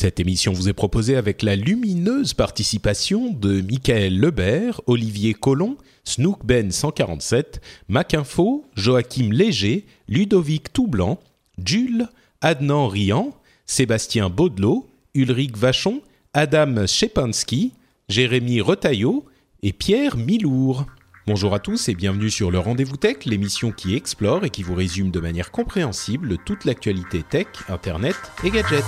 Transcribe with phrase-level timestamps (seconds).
[0.00, 6.46] Cette émission vous est proposée avec la lumineuse participation de Michael Lebert, Olivier Collomb, Snook
[6.46, 11.18] Ben 147, Macinfo, Joachim Léger, Ludovic Toublanc,
[11.64, 12.06] Jules,
[12.42, 13.34] Adnan Rian,
[13.66, 16.00] Sébastien Baudelot, Ulrich Vachon,
[16.32, 17.72] Adam Shepansky,
[18.08, 19.24] Jérémy Retailleau
[19.64, 20.86] et Pierre Milour.
[21.26, 24.76] Bonjour à tous et bienvenue sur le Rendez-vous Tech, l'émission qui explore et qui vous
[24.76, 28.84] résume de manière compréhensible toute l'actualité tech, internet et gadgets.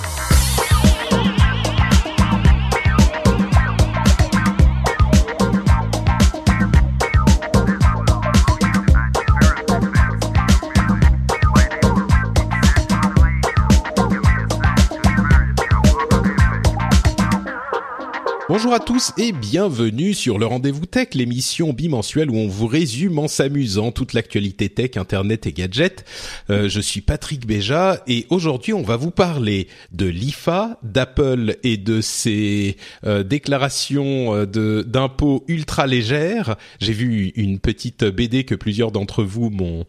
[18.53, 23.17] Bonjour à tous et bienvenue sur le Rendez-vous Tech, l'émission bimensuelle où on vous résume
[23.17, 26.03] en s'amusant toute l'actualité tech, internet et gadgets.
[26.49, 31.77] Euh, je suis Patrick Béja et aujourd'hui on va vous parler de l'IFA, d'Apple et
[31.77, 36.57] de ses euh, déclarations euh, de d'impôts ultra légères.
[36.81, 39.85] J'ai vu une petite BD que plusieurs d'entre vous m'ont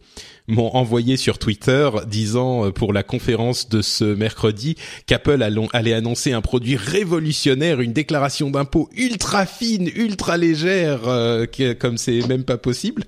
[0.47, 5.41] m'ont envoyé sur Twitter disant euh, pour la conférence de ce mercredi qu'Apple
[5.73, 11.45] allait annoncer un produit révolutionnaire, une déclaration d'impôt ultra fine, ultra légère, euh,
[11.79, 13.03] comme c'est même pas possible.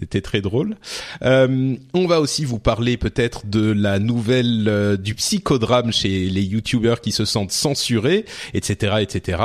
[0.00, 0.76] C'était très drôle.
[1.22, 7.00] Euh, on va aussi vous parler peut-être de la nouvelle du psychodrame chez les youtubeurs
[7.00, 9.42] qui se sentent censurés, etc., etc.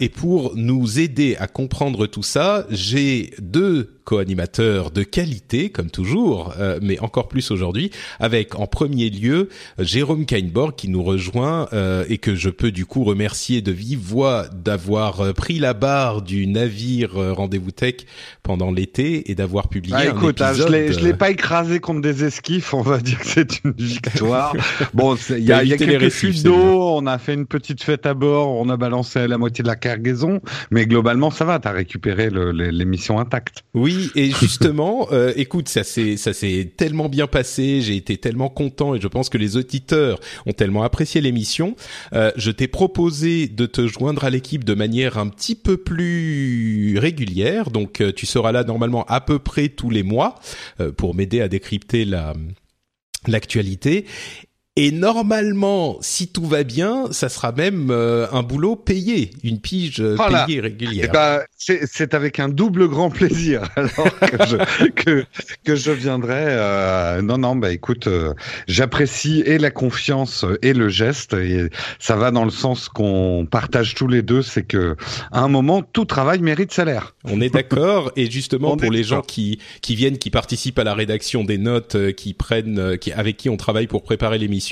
[0.00, 6.54] et pour nous aider à comprendre tout ça, j'ai deux co-animateur de qualité, comme toujours,
[6.58, 12.06] euh, mais encore plus aujourd'hui, avec en premier lieu Jérôme Kainborg qui nous rejoint euh,
[12.08, 16.22] et que je peux du coup remercier de vive voix d'avoir euh, pris la barre
[16.22, 17.96] du navire Rendez-vous Tech
[18.42, 20.72] pendant l'été et d'avoir publié ah, un écoute, épisode.
[20.72, 24.56] Ah, je l'ai pas écrasé contre des esquifs, on va dire que c'est une victoire.
[24.94, 28.06] bon, il y a, y a quelques fuites d'eau, on a fait une petite fête
[28.06, 30.40] à bord, on a balancé la moitié de la cargaison,
[30.70, 33.64] mais globalement ça va, t'as récupéré l'émission intacte.
[33.74, 38.48] Oui, et justement, euh, écoute, ça s'est ça s'est tellement bien passé, j'ai été tellement
[38.48, 41.76] content et je pense que les auditeurs ont tellement apprécié l'émission.
[42.12, 46.98] Euh, je t'ai proposé de te joindre à l'équipe de manière un petit peu plus
[46.98, 50.36] régulière, donc euh, tu seras là normalement à peu près tous les mois
[50.80, 52.34] euh, pour m'aider à décrypter la
[53.26, 54.06] l'actualité
[54.80, 59.98] et normalement, si tout va bien, ça sera même euh, un boulot payé, une pige
[59.98, 60.44] euh, voilà.
[60.44, 61.06] payée régulière.
[61.08, 65.24] Eh ben, c'est avec un double grand plaisir alors que, je, que,
[65.64, 66.44] que je viendrai.
[66.46, 68.08] Euh, non, non, bah écoute,
[68.68, 73.96] j'apprécie et la confiance et le geste, et ça va dans le sens qu'on partage
[73.96, 74.94] tous les deux, c'est que
[75.32, 77.16] à un moment, tout travail mérite salaire.
[77.24, 80.94] On est d'accord, et justement pour les gens qui qui viennent, qui participent à la
[80.94, 84.67] rédaction des notes, qui prennent, qui avec qui on travaille pour préparer l'émission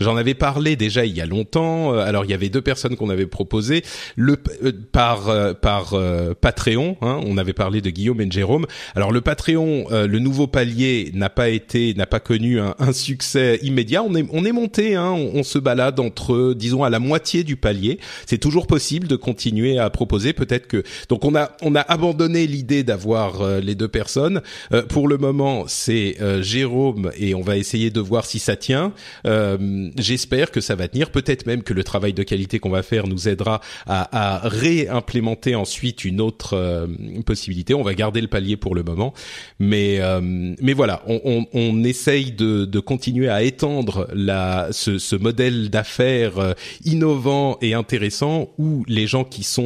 [0.00, 1.94] J'en avais parlé déjà il y a longtemps.
[1.94, 3.82] Euh, alors il y avait deux personnes qu'on avait proposé
[4.16, 5.94] le euh, par euh, par
[6.40, 6.96] Patreon.
[7.00, 8.66] Hein, on avait parlé de Guillaume et de Jérôme.
[8.94, 13.58] Alors le Patreon, le nouveau palier n'a pas été n'a pas connu un, un, succès
[13.62, 14.02] immédiat.
[14.02, 14.94] On est on est monté.
[14.94, 17.98] Hein, on, on, se balade entre disons à la moitié du palier.
[18.26, 20.32] C'est toujours possible de continuer à proposer.
[20.32, 24.40] Peut-être que donc on a on a abandonné l'idée d'avoir les deux personnes.
[24.88, 28.92] pour le moment, c'est Jérôme et on va essayer de voir si ça tient.
[29.32, 31.10] Euh, J'espère que ça va tenir.
[31.10, 36.04] Peut-être même que le travail de qualité qu'on va faire nous aidera à, réimplémenter ensuite
[36.04, 36.86] une autre euh,
[37.24, 37.74] possibilité.
[37.74, 39.14] On va garder le palier pour le moment,
[39.58, 44.98] mais euh, mais voilà, on, on, on essaye de, de, continuer à étendre la ce,
[44.98, 46.52] ce modèle d'affaires euh,
[46.84, 49.62] innovant et intéressant où les gens qui sont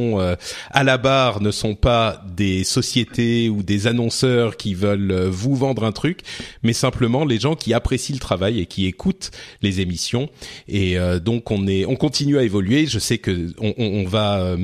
[0.71, 5.83] à la barre ne sont pas des sociétés ou des annonceurs qui veulent vous vendre
[5.83, 6.21] un truc,
[6.63, 9.31] mais simplement les gens qui apprécient le travail et qui écoutent
[9.61, 10.29] les émissions.
[10.67, 12.85] Et euh, donc on est on continue à évoluer.
[12.85, 14.57] Je sais que on, on, on va euh,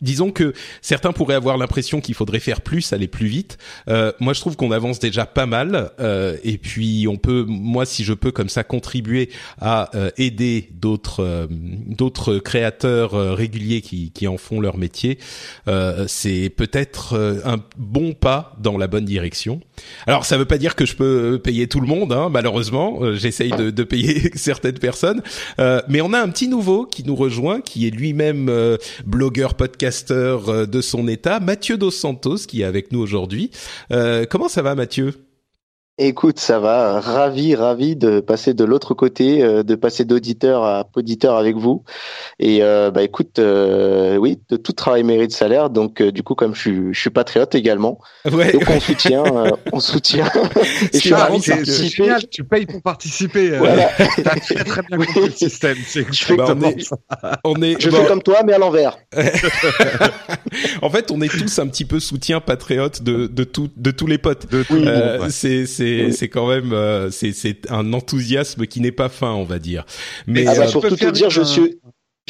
[0.00, 0.52] disons que
[0.82, 3.58] certains pourraient avoir l'impression qu'il faudrait faire plus aller plus vite.
[3.88, 5.90] Euh, moi je trouve qu'on avance déjà pas mal.
[6.00, 10.68] Euh, et puis on peut moi si je peux comme ça contribuer à euh, aider
[10.72, 15.18] d'autres euh, d'autres créateurs réguliers qui qui en font leur métier
[16.06, 19.60] c'est peut-être un bon pas dans la bonne direction.
[20.06, 23.14] Alors ça veut pas dire que je peux payer tout le monde hein, malheureusement.
[23.14, 25.22] J'essaye de, de payer certaines personnes.
[25.58, 28.76] Euh, mais on a un petit nouveau qui nous rejoint, qui est lui-même euh,
[29.06, 33.50] blogueur, podcasteur euh, de son état, Mathieu Dos Santos, qui est avec nous aujourd'hui.
[34.30, 35.29] comment ça va, Mathieu?
[36.02, 40.88] Écoute, ça va, ravi, ravi de passer de l'autre côté, euh, de passer d'auditeur à
[40.96, 41.84] auditeur avec vous.
[42.38, 45.68] Et euh, bah écoute, euh, oui, de tout travail mérite salaire.
[45.68, 47.98] Donc du coup, comme je suis, je suis patriote également,
[48.32, 48.50] ouais.
[48.50, 49.24] donc on soutient,
[49.74, 50.24] on soutient.
[50.24, 52.04] et je suis ravi de participer.
[52.04, 53.58] Génial, tu payes pour participer.
[53.58, 53.90] Voilà.
[54.24, 55.76] T'as très, très bien compris le système.
[55.86, 56.94] C'est exactement je
[57.44, 58.96] on est, je fais comme toi, mais à l'envers.
[60.80, 64.06] en fait, on est tous un petit peu soutien patriote de de tout, de tous
[64.06, 64.50] les potes.
[64.50, 64.64] De
[65.28, 65.66] c'est
[66.12, 69.84] c'est quand même euh, c'est un enthousiasme qui n'est pas fin, on va dire.
[70.26, 71.78] Mais ah bah, euh, pour tout te dire, je suis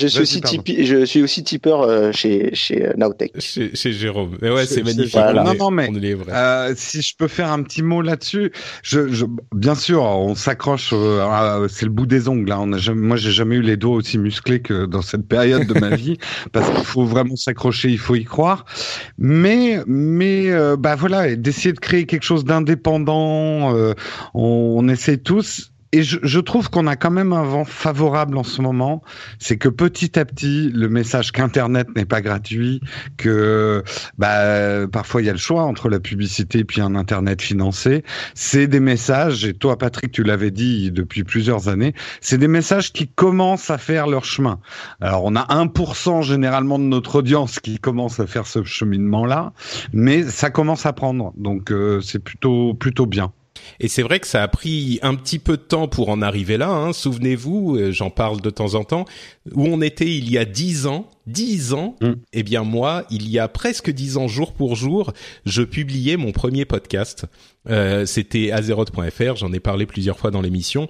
[0.01, 0.41] je suis aussi
[0.83, 3.33] je suis aussi tipeur euh, chez chez euh, Nowtech.
[3.39, 4.39] Chez, chez Jérôme.
[4.41, 5.15] Mais ouais, c'est magnifique.
[5.15, 5.91] Non non mais
[6.29, 8.53] euh, si je peux faire un petit mot là-dessus,
[8.83, 12.59] je, je, bien sûr, on s'accroche euh, c'est le bout des ongles hein.
[12.61, 15.67] On a jamais, moi j'ai jamais eu les doigts aussi musclés que dans cette période
[15.67, 16.19] de ma vie
[16.53, 18.65] parce qu'il faut vraiment s'accrocher, il faut y croire.
[19.19, 23.95] Mais mais bah voilà, d'essayer de créer quelque chose d'indépendant, on,
[24.35, 28.45] on essaie tous et je, je trouve qu'on a quand même un vent favorable en
[28.45, 29.03] ce moment,
[29.39, 32.81] c'est que petit à petit, le message qu'Internet n'est pas gratuit,
[33.17, 33.83] que
[34.17, 38.05] bah, parfois il y a le choix entre la publicité et puis un Internet financé,
[38.35, 42.93] c'est des messages, et toi Patrick, tu l'avais dit depuis plusieurs années, c'est des messages
[42.93, 44.61] qui commencent à faire leur chemin.
[45.01, 49.53] Alors on a 1% généralement de notre audience qui commence à faire ce cheminement-là,
[49.93, 53.33] mais ça commence à prendre, donc euh, c'est plutôt plutôt bien.
[53.81, 56.57] Et c'est vrai que ça a pris un petit peu de temps pour en arriver
[56.57, 56.71] là.
[56.71, 56.93] Hein.
[56.93, 59.05] Souvenez-vous, euh, j'en parle de temps en temps,
[59.53, 61.09] où on était il y a dix ans.
[61.27, 62.13] Dix ans, mm.
[62.33, 65.13] eh bien moi, il y a presque dix ans, jour pour jour,
[65.45, 67.27] je publiais mon premier podcast.
[67.69, 70.89] Euh, C'était azeroth.fr, j'en ai parlé plusieurs fois dans l'émission.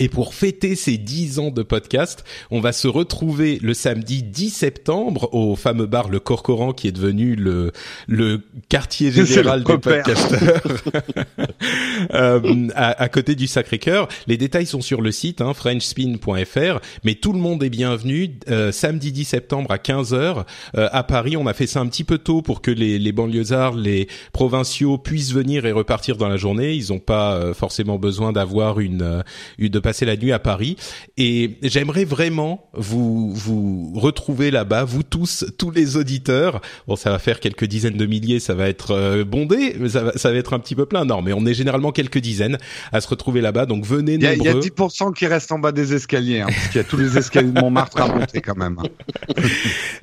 [0.00, 4.50] Et pour fêter ces 10 ans de podcast, on va se retrouver le samedi 10
[4.50, 7.70] septembre au fameux bar Le Corcoran qui est devenu le,
[8.08, 10.62] le quartier général des podcasteurs
[12.12, 14.08] euh, à, côté du Sacré-Cœur.
[14.26, 18.30] Les détails sont sur le site hein, frenchspin.fr, mais tout le monde est bienvenu.
[18.50, 20.44] Euh, samedi 10 septembre à 15h
[20.76, 21.36] euh, à Paris.
[21.36, 24.98] On a fait ça un petit peu tôt pour que les, les banlieusards, les provinciaux
[24.98, 26.74] puissent venir et repartir dans la journée.
[26.74, 29.22] Ils n'ont pas forcément besoin d'avoir une,
[29.58, 30.76] une de passer la nuit à Paris
[31.18, 36.62] et j'aimerais vraiment vous vous retrouver là-bas, vous tous, tous les auditeurs.
[36.88, 40.02] Bon, ça va faire quelques dizaines de milliers, ça va être euh, bondé, mais ça
[40.02, 41.04] va, ça va être un petit peu plein.
[41.04, 42.56] Non, mais on est généralement quelques dizaines
[42.92, 44.36] à se retrouver là-bas, donc venez nombreux.
[44.38, 46.84] Il y, a 10% qui restent en bas des escaliers, hein, parce qu'il y a
[46.84, 48.78] tous les escaliers de Montmartre à monter quand même.
[48.78, 49.42] Hein.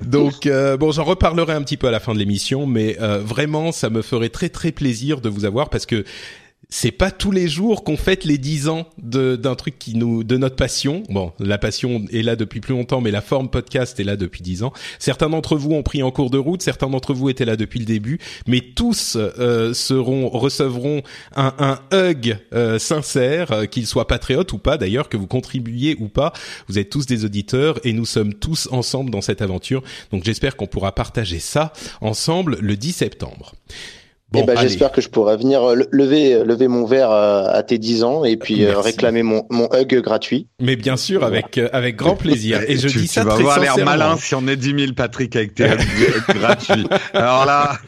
[0.00, 3.18] donc euh, bon, j'en reparlerai un petit peu à la fin de l'émission, mais euh,
[3.18, 6.04] vraiment, ça me ferait très très plaisir de vous avoir parce que
[6.68, 10.36] c'est pas tous les jours qu'on fête les dix ans d'un truc qui nous de
[10.36, 11.02] notre passion.
[11.10, 14.42] Bon, la passion est là depuis plus longtemps, mais la forme podcast est là depuis
[14.42, 14.72] dix ans.
[14.98, 17.78] Certains d'entre vous ont pris en cours de route, certains d'entre vous étaient là depuis
[17.78, 21.02] le début, mais tous euh, seront recevront
[21.36, 25.96] un, un hug euh, sincère, euh, qu'ils soient patriotes ou pas d'ailleurs, que vous contribuiez
[25.98, 26.32] ou pas.
[26.68, 29.82] Vous êtes tous des auditeurs et nous sommes tous ensemble dans cette aventure.
[30.10, 33.54] Donc j'espère qu'on pourra partager ça ensemble le 10 septembre.
[34.32, 37.44] Bon, eh ben, j'espère que je pourrai venir euh, lever, euh, lever mon verre euh,
[37.52, 40.46] à tes 10 ans et puis réclamer mon, mon hug gratuit.
[40.58, 42.62] Mais bien sûr, avec, avec grand plaisir.
[42.66, 44.92] Et je tu, dis ça tu vas avoir l'air malin si on est 10 000,
[44.94, 45.80] Patrick, avec tes hugs
[46.34, 46.86] gratuits.
[47.12, 47.78] Alors là,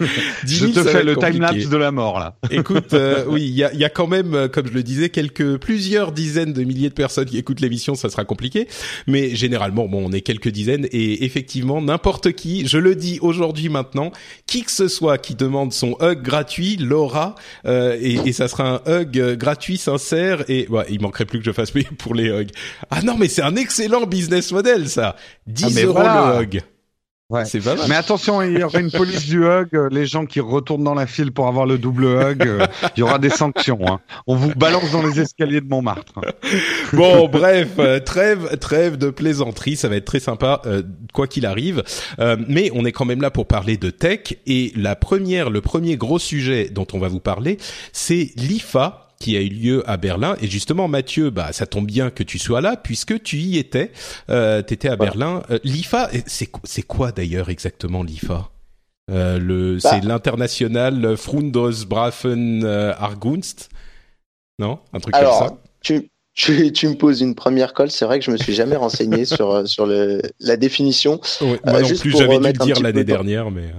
[0.45, 2.37] je te fais le time-lapse de la mort, là.
[2.51, 2.95] Écoute,
[3.29, 6.53] oui, il y a, y a quand même, comme je le disais, quelques, plusieurs dizaines
[6.53, 8.69] de milliers de personnes qui écoutent l'émission, ça sera compliqué.
[9.07, 13.71] Mais généralement, bon, on est quelques dizaines et effectivement, n'importe qui, je le dis aujourd'hui
[13.71, 14.13] maintenant,
[14.47, 18.49] qui que ce soit qui demande son hug gratuit gratuit, Laura, euh, et, et, ça
[18.49, 21.87] sera un hug euh, gratuit, sincère, et ouais, il manquerait plus que je fasse payer
[21.99, 22.51] pour les hugs.
[22.91, 25.15] Ah non, mais c'est un excellent business model, ça.
[25.47, 26.63] 10 ah, euros le hug.
[27.35, 27.45] Ouais.
[27.47, 27.87] C'est pas mal.
[27.89, 29.69] Mais attention, il y aura une police du hug.
[29.75, 32.65] Euh, les gens qui retournent dans la file pour avoir le double hug, euh,
[32.97, 33.81] il y aura des sanctions.
[33.89, 33.99] Hein.
[34.29, 36.15] On vous balance dans les escaliers de Montmartre.
[36.93, 39.75] Bon, bref, euh, trêve, trêve de plaisanterie.
[39.75, 40.63] Ça va être très sympa,
[41.13, 41.83] quoi qu'il arrive.
[42.47, 44.37] mais on est quand même là pour parler de tech.
[44.47, 47.59] Et la première, le premier gros sujet dont on va vous parler,
[47.93, 50.37] c'est l'IFA qui a eu lieu à Berlin.
[50.41, 53.93] Et justement, Mathieu, bah, ça tombe bien que tu sois là puisque tu y étais.
[54.31, 55.43] Euh, tu étais à Berlin.
[55.51, 58.51] Euh, L'IFA, c'est c'est quoi d'ailleurs exactement l'IFA?
[59.11, 59.91] Euh, le, bah.
[59.91, 63.69] c'est l'international Freundesbrafen euh, Argunst,
[64.59, 64.79] non?
[64.93, 65.59] Un truc comme ça?
[65.83, 67.91] Tu, tu, tu, me poses une première colle.
[67.91, 71.21] C'est vrai que je me suis jamais renseigné sur sur le, la définition.
[71.41, 73.73] moi non plus, j'avais dû le dire l'année dernière, mais.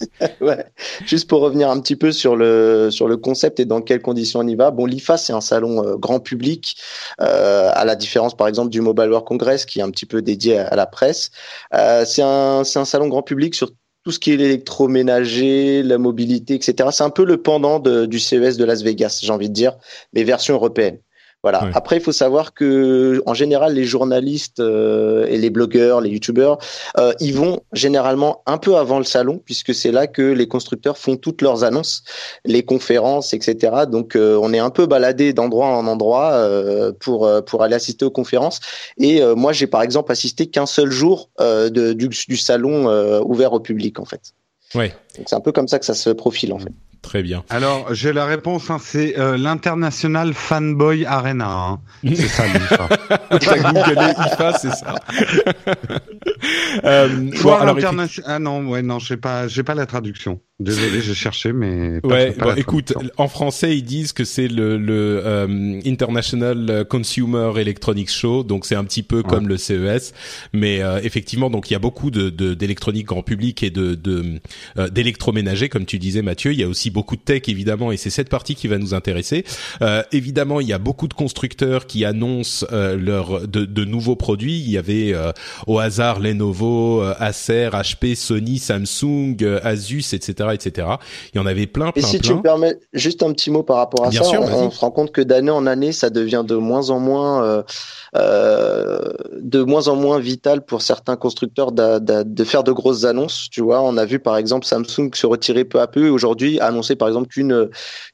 [0.40, 0.64] ouais.
[1.06, 4.40] Juste pour revenir un petit peu sur le sur le concept et dans quelles conditions
[4.40, 4.70] on y va.
[4.70, 6.76] Bon, l'IFA c'est un salon euh, grand public,
[7.20, 10.22] euh, à la différence par exemple du Mobile World Congress qui est un petit peu
[10.22, 11.30] dédié à, la presse.
[11.74, 13.70] Euh, c'est un c'est un salon grand public sur
[14.04, 16.88] tout ce qui est l'électroménager, la mobilité, etc.
[16.90, 19.76] C'est un peu le pendant de, du CES de Las Vegas, j'ai envie de dire,
[20.14, 20.98] mais version européenne.
[21.42, 21.70] Voilà.
[21.72, 26.58] Après, il faut savoir que en général, les journalistes euh, et les blogueurs, les youtubeurs,
[26.98, 30.98] euh, ils vont généralement un peu avant le salon, puisque c'est là que les constructeurs
[30.98, 32.04] font toutes leurs annonces,
[32.44, 33.84] les conférences, etc.
[33.90, 38.04] Donc, euh, on est un peu baladé d'endroit en endroit euh, pour pour aller assister
[38.04, 38.60] aux conférences.
[38.98, 43.60] Et moi, j'ai par exemple assisté qu'un seul jour de, du, du, salon ouvert au
[43.60, 44.34] public, en fait.
[44.74, 44.92] Ouais.
[45.26, 46.72] C'est un peu comme ça que ça se profile, en fait.
[47.02, 47.44] Très bien.
[47.48, 51.50] Alors, j'ai la réponse, hein, c'est euh, l'International Fanboy Arena.
[51.50, 51.80] Hein.
[52.04, 52.88] C'est ça, l'IFA.
[54.32, 54.94] IFA, c'est ça.
[56.84, 57.08] euh,
[57.42, 57.78] bon, alors,
[58.24, 60.40] Ah non, ouais, non, j'ai pas, j'ai pas la traduction.
[60.58, 62.00] Désolé, j'ai cherché, mais.
[62.04, 68.10] ouais, bon, écoute, en français, ils disent que c'est le, le euh, International Consumer Electronics
[68.10, 69.22] Show, donc c'est un petit peu ouais.
[69.22, 70.12] comme le CES,
[70.52, 73.98] mais euh, effectivement, donc il y a beaucoup de d'électronique grand public et de
[74.90, 76.52] d'électroménager, comme tu disais, Mathieu.
[76.52, 78.94] Il y a aussi beaucoup de tech évidemment et c'est cette partie qui va nous
[78.94, 79.44] intéresser.
[79.82, 84.16] Euh, évidemment, il y a beaucoup de constructeurs qui annoncent euh, leur de, de, nouveaux
[84.16, 84.58] produits.
[84.58, 85.32] Il y avait euh,
[85.66, 90.88] au hasard Lenovo, euh, Acer, HP, Sony, Samsung, euh, Asus, etc., etc.
[91.32, 92.28] Il y en avait plein, plein, et si plein.
[92.28, 94.70] tu me permets juste un petit mot par rapport à Bien ça, sûr, on, on,
[94.70, 97.64] se rend compte que d'année en année, ça devient de moins en moins
[98.14, 103.48] de moins en moins vital pour certains constructeurs de, de, de, faire de grosses annonces.
[103.50, 106.08] Tu vois, on a vu par exemple Samsung se retirer peu à peu.
[106.08, 107.70] Aujourd'hui, annoncer par exemple qu'une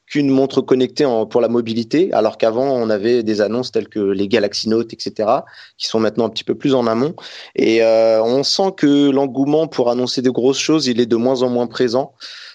[0.07, 3.99] qu'une montre connectée en, pour la mobilité, alors qu'avant on avait des annonces telles que
[3.99, 5.29] les Galaxy Note, etc.,
[5.77, 7.13] qui sont maintenant un petit peu plus en amont.
[7.55, 11.41] Et euh, on sent que l'engouement pour annoncer de grosses choses, il est de moins
[11.41, 12.13] en moins présent.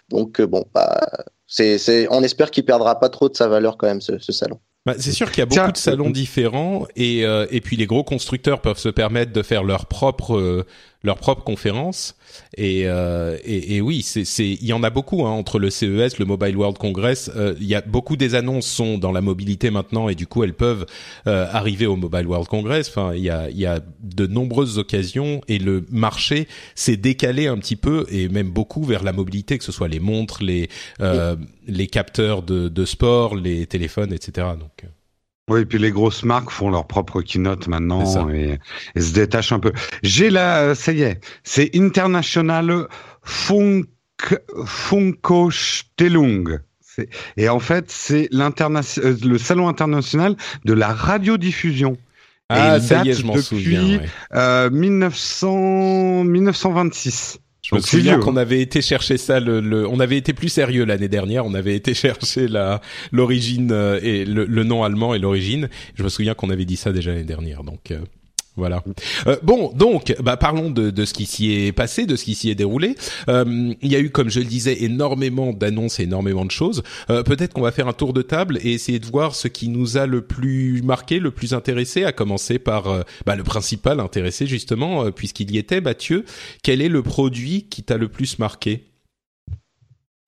[0.09, 1.01] Donc euh, bon, bah,
[1.47, 4.33] c'est, c'est, on espère qu'il perdra pas trop de sa valeur quand même ce, ce
[4.33, 4.59] salon.
[4.85, 7.87] Bah, c'est sûr qu'il y a beaucoup de salons différents et euh, et puis les
[7.87, 10.67] gros constructeurs peuvent se permettre de faire leur propre euh,
[11.03, 12.17] leur propre conférence.
[12.57, 15.69] Et, euh, et, et oui c'est c'est il y en a beaucoup hein, entre le
[15.69, 19.21] CES le Mobile World Congress euh, il y a beaucoup des annonces sont dans la
[19.21, 20.87] mobilité maintenant et du coup elles peuvent
[21.27, 22.89] euh, arriver au Mobile World Congress.
[22.89, 27.49] Enfin il y a il y a de nombreuses occasions et le marché s'est décalé
[27.49, 30.69] un petit peu et même beaucoup vers la mobilité que ce soit les montres les
[31.01, 34.85] euh, les capteurs de, de sport les téléphones etc donc
[35.51, 38.59] oui, et puis les grosses marques font leur propre keynote maintenant et,
[38.95, 39.73] et, se détachent un peu.
[40.03, 42.87] J'ai là, ça y est, c'est International
[43.23, 43.83] Funk,
[44.65, 46.61] Funkostellung.
[47.37, 51.97] Et en fait, c'est le salon international de la radiodiffusion.
[52.49, 53.99] Ah, et il ça date y est, je m'en depuis souviens.
[53.99, 54.09] Ouais.
[54.35, 57.39] euh, 1900, 1926.
[57.65, 60.85] Je me souviens qu'on avait été chercher ça, le, le, on avait été plus sérieux
[60.85, 61.47] l'année dernière.
[61.47, 62.81] On avait été chercher la
[63.13, 65.69] l'origine euh, et le, le, nom allemand et l'origine.
[65.95, 67.63] Je me souviens qu'on avait dit ça déjà l'année dernière.
[67.63, 68.01] Donc euh,
[68.55, 68.85] voilà.
[69.27, 72.51] Euh, bon, donc, bah, parlons de, ce qui s'y est passé, de ce qui s'y
[72.51, 72.97] est déroulé.
[73.29, 76.83] Euh, il y a eu, comme je le disais, énormément d'annonces, énormément de choses.
[77.09, 79.69] Euh, Peut-être qu'on va faire un tour de table et essayer de voir ce qui
[79.69, 84.01] nous a le plus marqué, le plus intéressé, à commencer par euh, bah, le principal
[84.01, 86.25] intéressé justement, puisqu'il y était, Mathieu.
[86.63, 88.92] Quel est le produit qui t'a le plus marqué?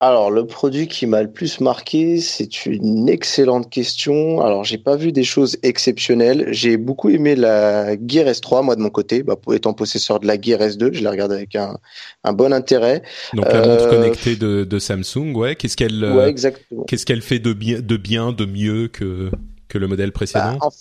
[0.01, 4.41] Alors, le produit qui m'a le plus marqué, c'est une excellente question.
[4.41, 6.47] Alors, j'ai pas vu des choses exceptionnelles.
[6.51, 10.39] J'ai beaucoup aimé la Gear S3, moi de mon côté, bah, étant possesseur de la
[10.39, 11.77] Gear S2, je la regarde avec un,
[12.25, 13.03] un bon intérêt.
[13.33, 13.89] Donc la montre euh...
[13.89, 15.55] connectée de, de, Samsung, ouais.
[15.55, 16.83] Qu'est-ce qu'elle, ouais, exactement.
[16.83, 19.31] qu'est-ce qu'elle fait de bien, de bien, de mieux que
[19.69, 20.57] que le modèle précédent?
[20.59, 20.71] bah, en...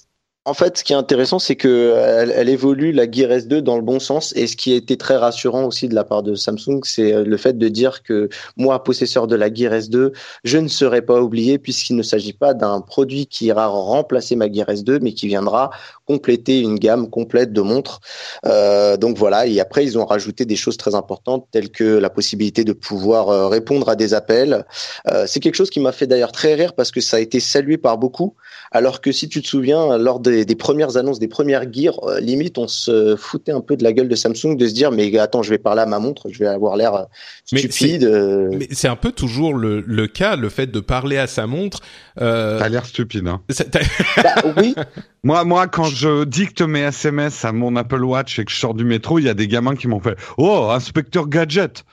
[0.47, 3.83] En fait, ce qui est intéressant, c'est que elle, évolue la Gear S2 dans le
[3.83, 4.35] bon sens.
[4.37, 7.37] Et ce qui a été très rassurant aussi de la part de Samsung, c'est le
[7.39, 10.13] fait de dire que moi, possesseur de la Gear S2,
[10.45, 14.53] je ne serai pas oublié puisqu'il ne s'agit pas d'un produit qui ira remplacer ma
[14.53, 15.71] Gear S2, mais qui viendra
[16.07, 18.01] compléter une gamme complète de montres.
[18.45, 19.47] Euh, donc voilà.
[19.47, 23.31] Et après, ils ont rajouté des choses très importantes telles que la possibilité de pouvoir
[23.31, 24.67] euh, répondre à des appels.
[25.09, 27.41] Euh, c'est quelque chose qui m'a fait d'ailleurs très rire parce que ça a été
[27.41, 28.35] salué par beaucoup.
[28.75, 32.19] Alors que si tu te souviens, lors des, des premières annonces, des premières gears, euh,
[32.19, 35.17] limite, on se foutait un peu de la gueule de Samsung de se dire, mais
[35.17, 37.07] attends, je vais parler à ma montre, je vais avoir l'air
[37.45, 38.03] stupide.
[38.03, 38.51] euh.
[38.53, 41.83] Mais c'est un peu toujours le, le, cas, le fait de parler à sa montre.
[42.21, 42.59] Euh...
[42.59, 43.43] T'as l'air stupide, hein.
[44.25, 44.75] bah, oui.
[45.23, 48.75] moi, moi, quand je dicte mes SMS à mon Apple Watch et que je sors
[48.75, 51.85] du métro, il y a des gamins qui m'ont fait, oh, inspecteur gadget.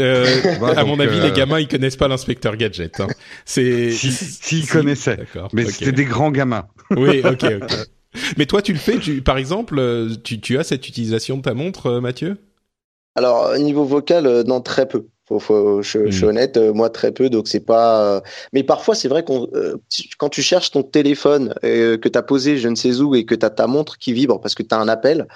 [0.00, 0.26] Euh,
[0.76, 1.24] à mon avis, euh...
[1.24, 3.00] les gamins ils connaissent pas l'inspecteur gadget.
[3.00, 3.08] Hein.
[3.44, 4.24] C'est s'ils si,
[4.62, 5.18] si connaissaient,
[5.52, 5.72] mais okay.
[5.72, 6.66] c'était des grands gamins.
[6.90, 7.72] oui, ok, ok.
[8.36, 9.80] Mais toi, tu le fais, tu, par exemple,
[10.24, 12.38] tu, tu as cette utilisation de ta montre, Mathieu?
[13.14, 15.06] Alors, niveau vocal, non, très peu
[15.38, 16.28] Faut, je, suis mm.
[16.28, 18.20] honnête, moi très peu, donc c'est pas.
[18.52, 19.48] Mais parfois, c'est vrai qu'on,
[20.18, 23.36] quand tu cherches ton téléphone que tu as posé je ne sais où et que
[23.36, 25.28] tu as ta montre qui vibre parce que tu as un appel,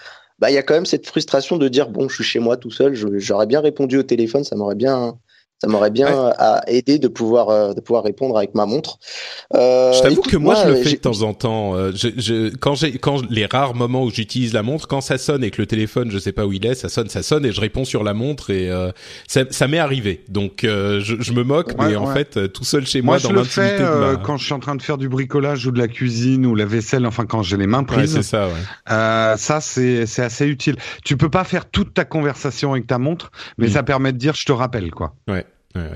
[0.44, 2.58] bah il y a quand même cette frustration de dire bon, je suis chez moi
[2.58, 5.18] tout seul, j'aurais bien répondu au téléphone, ça m'aurait bien
[5.64, 6.32] ça m'aurait bien
[6.66, 8.98] aidé de pouvoir euh, de pouvoir répondre avec ma montre.
[9.54, 11.74] Euh, je t'avoue que moi, je le fais de temps en temps.
[11.74, 15.18] Euh, je, je, quand j'ai quand les rares moments où j'utilise la montre, quand ça
[15.18, 17.46] sonne et que le téléphone, je sais pas où il est, ça sonne, ça sonne
[17.46, 18.90] et je réponds sur la montre et euh,
[19.26, 20.24] ça, ça m'est arrivé.
[20.28, 23.30] Donc euh, je, je, me moque, mais en fait tout seul chez moi, moi dans
[23.30, 23.78] je le fais
[24.22, 26.66] quand je suis en train de faire du bricolage ou de la cuisine ou la
[26.66, 27.06] vaisselle.
[27.06, 28.12] Enfin quand j'ai les mains prises.
[28.12, 28.48] c'est ça.
[28.48, 29.36] Ouais.
[29.36, 30.76] ça c'est c'est assez utile.
[31.04, 33.70] Tu peux pas faire toute ta conversation avec ta montre, mais mm.
[33.70, 35.14] ça permet de dire je te rappelle quoi.
[35.28, 35.46] Ouais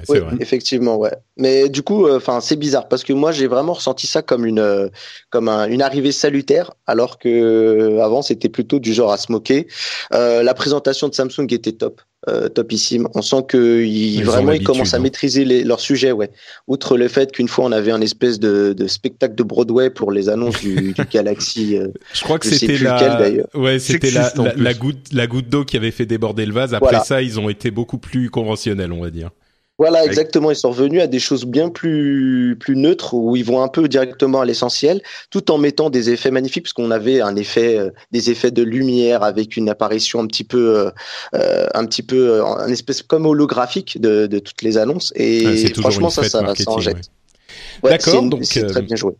[0.08, 1.12] oui, effectivement, ouais.
[1.36, 4.44] Mais du coup, euh, enfin, c'est bizarre parce que moi, j'ai vraiment ressenti ça comme
[4.44, 4.88] une, euh,
[5.30, 9.68] comme une arrivée salutaire, alors que euh, avant, c'était plutôt du genre à se moquer.
[10.10, 12.00] la présentation de Samsung était top,
[12.54, 13.08] topissime.
[13.14, 15.00] On sent que ils, vraiment ils commencent à hein.
[15.00, 16.30] maîtriser les, leur sujet, ouais.
[16.66, 20.10] Outre le fait qu'une fois, on avait un espèce de, de, spectacle de Broadway pour
[20.10, 21.78] les annonces du, du Galaxy.
[22.12, 25.92] je crois que c'était la, ouais, c'était la, la, goutte, la goutte d'eau qui avait
[25.92, 26.74] fait déborder le vase.
[26.74, 29.30] Après ça, ils ont été beaucoup plus conventionnels, on va dire.
[29.78, 30.50] Voilà, exactement.
[30.50, 33.86] Ils sont revenus à des choses bien plus plus neutres où ils vont un peu
[33.88, 37.90] directement à l'essentiel, tout en mettant des effets magnifiques, parce qu'on avait un effet, euh,
[38.10, 40.90] des effets de lumière avec une apparition un petit peu, euh,
[41.34, 45.12] euh un petit peu, un espèce comme holographique de, de toutes les annonces.
[45.14, 47.10] Et franchement, ça, ça, ça en jette.
[47.84, 49.14] D'accord, donc c'est très bien joué.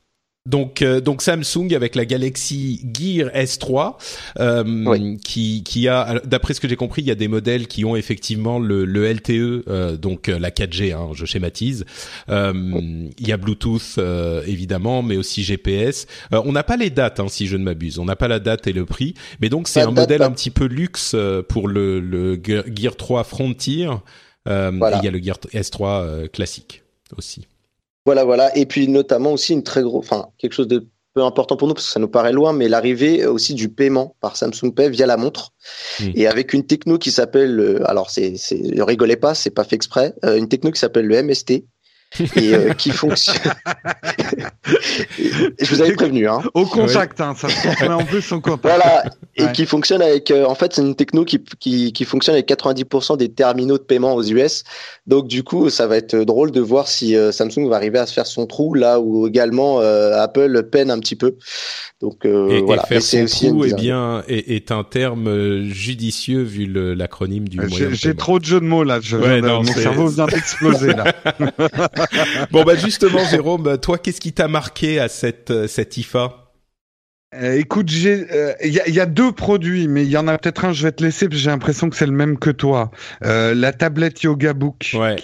[0.49, 3.97] Donc, euh, donc Samsung avec la Galaxy Gear S3,
[4.41, 7.85] euh, qui, qui a, d'après ce que j'ai compris, il y a des modèles qui
[7.85, 9.31] ont effectivement le, le LTE,
[9.69, 11.85] euh, donc la 4G, hein, je schématise.
[12.29, 13.99] Il y a Bluetooth
[14.47, 16.07] évidemment, mais aussi GPS.
[16.33, 17.99] on n'a pas les dates, hein, si je ne m'abuse.
[17.99, 20.51] On n'a pas la date et le prix, mais donc c'est un modèle un petit
[20.51, 21.15] peu luxe
[21.49, 23.91] pour le, le Gear 3 Frontier.
[24.47, 26.83] il y a le Gear S3 classique
[27.17, 27.47] aussi.
[28.09, 28.57] Voilà, voilà.
[28.57, 31.75] Et puis notamment aussi une très gros, enfin quelque chose de peu important pour nous
[31.75, 35.05] parce que ça nous paraît loin, mais l'arrivée aussi du paiement par Samsung Pay via
[35.05, 35.53] la montre
[36.01, 36.13] mmh.
[36.15, 39.77] et avec une techno qui s'appelle, euh, alors c'est, c'est, rigolez pas, c'est pas fait
[39.77, 41.65] exprès, euh, une techno qui s'appelle le MST
[42.37, 43.37] et euh, qui fonctionne.
[45.17, 46.27] je vous avais prévenu.
[46.29, 46.43] Hein.
[46.55, 48.65] Au contact, hein, ça se en plus au contact.
[48.65, 49.05] Voilà,
[49.37, 50.31] et qui fonctionne avec.
[50.31, 53.83] Euh, en fait, c'est une techno qui, qui, qui, fonctionne avec 90% des terminaux de
[53.83, 54.65] paiement aux US.
[55.07, 58.07] Donc, du coup, ça va être drôle de voir si euh, Samsung va arriver à
[58.07, 61.37] se faire son trou là où également Apple peine un petit peu.
[62.01, 62.85] Donc et, voilà.
[62.91, 67.61] Et faire son trou est bien est, est, un terme judicieux vu l'acronyme du.
[67.93, 69.01] J'ai trop de jeux de mots là.
[69.03, 71.13] Je, ouais, non, mon cerveau vient d'exploser là.
[72.51, 76.48] bon bah justement Jérôme, toi qu'est-ce qui t'a marqué à cette euh, cette IFA
[77.35, 78.27] euh, écoute, j'ai,
[78.65, 80.73] il euh, y, a, deux produits, mais il y en a peut-être un.
[80.73, 82.91] Je vais te laisser, parce que j'ai l'impression que c'est le même que toi.
[83.23, 84.93] Euh, la tablette Yoga Book.
[84.95, 85.17] Ouais.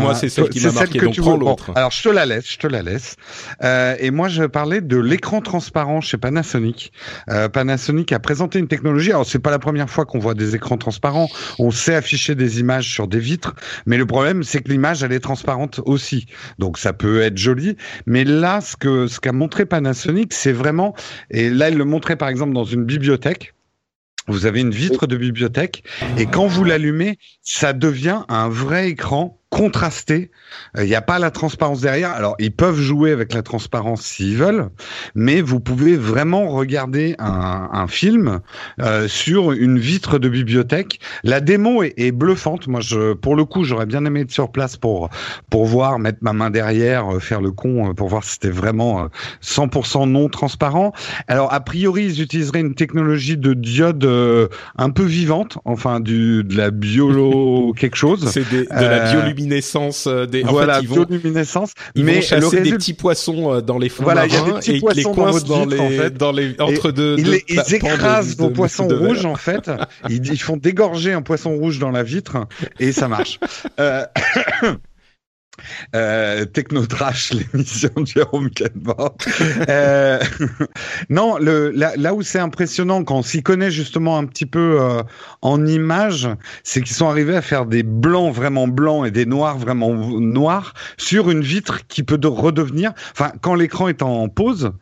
[0.00, 0.98] moi, c'est celle qui m'a marqué.
[0.98, 1.70] Que donc tu prends l'autre.
[1.76, 3.14] alors, je te la laisse, je te la laisse.
[3.62, 6.92] Euh, et moi, je vais parler de l'écran transparent chez Panasonic.
[7.30, 9.10] Euh, Panasonic a présenté une technologie.
[9.10, 11.28] Alors, c'est pas la première fois qu'on voit des écrans transparents.
[11.60, 13.54] On sait afficher des images sur des vitres,
[13.86, 16.26] mais le problème, c'est que l'image, elle est transparente aussi.
[16.58, 17.76] Donc, ça peut être joli.
[18.06, 20.96] Mais là, ce que ce qu'a montré Panasonic, c'est vraiment
[21.30, 23.54] et là, il le montrait par exemple dans une bibliothèque.
[24.26, 25.84] Vous avez une vitre de bibliothèque
[26.18, 30.32] et quand vous l'allumez, ça devient un vrai écran contrasté.
[30.74, 32.10] Il euh, n'y a pas la transparence derrière.
[32.10, 34.68] Alors, ils peuvent jouer avec la transparence s'ils veulent,
[35.14, 38.40] mais vous pouvez vraiment regarder un, un film
[38.80, 40.98] euh, sur une vitre de bibliothèque.
[41.22, 42.66] La démo est, est, bluffante.
[42.66, 45.08] Moi, je, pour le coup, j'aurais bien aimé être sur place pour
[45.50, 48.50] pour voir, mettre ma main derrière, euh, faire le con, euh, pour voir si c'était
[48.50, 49.08] vraiment
[49.40, 50.92] 100% non transparent.
[51.28, 54.04] Alors, a priori, ils utiliseraient une technologie de diode
[54.76, 58.28] un peu vivante, enfin du de la biolo quelque chose.
[58.28, 60.44] C'est de la bioluminescence bioluminescence euh, des.
[60.44, 61.72] En voilà, fait, ils vont, bioluminescence.
[61.94, 65.10] Ils mais vont chasser des petits poissons euh, dans les fonds voilà, marins petits poissons
[65.10, 66.14] les coincent dans, les, en fait.
[66.16, 67.16] dans les entre deux.
[67.18, 69.70] Ils, ils écrasent vos poissons rouges en fait.
[70.08, 72.46] ils, ils font dégorger un poisson rouge dans la vitre
[72.80, 73.38] et ça marche.
[73.80, 74.04] euh...
[75.94, 79.16] Euh, Technotrash, l'émission de Jérôme Cadbord.
[79.68, 80.18] euh,
[81.10, 84.78] non, le, là, là où c'est impressionnant, quand on s'y connaît justement un petit peu
[84.80, 85.02] euh,
[85.42, 86.28] en images,
[86.62, 90.74] c'est qu'ils sont arrivés à faire des blancs vraiment blancs et des noirs vraiment noirs
[90.96, 94.72] sur une vitre qui peut redevenir, enfin, quand l'écran est en pause,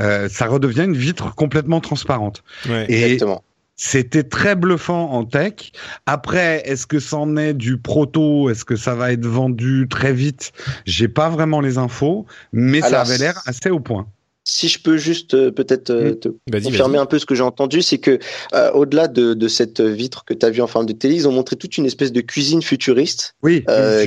[0.00, 2.42] euh, ça redevient une vitre complètement transparente.
[2.68, 3.44] Ouais, et, exactement.
[3.84, 5.72] C'était très bluffant en tech.
[6.06, 8.48] Après, est-ce que c'en est du proto?
[8.48, 10.52] Est-ce que ça va être vendu très vite?
[10.86, 14.06] J'ai pas vraiment les infos, mais Alors, ça avait l'air assez au point.
[14.44, 16.28] si je peux juste euh, peut-être euh, te
[16.62, 18.20] confirmer un peu ce que j'ai entendu, c'est que
[18.54, 21.26] euh, au-delà de, de, cette vitre que tu as vue en forme de télé, ils
[21.26, 23.64] ont montré toute une espèce de cuisine futuriste oui,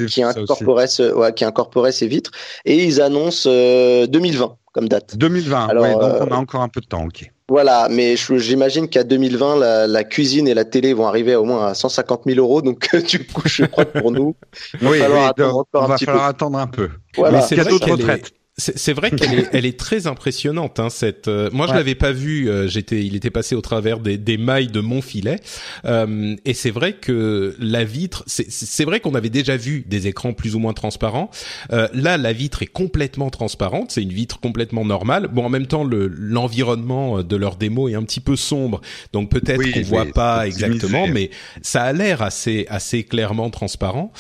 [0.08, 2.32] qui, incorporait ouais, qui incorporait ces vitres
[2.64, 5.18] et ils annoncent 2020 comme date.
[5.18, 7.30] 2020, Alors, donc on a encore un peu de temps, ok.
[7.48, 11.68] Voilà, mais j'imagine qu'à 2020, la, la, cuisine et la télé vont arriver au moins
[11.68, 12.64] à 150 000 euros.
[12.64, 14.36] Donc, du coup, je crois que pour nous,
[14.82, 16.20] il va falloir, attendre, encore un petit peu.
[16.20, 16.90] attendre un peu.
[17.16, 17.38] Voilà.
[17.38, 18.32] Mais c'est d'autres retraites.
[18.58, 20.80] C'est vrai qu'elle est, elle est très impressionnante.
[20.80, 22.50] Hein, cette, euh, moi, je l'avais pas vue.
[22.50, 25.42] Euh, j'étais, il était passé au travers des, des mailles de mon filet.
[25.84, 30.32] Euh, et c'est vrai que la vitre, c'est vrai qu'on avait déjà vu des écrans
[30.32, 31.30] plus ou moins transparents.
[31.74, 33.92] Euh, là, la vitre est complètement transparente.
[33.92, 35.28] C'est une vitre complètement normale.
[35.28, 39.30] Bon, en même temps, le l'environnement de leur démo est un petit peu sombre, donc
[39.30, 41.30] peut-être qu'on voit pas exactement, mais
[41.62, 44.14] ça a l'air assez assez clairement transparent.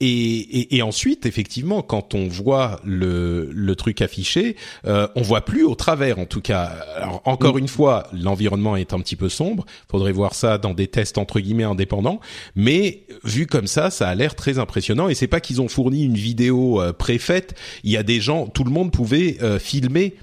[0.00, 5.42] Et, et, et, ensuite, effectivement, quand on voit le, le truc affiché, euh, on voit
[5.42, 6.72] plus au travers, en tout cas.
[6.96, 7.58] Alors, encore mm.
[7.58, 9.66] une fois, l'environnement est un petit peu sombre.
[9.90, 12.20] Faudrait voir ça dans des tests entre guillemets indépendants.
[12.56, 15.10] Mais vu comme ça, ça a l'air très impressionnant.
[15.10, 17.54] Et c'est pas qu'ils ont fourni une vidéo euh, préfaite.
[17.84, 20.14] Il y a des gens, tout le monde pouvait euh, filmer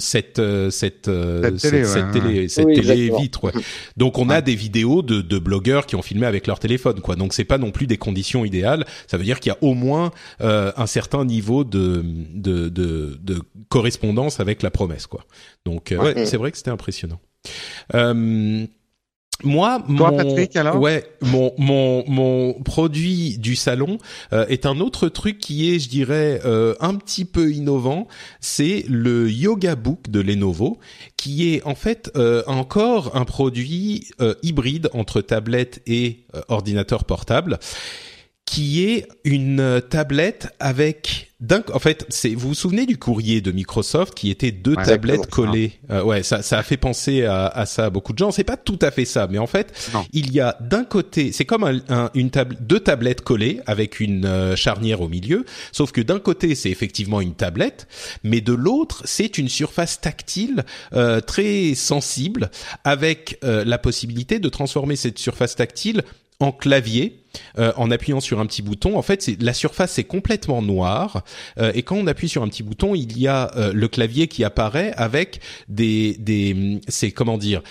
[0.00, 3.52] cette euh, cette euh, cette télé, cette télé, vitre.
[3.96, 7.16] Donc on a des vidéos de, de blogueurs qui ont filmé avec leur téléphone, quoi.
[7.16, 8.86] Donc c'est pas non plus des conditions idéales.
[9.06, 12.04] Ça veut dire qu'il y a au moins euh, un certain niveau de,
[12.34, 15.24] de de, de correspondance avec la promesse, quoi.
[15.64, 17.20] Donc ouais, c'est vrai que c'était impressionnant.
[17.94, 18.66] Euh,
[19.44, 20.10] moi, mon,
[20.78, 23.98] ouais, mon, mon, mon produit du salon
[24.32, 28.08] euh, est un autre truc qui est, je dirais, euh, un petit peu innovant.
[28.40, 30.78] C'est le Yoga Book de Lenovo,
[31.16, 34.08] qui est en fait euh, encore un produit
[34.42, 37.58] hybride entre tablette et ordinateur portable
[38.44, 41.31] qui est une tablette avec
[41.72, 45.72] en fait c'est vous vous souvenez du courrier de Microsoft qui était deux tablettes collées?
[45.90, 48.30] Euh, ouais ça ça a fait penser à, à ça à beaucoup de gens.
[48.30, 49.72] C'est pas tout à fait ça mais en fait
[50.12, 54.24] il y a d'un côté c'est comme un, une table deux tablettes collées avec une
[54.24, 57.88] euh, charnière au milieu sauf que d'un côté c'est effectivement une tablette
[58.22, 62.50] mais de l'autre c'est une surface tactile euh, très sensible
[62.84, 66.02] avec la possibilité de transformer cette surface tactile
[66.42, 67.22] en clavier
[67.58, 68.96] euh, en appuyant sur un petit bouton.
[68.96, 71.24] En fait, la surface est complètement noire
[71.58, 74.28] euh, et quand on appuie sur un petit bouton, il y a euh, le clavier
[74.28, 77.62] qui apparaît avec des des c'est comment dire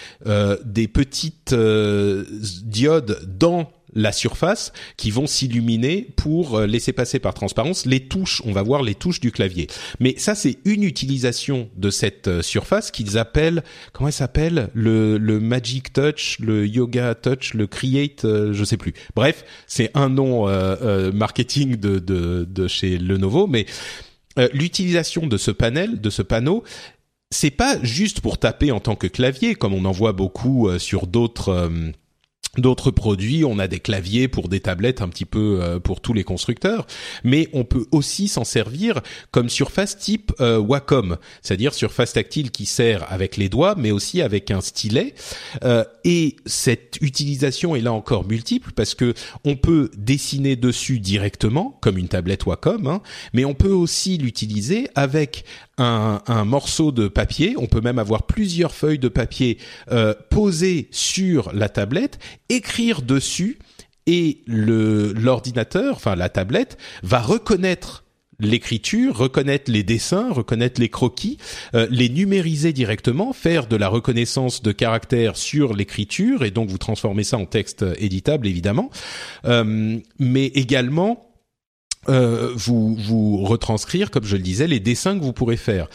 [0.66, 7.86] des petites diodes dans la surface qui vont s'illuminer pour euh, laisser passer par transparence
[7.86, 8.42] les touches.
[8.46, 9.68] On va voir les touches du clavier.
[10.00, 14.70] Mais ça, c'est une utilisation de cette euh, surface qu'ils appellent, comment elle s'appelle?
[14.74, 18.94] Le, le Magic Touch, le Yoga Touch, le Create, euh, je sais plus.
[19.16, 20.46] Bref, c'est un nom
[21.14, 23.66] marketing de, de, de chez Lenovo, mais
[24.54, 26.64] l'utilisation de ce panel, de ce panneau,
[27.30, 31.08] c'est pas juste pour taper en tant que clavier, comme on en voit beaucoup sur
[31.08, 31.70] d'autres
[32.58, 36.14] d'autres produits, on a des claviers pour des tablettes un petit peu euh, pour tous
[36.14, 36.86] les constructeurs,
[37.24, 42.66] mais on peut aussi s'en servir comme surface type euh, Wacom, c'est-à-dire surface tactile qui
[42.66, 45.16] sert avec les doigts, mais aussi avec un stylet.
[45.64, 49.14] Euh, et cette utilisation est là encore multiple parce que
[49.46, 53.02] on peut dessiner dessus directement comme une tablette Wacom, hein,
[53.34, 55.46] mais on peut aussi l'utiliser avec
[55.78, 57.56] un, un, morceau de papier.
[57.58, 59.58] On peut même avoir plusieurs feuilles de papier
[59.92, 63.60] euh, posées sur la tablette, écrire dessus
[64.08, 68.04] et le l'ordinateur, enfin la tablette, va reconnaître
[68.40, 71.38] l'écriture, reconnaître les dessins, reconnaître les croquis,
[71.76, 76.80] euh, les numériser directement, faire de la reconnaissance de caractères sur l'écriture et donc vous
[76.80, 78.90] transformez ça en texte éditable évidemment,
[79.46, 81.31] euh, mais également
[82.10, 85.88] euh, vous vous retranscrire, comme je le disais, les dessins que vous pourrez faire.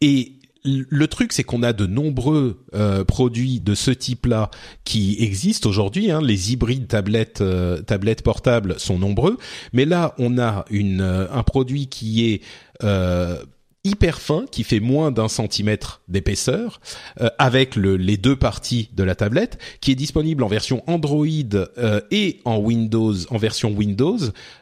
[0.00, 0.32] Et
[0.64, 4.50] le truc, c'est qu'on a de nombreux euh, produits de ce type-là
[4.84, 6.10] qui existent aujourd'hui.
[6.10, 6.20] Hein.
[6.22, 9.38] Les hybrides tablettes, euh, tablettes portables sont nombreux,
[9.72, 12.42] mais là, on a une, un produit qui est
[13.88, 16.80] hyper fin qui fait moins d'un centimètre d'épaisseur
[17.20, 21.26] euh, avec le, les deux parties de la tablette qui est disponible en version Android
[21.54, 24.18] euh, et en Windows en version Windows.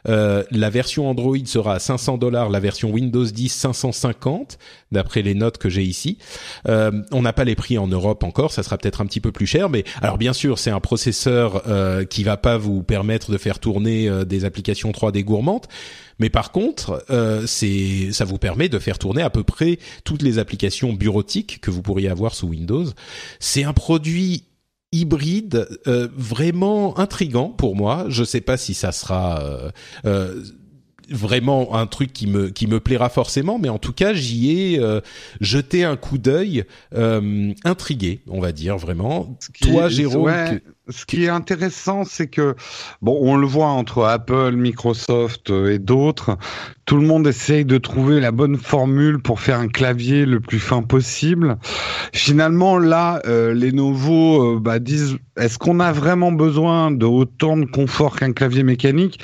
[0.07, 4.57] Euh, la version Android sera à 500 dollars la version Windows 10 550
[4.91, 6.17] d'après les notes que j'ai ici.
[6.65, 9.45] On n'a pas les prix en Europe encore ça sera peut-être un petit peu plus
[9.47, 11.63] cher mais alors bien sûr c'est un processeur
[12.09, 15.67] qui va pas vous permettre de faire tourner des applications 3D gourmandes
[16.19, 20.21] mais par contre, euh, c'est ça vous permet de faire tourner à peu près toutes
[20.21, 22.85] les applications bureautiques que vous pourriez avoir sous Windows.
[23.39, 24.45] C'est un produit
[24.91, 28.05] hybride euh, vraiment intrigant pour moi.
[28.09, 29.71] Je sais pas si ça sera.
[30.05, 30.43] Euh,
[31.09, 34.79] vraiment un truc qui me qui me plaira forcément, mais en tout cas j'y ai
[34.79, 35.01] euh,
[35.41, 39.37] jeté un coup d'œil euh, intrigué, on va dire vraiment.
[39.61, 42.55] Toi, Jérôme, ce qui est intéressant, c'est que
[43.01, 46.37] bon, on le voit entre Apple, Microsoft euh, et d'autres,
[46.85, 50.59] tout le monde essaye de trouver la bonne formule pour faire un clavier le plus
[50.59, 51.57] fin possible.
[52.13, 57.57] Finalement, là, euh, les nouveaux euh, bah, disent est-ce qu'on a vraiment besoin de autant
[57.57, 59.19] de confort qu'un clavier mécanique?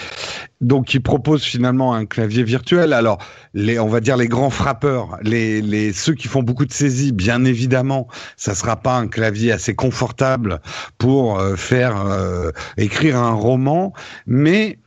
[0.62, 2.94] Donc, ils proposent finalement un clavier virtuel.
[2.94, 3.18] Alors,
[3.54, 7.12] les, on va dire les grands frappeurs, les, les ceux qui font beaucoup de saisies,
[7.12, 10.62] bien évidemment, ça sera pas un clavier assez confortable
[10.98, 13.94] pour euh, faire euh, écrire un roman,
[14.26, 14.80] mais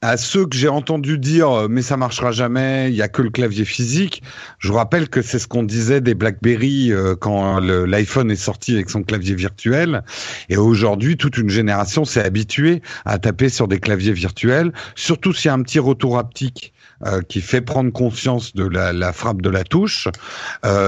[0.00, 3.22] à ceux que j'ai entendu dire euh, mais ça marchera jamais, il y a que
[3.22, 4.22] le clavier physique.
[4.58, 8.74] Je vous rappelle que c'est ce qu'on disait des BlackBerry euh, quand l'iPhone est sorti
[8.74, 10.04] avec son clavier virtuel.
[10.48, 15.48] Et aujourd'hui, toute une génération s'est habituée à taper sur des claviers virtuels, surtout s'il
[15.48, 16.72] y a un petit retour haptique.
[17.06, 20.08] Euh, qui fait prendre conscience de la, la frappe de la touche,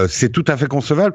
[0.08, 1.14] c'est tout à fait concevable.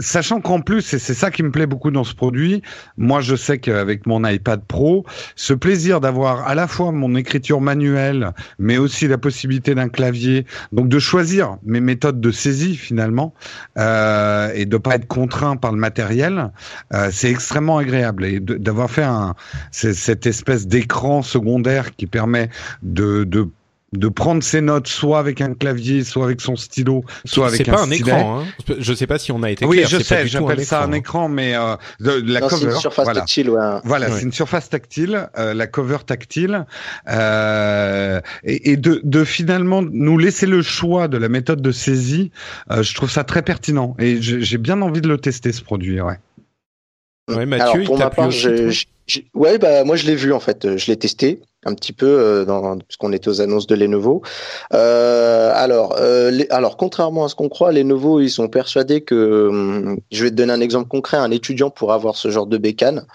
[0.00, 2.62] Sachant qu'en plus, et c'est ça qui me plaît beaucoup dans ce produit,
[2.96, 7.60] moi je sais qu'avec mon iPad Pro, ce plaisir d'avoir à la fois mon écriture
[7.60, 13.34] manuelle, mais aussi la possibilité d'un clavier, donc de choisir mes méthodes de saisie finalement,
[13.78, 16.50] euh, et de pas être contraint par le matériel,
[16.92, 18.24] euh, c'est extrêmement agréable.
[18.24, 19.36] Et d'avoir fait un,
[19.70, 22.50] cette espèce d'écran secondaire qui permet
[22.82, 23.48] de, de
[23.96, 27.72] de prendre ses notes soit avec un clavier, soit avec son stylo, soit avec un
[27.72, 28.40] pas un écran.
[28.40, 28.74] Hein.
[28.78, 29.70] Je sais pas si on a été clair.
[29.70, 30.26] Oui, je sais.
[30.26, 32.56] J'appelle ça un écran, mais euh, la cover.
[32.56, 33.20] C'est une surface voilà.
[33.20, 33.50] tactile.
[33.50, 33.78] Ouais.
[33.84, 36.66] Voilà, c'est une surface tactile, euh, la cover tactile,
[37.08, 42.30] euh, et, et de, de, finalement nous laisser le choix de la méthode de saisie.
[42.70, 46.00] Euh, je trouve ça très pertinent et j'ai bien envie de le tester ce produit.
[46.00, 46.18] Ouais.
[47.28, 50.32] Ouais, Mathieu, Alors, pour il ma part, je, je, ouais, bah moi je l'ai vu
[50.32, 52.44] en fait, je l'ai testé un petit peu euh,
[52.86, 54.22] puisqu'on est aux annonces de Lenovo.
[54.72, 59.98] Euh, alors, euh, alors contrairement à ce qu'on croit, Lenovo ils sont persuadés que, hum,
[60.10, 63.06] je vais te donner un exemple concret, un étudiant pourra avoir ce genre de bécane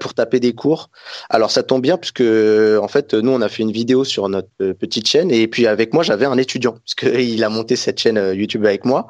[0.00, 0.90] pour taper des cours.
[1.30, 4.48] Alors ça tombe bien puisque en fait nous on a fait une vidéo sur notre
[4.72, 8.66] petite chaîne et puis avec moi j'avais un étudiant puisqu'il a monté cette chaîne YouTube
[8.66, 9.06] avec moi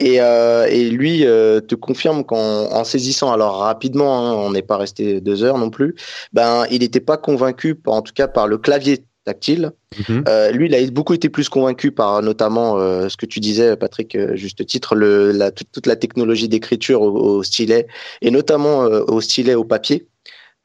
[0.00, 5.20] et, et lui te confirme qu'en en saisissant alors rapidement, hein, on n'est pas resté
[5.20, 5.94] deux heures non plus,
[6.32, 9.72] ben il n'était pas convaincu, en tout cas par le clavier tactile.
[10.08, 10.24] Mhm.
[10.26, 13.76] Euh, lui, il a beaucoup été plus convaincu par notamment euh, ce que tu disais,
[13.76, 17.86] Patrick, euh, juste titre, le, la, toute, toute la technologie d'écriture au, au, stylet
[18.22, 20.08] et notamment au stylet au papier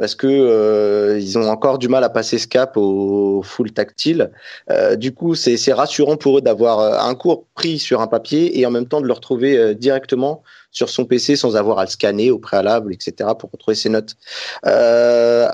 [0.04, 4.32] parce que euh, ils ont encore du mal à passer ce cap au full tactile.
[4.70, 8.60] Euh, du coup, c'est rassurant pour eux d'avoir euh, un cours pris sur un papier
[8.60, 11.86] et en même temps de le retrouver euh, directement sur son PC sans avoir à
[11.86, 13.30] le scanner au préalable, etc.
[13.39, 14.18] pour retrouver ses notes.
[14.66, 15.48] Euh,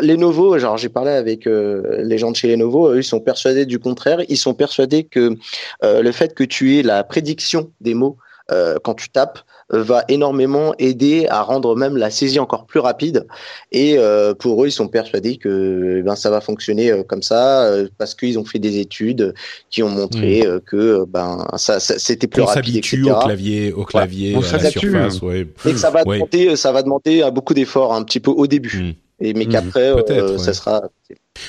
[0.00, 4.22] Lenovo, genre j'ai parlé avec les gens de chez Lenovo, ils sont persuadés du contraire.
[4.30, 5.36] Ils sont persuadés que
[5.82, 8.16] le fait que tu aies la prédiction des mots
[8.48, 9.40] quand tu tapes
[9.72, 13.26] va énormément aider à rendre même la saisie encore plus rapide.
[13.70, 17.22] Et euh, pour eux, ils sont persuadés que eh ben ça va fonctionner euh, comme
[17.22, 19.34] ça euh, parce qu'ils ont fait des études
[19.70, 20.60] qui ont montré mmh.
[20.60, 22.64] que ben ça, ça c'était plus on rapide.
[22.84, 25.22] s'habitue au clavier, au clavier, à la surface.
[25.22, 25.46] Ouais.
[25.64, 28.78] Et que ça va demander, ça va demander beaucoup d'efforts un petit peu au début.
[28.78, 29.24] Mmh.
[29.24, 29.48] Et mais mmh.
[29.48, 29.94] qu'après,
[30.38, 30.82] ça sera.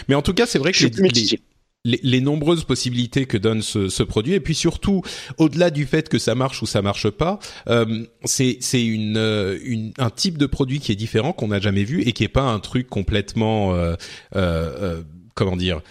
[0.07, 1.39] Mais en tout cas, c'est vrai que les, les,
[1.85, 4.33] les, nombreuses possibilités que donne ce, ce, produit.
[4.33, 5.01] Et puis surtout
[5.37, 9.59] au-delà du fait que ça marche ou ça marche pas euh, c'est c'est une, euh,
[9.63, 12.29] une, un type de produit qui est différent qu'on n'a jamais vu et qui est
[12.29, 13.95] pas un truc complètement euh,
[14.35, 15.01] euh, euh
[15.35, 15.81] comment dire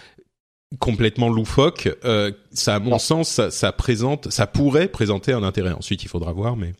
[0.79, 1.95] complètement loufoque.
[2.03, 5.73] Euh, ça à mon sens ça, ça, présente ça pourrait présenter un intérêt.
[5.73, 6.73] Ensuite il faudra voir mais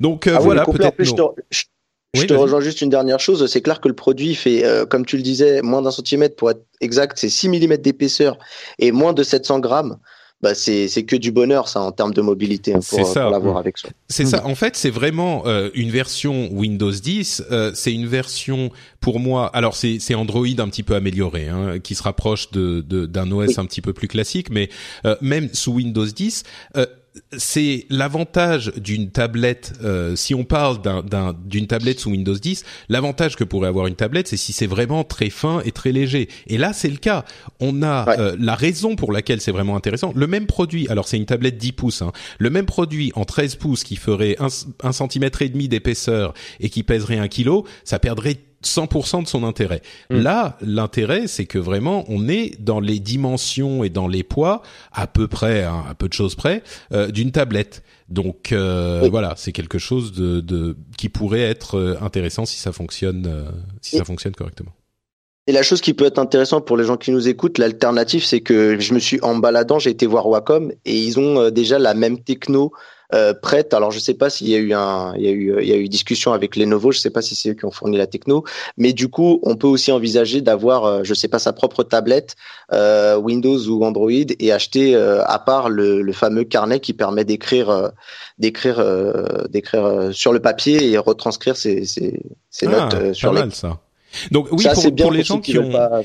[0.00, 1.02] donc ah voilà peut-être
[1.50, 1.64] je
[2.22, 3.46] te rejoins juste une dernière chose.
[3.46, 6.50] C'est clair que le produit fait, euh, comme tu le disais, moins d'un centimètre pour
[6.50, 8.38] être exact, c'est 6 mm d'épaisseur
[8.78, 9.98] et moins de 700 grammes.
[10.42, 13.78] Bah c'est que du bonheur ça en termes de mobilité hein, pour, pour l'avoir avec
[13.78, 13.88] soi.
[14.10, 14.44] C'est ça.
[14.44, 17.44] En fait, c'est vraiment euh, une version Windows 10.
[17.50, 19.46] Euh, c'est une version pour moi.
[19.54, 23.56] Alors c'est c'est Android un petit peu amélioré, hein, qui se rapproche de d'un OS
[23.56, 24.68] un petit peu plus classique, mais
[25.22, 26.42] même sous Windows 10
[27.36, 29.74] c'est l'avantage d'une tablette.
[29.84, 30.78] Euh, si on parle
[31.44, 35.04] d'une tablette sous Windows 10, l'avantage que pourrait avoir une tablette, c'est si c'est vraiment
[35.04, 36.28] très fin et très léger.
[36.48, 37.24] Et là, c'est le cas.
[37.60, 40.12] On a euh, la raison pour laquelle c'est vraiment intéressant.
[40.14, 43.56] Le même produit, alors c'est une tablette 10 pouces, hein, le même produit en 13
[43.56, 44.48] pouces qui ferait un,
[44.82, 49.44] un centimètre et demi d'épaisseur et qui pèserait un kilo, ça perdrait 100% de son
[49.44, 49.82] intérêt.
[50.10, 50.20] Mm.
[50.20, 55.06] Là, l'intérêt, c'est que vraiment, on est dans les dimensions et dans les poids, à
[55.06, 57.82] peu près, hein, à peu de choses près, euh, d'une tablette.
[58.08, 62.72] Donc euh, voilà, c'est quelque chose de, de, qui pourrait être euh, intéressant si ça
[62.72, 63.50] fonctionne,
[63.80, 64.72] si ça fonctionne correctement.
[65.46, 68.40] Et la chose qui peut être intéressante pour les gens qui nous écoutent, l'alternative, c'est
[68.40, 71.92] que je me suis en baladant, j'ai été voir Wacom et ils ont déjà la
[71.92, 72.72] même techno
[73.14, 73.72] euh, prête.
[73.72, 75.72] Alors je sais pas s'il y a eu un, il y a eu, il y
[75.72, 76.92] a eu discussion avec Lenovo.
[76.92, 78.44] Je sais pas si c'est eux qui ont fourni la techno,
[78.76, 82.36] mais du coup, on peut aussi envisager d'avoir, euh, je sais pas, sa propre tablette
[82.72, 87.24] euh, Windows ou Android et acheter euh, à part le, le, fameux carnet qui permet
[87.24, 87.92] d'écrire,
[88.38, 88.84] d'écrire,
[89.48, 93.50] d'écrire sur le papier et retranscrire ses, ses, ses ah, notes sur les.
[93.50, 93.78] ça.
[94.30, 96.02] Donc oui, pour, pour, les gens qui ont pas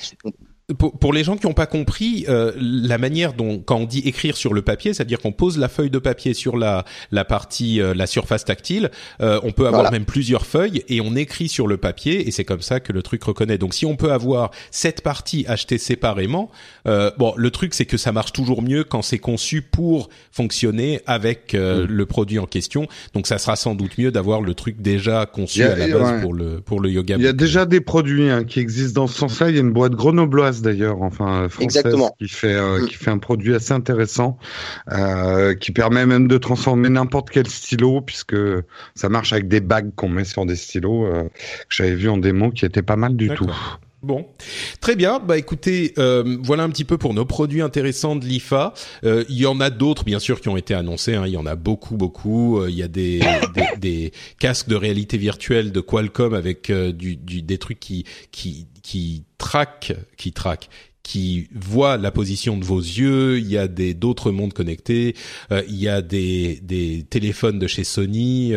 [0.77, 3.99] pour, pour, les gens qui n'ont pas compris euh, la manière dont quand on dit
[3.99, 7.81] écrire sur le papier, c'est-à-dire qu'on pose la feuille de papier sur la la partie
[7.81, 11.67] euh, la surface tactile, euh, on peut avoir même plusieurs feuilles et on écrit sur
[11.67, 13.57] le papier et c'est comme ça que le truc reconnaît.
[13.57, 16.51] Donc si on peut avoir cette partie achetée séparément,
[16.87, 21.01] euh, bon le truc c'est que ça marche toujours mieux quand c'est conçu pour fonctionner
[21.05, 21.87] avec euh, mm.
[21.89, 22.87] le produit en question.
[23.13, 26.33] Donc ça sera sans doute mieux d'avoir le truc déjà conçu à la base pour
[26.33, 27.15] le pour le yoga.
[27.17, 29.49] Il y a déjà des produits hein, qui existent dans ce sens-là.
[29.49, 31.83] Il y a une boîte grenobloise d'ailleurs, enfin française,
[32.19, 32.87] qui fait euh, mm.
[32.87, 34.37] qui fait un produit assez intéressant,
[34.91, 38.37] euh, qui permet même de transformer n'importe quel stylo, puisque
[38.95, 41.29] ça marche avec des bagues qu'on met sur des stylos euh, que
[41.69, 43.51] j'avais vu en démo, qui était pas mal du tout.
[44.01, 44.27] Bon,
[44.79, 45.19] très bien.
[45.19, 48.73] Bah écoutez, euh, voilà un petit peu pour nos produits intéressants de l'IFA.
[49.03, 51.15] Euh, il y en a d'autres, bien sûr, qui ont été annoncés.
[51.15, 51.23] Hein.
[51.27, 52.61] Il y en a beaucoup, beaucoup.
[52.61, 53.19] Euh, il y a des,
[53.55, 58.67] des, des, casques de réalité virtuelle de Qualcomm avec du, du, des trucs qui qui
[58.83, 60.69] qui traquent, qui traquent,
[61.03, 63.37] qui voient la position de vos yeux.
[63.39, 65.13] Il y a des d'autres mondes connectés.
[65.51, 68.53] il y a des des téléphones de chez Sony.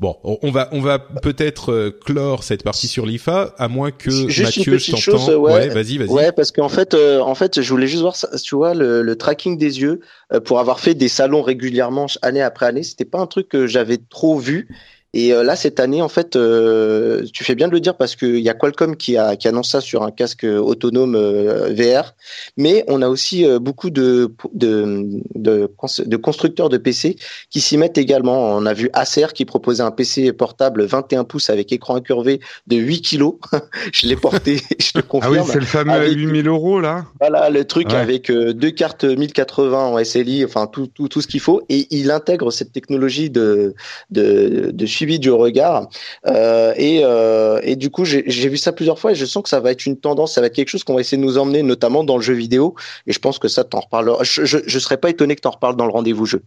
[0.00, 4.10] Bon, on va on va peut-être euh, clore cette partie sur l'IFA, à moins que
[4.42, 5.34] Mathieu, je t'entends.
[5.38, 6.08] Ouais, vas-y, vas-y.
[6.08, 9.16] Ouais, parce qu'en fait, euh, en fait, je voulais juste voir, tu vois, le, le
[9.16, 9.98] tracking des yeux
[10.32, 12.84] euh, pour avoir fait des salons régulièrement année après année.
[12.84, 14.68] C'était pas un truc que j'avais trop vu.
[15.14, 18.14] Et euh, là, cette année, en fait, euh, tu fais bien de le dire parce
[18.14, 22.14] qu'il y a Qualcomm qui, a, qui annonce ça sur un casque autonome euh, VR,
[22.58, 25.70] mais on a aussi beaucoup de, de, de,
[26.04, 27.16] de, constructeurs de PC
[27.48, 28.54] qui s'y mettent également.
[28.54, 32.76] On a vu Acer qui proposait un PC portable 21 pouces avec écran incurvé de
[32.76, 33.36] 8 kilos.
[33.92, 35.36] je l'ai porté, je te confirme.
[35.38, 37.06] Ah oui, c'est le fameux à 8000 euros là.
[37.18, 41.40] Voilà, le truc avec deux cartes 1080 en SLI, enfin tout, tout, tout ce qu'il
[41.40, 41.62] faut.
[41.70, 43.74] Et il intègre cette technologie de,
[44.10, 45.88] de, de suivi du regard.
[46.26, 49.48] Euh, et, euh, et du coup, j'ai vu ça plusieurs fois et je sens que
[49.48, 51.38] ça va être une tendance, ça va être quelque chose qu'on va essayer de nous
[51.38, 52.74] emmener, notamment dans le jeu vidéo.
[53.06, 54.24] Et je pense que ça, t'en reparlera.
[54.24, 56.42] Je, je, je serais pas étonné que t'en reparles dans le rendez-vous jeu.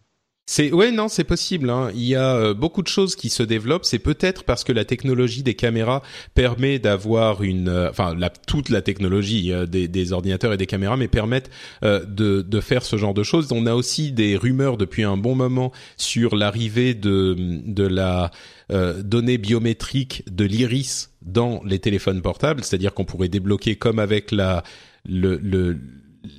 [0.47, 1.69] C'est ouais non c'est possible.
[1.69, 1.91] Hein.
[1.93, 3.85] Il y a euh, beaucoup de choses qui se développent.
[3.85, 6.01] C'est peut-être parce que la technologie des caméras
[6.33, 10.65] permet d'avoir une, euh, enfin la, toute la technologie euh, des, des, ordinateurs et des
[10.65, 11.49] caméras, mais permettent
[11.83, 13.51] de, de faire ce genre de choses.
[13.51, 18.31] On a aussi des rumeurs depuis un bon moment sur l'arrivée de de la
[18.69, 24.63] donnée biométrique de l'iris dans les téléphones portables, c'est-à-dire qu'on pourrait débloquer comme avec la
[25.05, 25.77] le, le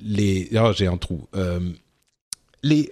[0.03, 1.27] les oh j'ai un trou
[2.63, 2.91] les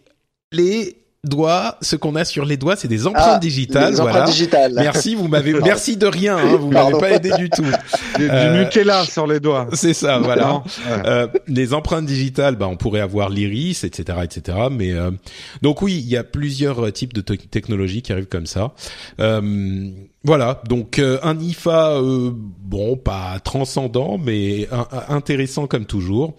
[0.51, 3.93] les doigts, ce qu'on a sur les doigts, c'est des empreintes ah, digitales.
[3.93, 4.73] Des empreintes digitales.
[4.73, 7.65] Merci, vous m'avez, merci de rien, hein, vous m'avez pas aidé du tout.
[8.17, 9.67] Du, euh, Nutella sur les doigts.
[9.73, 10.63] C'est ça, voilà.
[11.05, 14.57] Euh, les empreintes digitales, bah, on pourrait avoir l'iris, etc., etc.
[14.69, 15.11] Mais euh,
[15.61, 18.73] donc oui, il y a plusieurs types de technologies qui arrivent comme ça.
[19.21, 19.89] Euh,
[20.23, 24.67] voilà, donc un IFA, bon, pas transcendant, mais
[25.07, 26.35] intéressant comme toujours.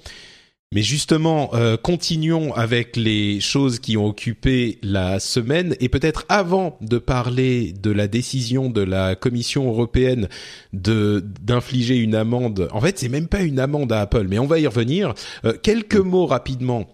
[0.72, 6.78] Mais justement, euh, continuons avec les choses qui ont occupé la semaine et peut-être avant
[6.80, 10.28] de parler de la décision de la Commission européenne
[10.72, 12.68] de d'infliger une amende.
[12.72, 15.12] En fait, c'est même pas une amende à Apple, mais on va y revenir.
[15.44, 16.88] Euh, quelques mots rapidement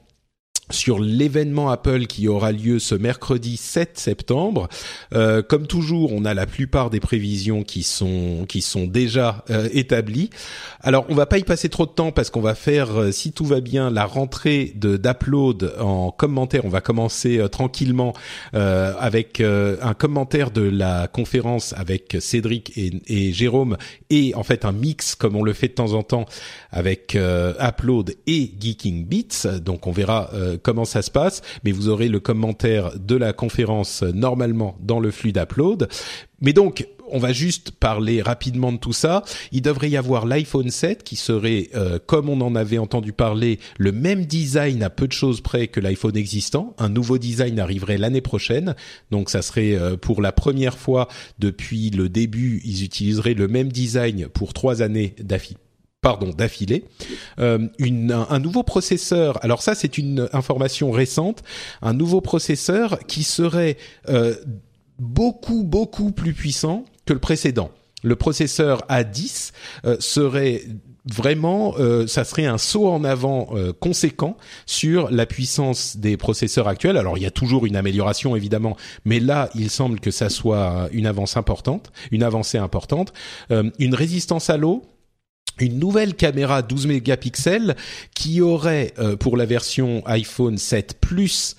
[0.70, 4.68] sur l'événement Apple qui aura lieu ce mercredi 7 septembre.
[5.14, 9.68] Euh, comme toujours, on a la plupart des prévisions qui sont qui sont déjà euh,
[9.72, 10.30] établies.
[10.80, 13.32] Alors, on va pas y passer trop de temps parce qu'on va faire, euh, si
[13.32, 16.64] tout va bien, la rentrée de d'upload en commentaire.
[16.64, 18.12] On va commencer euh, tranquillement
[18.52, 23.76] avec un commentaire de la conférence avec Cédric et, et, Jérôme
[24.10, 26.26] et en fait un mix comme on le fait de temps en temps
[26.70, 29.58] avec Upload et Geeking Beats.
[29.60, 30.30] Donc, on verra
[30.62, 35.10] comment ça se passe, mais vous aurez le commentaire de la conférence normalement dans le
[35.10, 35.88] flux d'upload.
[36.40, 39.22] Mais donc, on va juste parler rapidement de tout ça.
[39.52, 43.58] Il devrait y avoir l'iPhone 7 qui serait, euh, comme on en avait entendu parler,
[43.78, 46.74] le même design à peu de choses près que l'iPhone existant.
[46.78, 48.74] Un nouveau design arriverait l'année prochaine.
[49.10, 53.72] Donc ça serait euh, pour la première fois depuis le début, ils utiliseraient le même
[53.72, 55.58] design pour trois années d'affilée
[56.00, 56.84] pardon d'affilée
[57.40, 59.42] euh, un, nouveau processeur.
[59.44, 61.42] Alors ça c'est une information récente.
[61.82, 63.76] Un nouveau processeur qui serait
[64.08, 64.34] euh,
[64.98, 67.70] beaucoup beaucoup plus puissant que le précédent.
[68.04, 69.50] Le processeur A10
[69.84, 70.62] euh, serait
[71.04, 71.74] vraiment,
[72.06, 74.36] ça serait un saut en avant conséquent
[74.66, 76.98] sur la puissance des processeurs actuels.
[76.98, 78.76] Alors, il y a toujours une amélioration évidemment,
[79.06, 83.14] mais là, il semble que ça soit une avance importante, une avancée importante,
[83.48, 84.82] une résistance à l'eau
[85.62, 87.76] une nouvelle caméra 12 mégapixels
[88.14, 91.56] qui aurait pour la version iPhone 7 Plus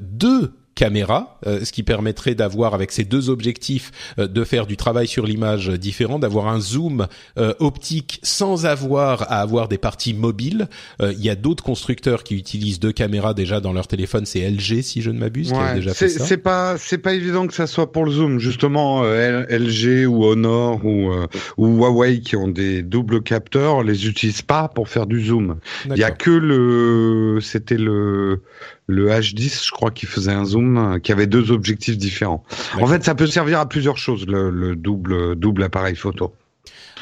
[0.00, 4.76] deux caméra, euh, ce qui permettrait d'avoir avec ces deux objectifs euh, de faire du
[4.76, 7.06] travail sur l'image différent, d'avoir un zoom
[7.38, 10.68] euh, optique sans avoir à avoir des parties mobiles.
[11.00, 14.82] Il y a d'autres constructeurs qui utilisent deux caméras déjà dans leur téléphone, c'est LG
[14.82, 16.24] si je ne m'abuse, qui a déjà fait ça.
[16.24, 20.84] C'est pas c'est pas évident que ça soit pour le zoom, justement LG ou Honor
[20.84, 21.12] ou
[21.56, 25.58] ou Huawei qui ont des doubles capteurs, les utilisent pas pour faire du zoom.
[25.86, 28.42] Il y a que le c'était le
[28.90, 32.44] le H10, je crois qu'il faisait un zoom euh, qui avait deux objectifs différents.
[32.80, 36.34] En fait, ça peut servir à plusieurs choses, le, double, double appareil photo.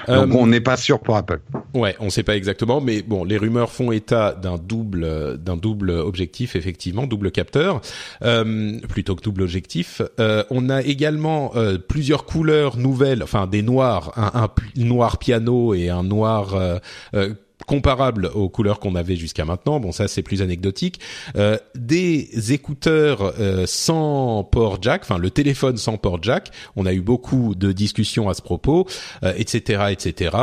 [0.06, 1.40] Donc euh, on n'est pas sûr pour Apple.
[1.74, 5.56] Ouais, on ne sait pas exactement, mais bon, les rumeurs font état d'un double, d'un
[5.56, 7.80] double objectif effectivement, double capteur,
[8.22, 10.00] euh, plutôt que double objectif.
[10.18, 11.52] on a également
[11.88, 16.80] plusieurs couleurs nouvelles, enfin des noirs, un, un, noir piano et un noir
[17.66, 19.80] comparable aux couleurs qu'on avait jusqu'à maintenant.
[19.80, 21.00] Bon, ça c'est plus anecdotique.
[21.36, 26.50] Euh, des écouteurs euh, sans port jack, enfin le téléphone sans port jack.
[26.76, 28.86] On a eu beaucoup de discussions à ce propos,
[29.22, 30.36] etc., euh, etc.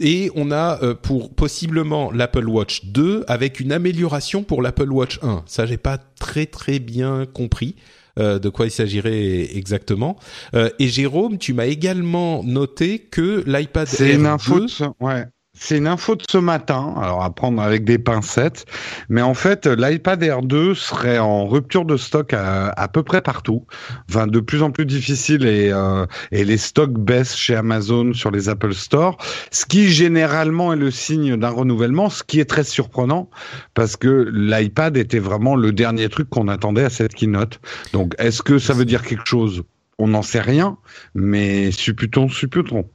[0.00, 5.42] et on a pour possiblement l'Apple Watch 2 avec une amélioration pour l'Apple Watch 1.
[5.46, 7.76] Ça, j'ai pas très très bien compris.
[8.18, 10.16] Euh, de quoi il s'agirait exactement.
[10.54, 14.66] Euh, et Jérôme, tu m'as également noté que l'iPad Air C'est une info,
[15.00, 15.24] ouais.
[15.60, 18.64] C'est une info de ce matin, alors à prendre avec des pincettes,
[19.08, 23.20] mais en fait l'iPad Air 2 serait en rupture de stock à, à, peu près
[23.20, 23.66] partout,
[24.08, 28.30] enfin de plus en plus difficile et, euh, et les stocks baissent chez Amazon sur
[28.30, 29.18] les Apple Store,
[29.50, 33.28] ce qui généralement est le signe d'un renouvellement, ce qui est très surprenant
[33.74, 37.60] parce que l'iPad était vraiment le dernier truc qu'on attendait à cette keynote.
[37.92, 39.64] Donc est-ce que ça veut dire quelque chose?
[39.98, 40.78] On n'en sait rien,
[41.14, 42.88] mais supputons, supputons.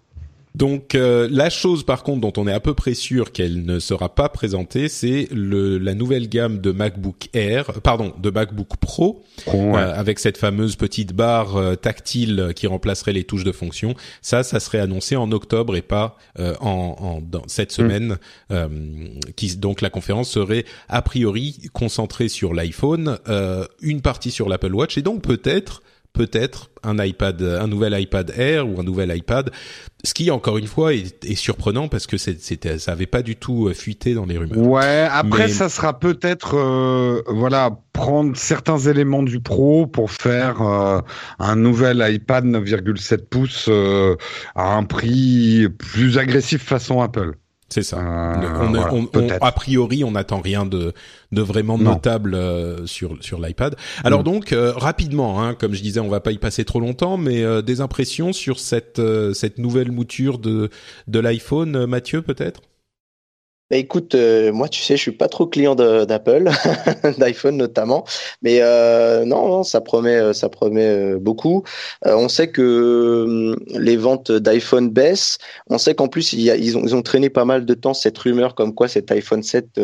[0.56, 3.80] Donc euh, la chose par contre dont on est à peu près sûr qu'elle ne
[3.80, 9.74] sera pas présentée, c'est la nouvelle gamme de MacBook Air, pardon, de MacBook Pro, euh,
[9.74, 13.96] avec cette fameuse petite barre euh, tactile qui remplacerait les touches de fonction.
[14.22, 17.76] Ça, ça serait annoncé en octobre et pas en, en dans cette mm.
[17.76, 18.18] semaine.
[19.36, 23.18] qui donc la conférence serait a priori concentrée sur l'iPhone,
[23.82, 25.82] une partie sur l'Apple Watch et donc peut-être
[26.14, 29.50] peut-être un iPad, un nouvel iPad Air ou un nouvel iPad,
[30.04, 33.68] ce qui encore une fois est, surprenant parce que c'était, ça avait pas du tout
[33.68, 34.58] euh, fuité dans les rumeurs.
[34.58, 41.00] Ouais, après ça sera peut-être, euh, voilà, prendre certains éléments du Pro pour faire euh,
[41.40, 43.70] un nouvel iPad 9,7 pouces
[44.56, 47.34] à un prix plus agressif façon Apple.
[47.74, 47.98] C'est ça.
[47.98, 50.94] Euh, a priori, on n'attend rien de,
[51.32, 53.76] de vraiment notable euh, sur sur l'iPad.
[54.04, 54.24] Alors mm.
[54.24, 57.64] donc euh, rapidement, hein, comme je disais, on va pas y passer trop longtemps, mais
[57.64, 59.02] des impressions sur cette
[59.34, 60.70] cette nouvelle mouture de
[61.08, 62.62] de l'iPhone, Mathieu peut-être?
[63.74, 66.48] Bah, écoute, euh, moi, tu sais, je suis pas trop client d'Apple,
[67.18, 68.06] d'iPhone notamment,
[68.44, 71.64] mais euh, non, ça promet, euh, ça promet beaucoup.
[72.06, 75.40] on sait que hum, les ventes d'iPhone baissent.
[75.72, 78.88] On sait qu'en plus, ils, ont, traîné pas mal de temps cette rumeur comme quoi
[78.88, 79.80] cet iPhone 7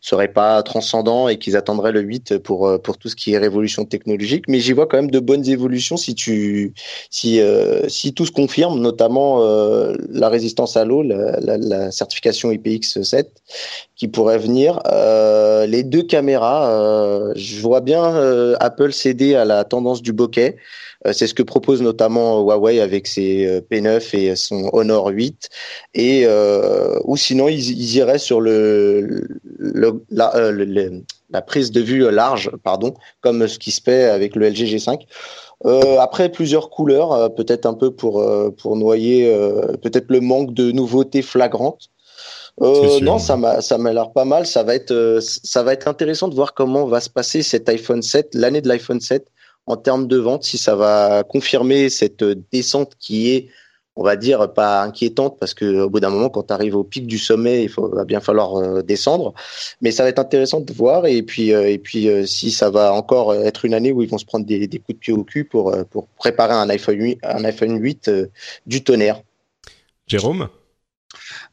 [0.00, 3.84] serait pas transcendant et qu'ils attendraient le 8 pour pour tout ce qui est révolution
[3.84, 4.46] technologique.
[4.48, 6.72] Mais j'y vois quand même de bonnes évolutions si tu
[7.10, 7.38] si
[7.88, 9.40] si tout se confirme, notamment
[10.08, 13.30] la résistance à l'eau, la certification IPX 7
[13.96, 14.80] qui pourrait venir.
[14.86, 20.12] Euh, les deux caméras, euh, je vois bien euh, Apple céder à la tendance du
[20.12, 20.56] bokeh.
[21.12, 25.50] C'est ce que propose notamment Huawei avec ses P9 et son Honor 8.
[25.92, 26.26] Et
[27.04, 29.12] ou sinon ils, iraient sur la,
[31.46, 35.00] prise de vue large, pardon, comme ce qui se fait avec le LG G5.
[36.00, 38.24] après plusieurs couleurs, peut-être un peu pour
[38.56, 39.30] pour noyer
[39.82, 41.90] peut-être le manque de nouveautés flagrantes.
[42.62, 44.46] Euh, non, ça m'a ça m'a l'air pas mal.
[44.46, 47.68] Ça va être euh, ça va être intéressant de voir comment va se passer cet
[47.68, 49.26] iPhone 7, l'année de l'iPhone 7
[49.66, 53.48] en termes de vente, si ça va confirmer cette descente qui est,
[53.96, 56.84] on va dire, pas inquiétante parce que au bout d'un moment, quand tu arrives au
[56.84, 59.32] pic du sommet, il faut, va bien falloir euh, descendre.
[59.80, 63.34] Mais ça va être intéressant de voir et puis et puis si ça va encore
[63.34, 65.44] être une année où ils vont se prendre des, des coups de pied au cul
[65.44, 68.10] pour pour préparer un iPhone 8, un iPhone 8
[68.66, 69.22] du tonnerre.
[70.06, 70.48] Jérôme?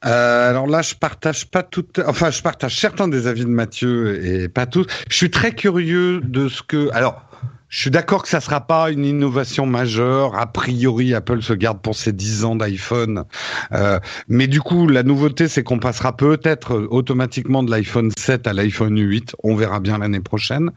[0.06, 4.24] Euh, alors là, je partage pas tout, enfin, je partage certains des avis de Mathieu
[4.26, 4.86] et pas tous.
[5.10, 7.24] Je suis très curieux de ce que, alors,
[7.72, 10.38] je suis d'accord que ça sera pas une innovation majeure.
[10.38, 13.24] A priori, Apple se garde pour ses 10 ans d'iPhone.
[13.72, 13.98] Euh,
[14.28, 19.00] mais du coup, la nouveauté, c'est qu'on passera peut-être automatiquement de l'iPhone 7 à l'iPhone
[19.00, 19.38] 8.
[19.44, 20.72] On verra bien l'année prochaine.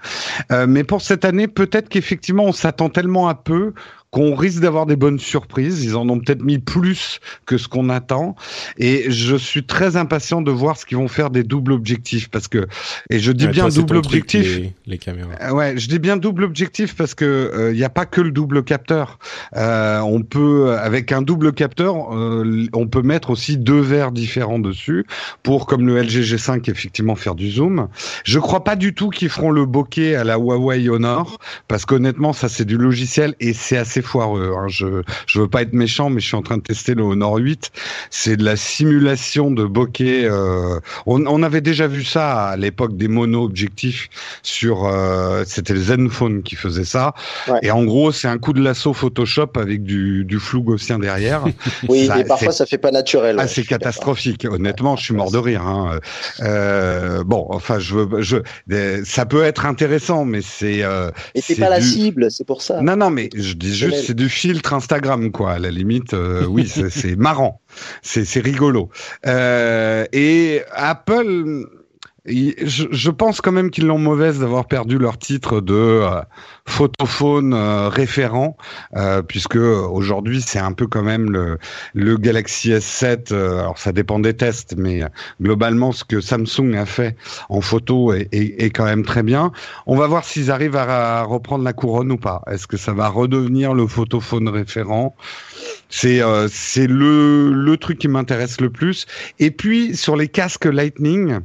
[0.53, 3.72] Euh, mais pour cette année, peut-être qu'effectivement, on s'attend tellement à peu
[4.15, 5.83] qu'on risque d'avoir des bonnes surprises.
[5.83, 8.37] Ils en ont peut-être mis plus que ce qu'on attend.
[8.79, 12.47] Et je suis très impatient de voir ce qu'ils vont faire des doubles objectifs parce
[12.47, 12.69] que
[13.11, 14.61] et je dis bien double objectif.
[14.87, 15.33] les, caméras.
[15.43, 18.21] Euh, ouais, je dis bien double objectif parce que il euh, n'y a pas que
[18.21, 19.19] le double capteur.
[19.57, 25.07] Euh, on peut avec un double capteur, on peut mettre aussi deux verres différents dessus
[25.43, 27.89] pour comme le LG G5 effectivement faire du zoom.
[28.25, 32.33] Je crois pas du tout qu'ils feront le bokeh à la Huawei Honor parce qu'honnêtement
[32.33, 34.55] ça c'est du logiciel et c'est assez foireux.
[34.57, 34.67] Hein.
[34.69, 37.37] Je je veux pas être méchant, mais je suis en train de tester le Honor
[37.37, 37.71] 8.
[38.11, 40.25] C'est de la simulation de bokeh.
[40.25, 44.09] Euh, on, on, avait déjà vu ça à l'époque des mono-objectifs
[44.43, 44.87] sur.
[44.87, 47.15] Euh, C'était le Zenfone qui faisait ça.
[47.63, 51.45] Et en gros, c'est un coup de lasso Photoshop avec du, du flou gaussien derrière.
[51.89, 53.37] oui, et parfois ça fait pas naturel.
[53.39, 54.47] Ah, c'est catastrophique.
[54.49, 55.63] Honnêtement, je suis mort de rire.
[55.63, 55.99] Hein.
[56.41, 58.37] Euh, bon, enfin, je veux, je,
[59.05, 60.83] ça peut être intéressant, mais c'est.
[61.35, 62.81] Et c'est pas la cible, c'est pour ça.
[62.81, 65.53] Non, non, mais je dis juste c'est du filtre Instagram, quoi.
[65.53, 67.61] À la limite, euh, oui, c'est marrant,
[68.03, 68.90] c'est rigolo.
[69.26, 71.66] Euh, et Apple,
[72.27, 76.22] je, pense quand même qu'ils l'ont mauvaise d'avoir perdu leur titre de euh,
[76.66, 78.57] photophone euh, référent,
[78.97, 81.59] euh, puisque aujourd'hui c'est un peu quand même le,
[81.93, 83.35] le Galaxy S7.
[83.35, 85.03] alors ça dépend des tests, mais
[85.41, 87.16] globalement ce que Samsung a fait
[87.51, 89.53] en photo est, est, est quand même très bien.
[89.87, 92.43] On va voir s'ils arrivent à, à, reprendre la couronne ou pas.
[92.51, 95.14] Est-ce que ça va redevenir le photophone référent?
[95.91, 99.07] C'est c'est le, le truc qui m'intéresse le plus.
[99.39, 101.41] Et puis sur les casques Lightning,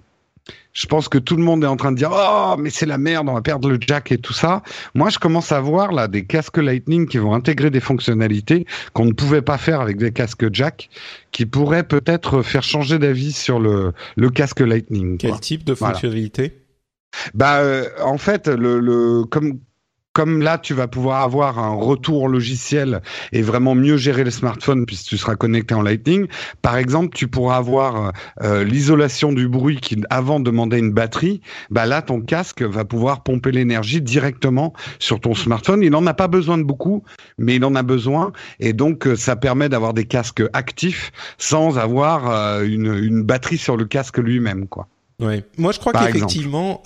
[0.74, 2.97] je pense que tout le monde est en train de dire oh mais c'est la
[2.97, 4.61] merde on va perdre le jack et tout ça.
[4.93, 9.05] Moi je commence à voir là des casques lightning qui vont intégrer des fonctionnalités qu'on
[9.05, 10.89] ne pouvait pas faire avec des casques jack
[11.32, 16.53] qui pourraient peut-être faire changer d'avis sur le le casque lightning quel type de fonctionnalité?
[17.34, 19.59] Bah euh, en fait le, le comme
[20.20, 23.01] comme là, tu vas pouvoir avoir un retour logiciel
[23.32, 26.28] et vraiment mieux gérer les smartphones puisque tu seras connecté en Lightning.
[26.61, 28.11] Par exemple, tu pourras avoir
[28.43, 31.39] euh, l'isolation du bruit qui avant demandait une batterie.
[31.70, 35.84] Bah là, ton casque va pouvoir pomper l'énergie directement sur ton smartphone.
[35.84, 37.01] Il n'en a pas besoin de beaucoup,
[37.38, 41.78] mais il en a besoin et donc euh, ça permet d'avoir des casques actifs sans
[41.78, 44.89] avoir euh, une, une batterie sur le casque lui-même, quoi.
[45.22, 45.45] Ouais.
[45.57, 46.82] Moi, je crois qu'effectivement,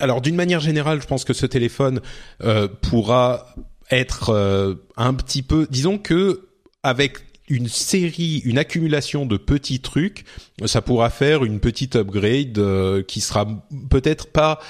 [0.00, 2.00] alors d'une manière générale, je pense que ce téléphone
[2.42, 3.54] euh, pourra
[3.90, 6.48] être euh, un petit peu, disons que
[6.82, 10.24] avec une série, une accumulation de petits trucs,
[10.66, 13.46] ça pourra faire une petite upgrade euh, qui sera
[13.90, 14.60] peut-être pas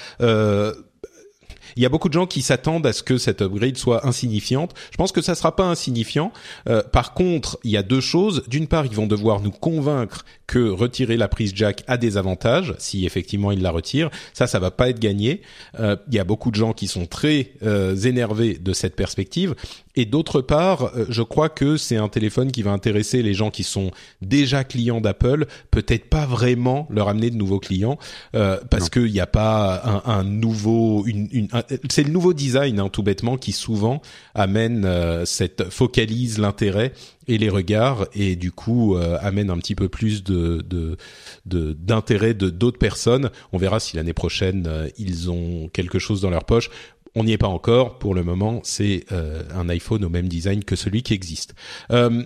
[1.75, 4.73] il y a beaucoup de gens qui s'attendent à ce que cette upgrade soit insignifiante.
[4.91, 6.31] Je pense que ça sera pas insignifiant.
[6.69, 8.43] Euh, par contre, il y a deux choses.
[8.47, 12.75] D'une part, ils vont devoir nous convaincre que retirer la prise jack a des avantages,
[12.77, 14.09] si effectivement ils la retirent.
[14.33, 15.41] Ça, ça va pas être gagné.
[15.79, 19.55] Euh, il y a beaucoup de gens qui sont très euh, énervés de cette perspective.
[19.95, 23.51] Et d'autre part, euh, je crois que c'est un téléphone qui va intéresser les gens
[23.51, 23.91] qui sont
[24.21, 27.97] déjà clients d'Apple, peut-être pas vraiment leur amener de nouveaux clients,
[28.35, 31.47] euh, parce qu'il n'y a pas un, un nouveau, une, une
[31.89, 34.01] c'est le nouveau design, hein, tout bêtement, qui souvent
[34.35, 36.93] amène euh, cette focalise l'intérêt
[37.27, 40.65] et les regards et du coup euh, amène un petit peu plus de
[41.45, 43.29] d'intérêt de d'autres personnes.
[43.53, 46.69] On verra si l'année prochaine ils ont quelque chose dans leur poche.
[47.15, 47.99] On n'y est pas encore.
[47.99, 51.53] Pour le moment, c'est euh, un iPhone au même design que celui qui existe.
[51.91, 52.23] Euh,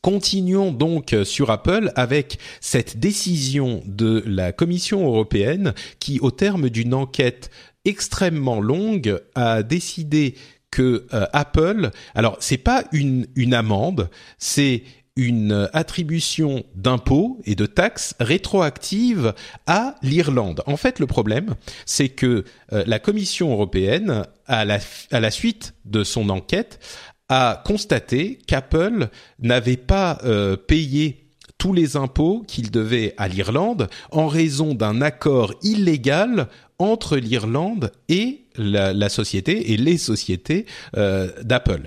[0.00, 6.94] continuons donc sur Apple avec cette décision de la Commission européenne qui, au terme d'une
[6.94, 7.50] enquête
[7.84, 10.34] extrêmement longue, a décidé
[10.70, 14.08] que euh, Apple, alors c'est pas une une amende,
[14.38, 14.84] c'est
[15.16, 19.34] une attribution d'impôts et de taxes rétroactives
[19.66, 20.62] à l'Irlande.
[20.66, 21.54] En fait, le problème,
[21.84, 24.78] c'est que euh, la Commission européenne, à la,
[25.10, 26.80] à la suite de son enquête,
[27.28, 29.08] a constaté qu'Apple
[29.38, 31.21] n'avait pas euh, payé
[31.62, 36.48] tous les impôts qu'il devait à l'Irlande en raison d'un accord illégal
[36.80, 41.82] entre l'Irlande et la, société et les sociétés euh, d'Apple.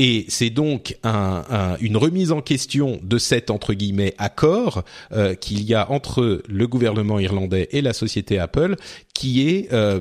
[0.00, 4.82] Et c'est donc un, une remise en question de cet entre guillemets accord
[5.12, 8.74] euh, qu'il y a entre le gouvernement irlandais et la société Apple,
[9.14, 10.00] qui est euh,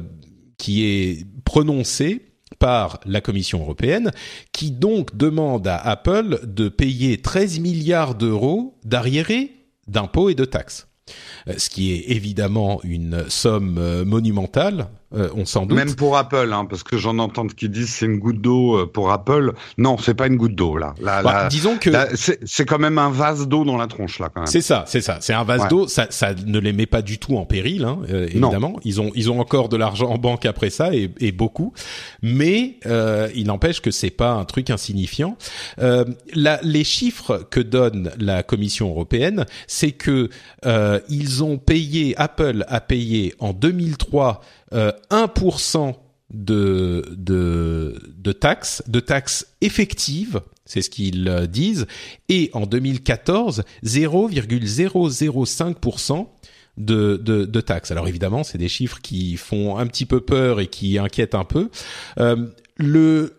[0.57, 2.24] qui est prononcé
[2.59, 4.11] par la Commission européenne,
[4.51, 9.51] qui donc demande à Apple de payer 13 milliards d'euros d'arriérés
[9.87, 10.87] d'impôts et de taxes.
[11.47, 15.77] Euh, ce qui est évidemment une somme monumentale euh, on s'en doute.
[15.77, 18.85] Même pour Apple, hein, parce que j'en entends qui disent c'est une goutte d'eau euh,
[18.85, 19.53] pour Apple.
[19.77, 20.93] Non, c'est pas une goutte d'eau là.
[21.01, 24.29] là, bah, disons que c'est quand même un vase d'eau dans la tronche là.
[24.45, 25.17] C'est ça, c'est ça.
[25.21, 25.87] C'est un vase d'eau.
[25.87, 28.79] Ça, ça ne les met pas du tout en péril, hein, euh, évidemment.
[28.83, 31.73] Ils ont ils ont encore de l'argent en banque après ça et, et beaucoup,
[32.21, 35.37] mais euh, il n'empêche que c'est pas un truc insignifiant.
[35.79, 40.29] Euh, la, les chiffres que donne la Commission européenne, c'est que
[40.65, 44.41] euh, ils ont payé Apple a payé en 2003
[44.75, 45.95] euh, 1%
[46.31, 51.87] de, de, de taxes, de taxes effectives, c'est ce qu'ils euh, disent,
[52.29, 56.27] et en 2014, 0,005%
[56.77, 57.91] de, de, de, taxes.
[57.91, 61.45] Alors évidemment, c'est des chiffres qui font un petit peu peur et qui inquiètent un
[61.45, 61.69] peu.
[62.19, 63.37] Euh, le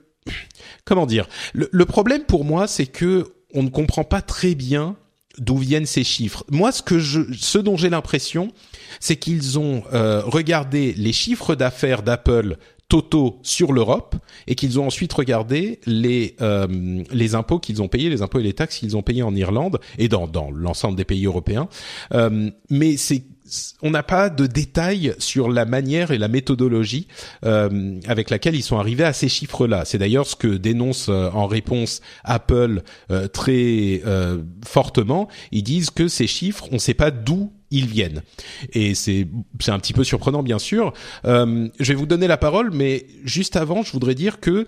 [0.84, 1.28] comment dire?
[1.52, 4.96] Le problème pour moi, c'est que on ne comprend pas très bien
[5.38, 6.44] d'où viennent ces chiffres.
[6.50, 8.48] Moi, ce que je, ce dont j'ai l'impression,
[9.00, 12.56] c'est qu'ils ont euh, regardé les chiffres d'affaires d'Apple
[12.88, 14.14] totaux sur l'Europe
[14.46, 18.44] et qu'ils ont ensuite regardé les euh, les impôts qu'ils ont payés, les impôts et
[18.44, 21.68] les taxes qu'ils ont payés en Irlande et dans dans l'ensemble des pays européens.
[22.14, 23.24] Euh, mais c'est
[23.82, 27.06] on n'a pas de détails sur la manière et la méthodologie
[27.44, 29.84] euh, avec laquelle ils sont arrivés à ces chiffres-là.
[29.84, 35.28] C'est d'ailleurs ce que dénonce euh, en réponse Apple euh, très euh, fortement.
[35.52, 38.22] Ils disent que ces chiffres, on ne sait pas d'où ils viennent.
[38.72, 39.26] Et c'est
[39.60, 40.92] c'est un petit peu surprenant, bien sûr.
[41.24, 44.66] je vais vous donner la parole, mais juste avant, je voudrais dire que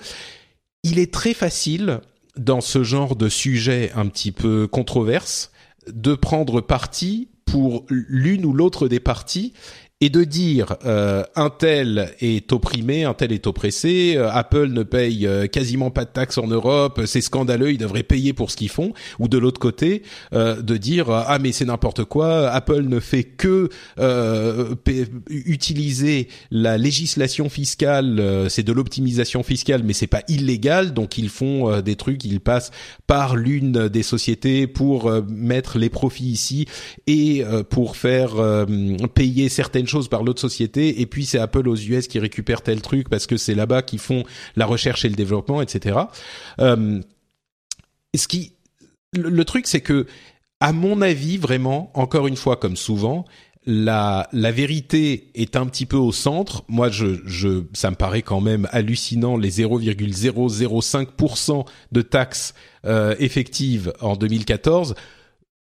[0.82, 2.00] il est très facile
[2.36, 5.52] dans ce genre de sujet un petit peu controverse
[5.92, 9.52] de prendre parti pour l'une ou l'autre des parties
[10.00, 14.84] et de dire euh, un tel est opprimé, un tel est oppressé, euh, Apple ne
[14.84, 18.56] paye euh, quasiment pas de taxes en Europe, c'est scandaleux, ils devraient payer pour ce
[18.56, 22.82] qu'ils font, ou de l'autre côté euh, de dire ah mais c'est n'importe quoi, Apple
[22.82, 23.70] ne fait que
[25.28, 31.80] utiliser la législation fiscale, c'est de l'optimisation fiscale, mais c'est pas illégal, donc ils font
[31.80, 32.70] des trucs, ils passent
[33.06, 36.66] par l'une des sociétés pour mettre les profits ici
[37.06, 38.66] et pour faire
[39.14, 42.82] payer certaines chose par l'autre société et puis c'est Apple aux US qui récupère tel
[42.82, 44.24] truc parce que c'est là-bas qu'ils font
[44.56, 45.98] la recherche et le développement, etc.
[46.60, 47.00] Euh,
[48.14, 48.54] ce qui,
[49.12, 50.06] le, truc c'est que,
[50.60, 53.24] à mon avis, vraiment, encore une fois, comme souvent,
[53.66, 56.64] la, la vérité est un petit peu au centre.
[56.68, 62.54] Moi, je, je, ça me paraît quand même hallucinant les 0,005% de taxes
[62.86, 64.94] euh, effectives en 2014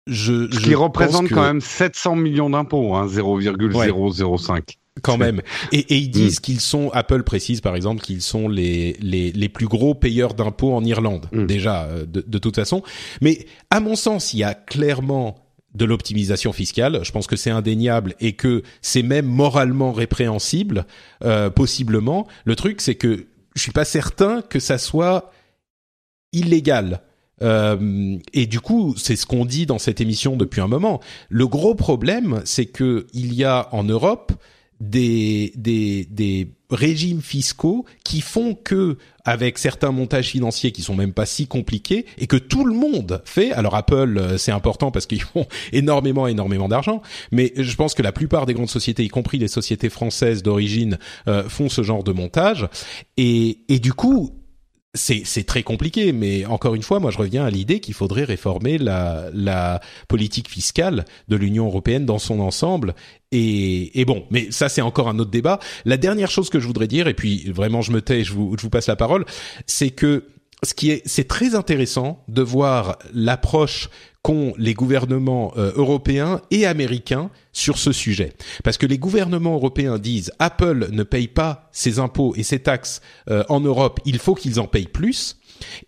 [0.06, 4.78] je, Ce qui représente quand même 700 millions d'impôts, hein, 0,005.
[5.00, 5.40] Quand même.
[5.72, 6.42] Et, et ils disent mm.
[6.42, 10.74] qu'ils sont, Apple précise par exemple qu'ils sont les, les, les plus gros payeurs d'impôts
[10.74, 11.46] en Irlande, mm.
[11.46, 12.82] déjà, euh, de, de toute façon.
[13.20, 15.36] Mais à mon sens, il y a clairement
[15.74, 17.00] de l'optimisation fiscale.
[17.02, 20.86] Je pense que c'est indéniable et que c'est même moralement répréhensible,
[21.24, 22.26] euh, possiblement.
[22.44, 25.30] Le truc, c'est que je suis pas certain que ça soit
[26.32, 27.02] illégal.
[27.42, 31.00] Euh, et du coup, c'est ce qu'on dit dans cette émission depuis un moment.
[31.28, 34.32] Le gros problème, c'est que il y a en Europe
[34.82, 41.12] des, des, des régimes fiscaux qui font que, avec certains montages financiers qui sont même
[41.12, 43.52] pas si compliqués et que tout le monde fait.
[43.52, 48.02] Alors Apple, euh, c'est important parce qu'ils font énormément, énormément d'argent, mais je pense que
[48.02, 52.02] la plupart des grandes sociétés, y compris les sociétés françaises d'origine, euh, font ce genre
[52.02, 52.68] de montage.
[53.16, 54.41] Et, et du coup,
[54.94, 58.76] c'est très compliqué, mais encore une fois, moi je reviens à l'idée qu'il faudrait réformer
[58.76, 62.94] la, la politique fiscale de l'Union européenne dans son ensemble.
[63.30, 65.60] Et, et bon, mais ça c'est encore un autre débat.
[65.86, 68.54] La dernière chose que je voudrais dire, et puis vraiment je me tais, je vous,
[68.58, 69.24] je vous passe la parole,
[69.66, 70.26] c'est que
[70.62, 73.88] ce qui est, c'est très intéressant de voir l'approche
[74.22, 78.32] qu'ont les gouvernements euh, européens et américains sur ce sujet.
[78.62, 83.00] Parce que les gouvernements européens disent Apple ne paye pas ses impôts et ses taxes
[83.28, 85.38] euh, en Europe, il faut qu'ils en payent plus.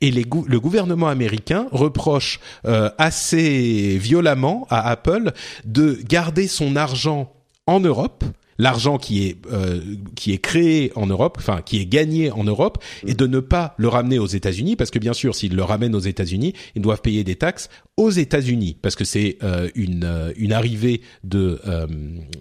[0.00, 5.32] Et le gouvernement américain reproche euh, assez violemment à Apple
[5.64, 7.32] de garder son argent
[7.66, 8.24] en Europe
[8.58, 9.80] l'argent qui est euh,
[10.14, 13.74] qui est créé en Europe, enfin qui est gagné en Europe, et de ne pas
[13.76, 17.02] le ramener aux États-Unis, parce que bien sûr, s'ils le ramènent aux États-Unis, ils doivent
[17.02, 21.60] payer des taxes aux États-Unis, parce que c'est euh, une euh, une arrivée de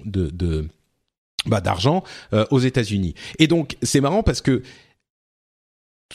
[0.06, 0.68] de, de
[1.46, 2.04] bah, d'argent
[2.52, 3.16] aux États-Unis.
[3.40, 4.62] Et donc c'est marrant parce que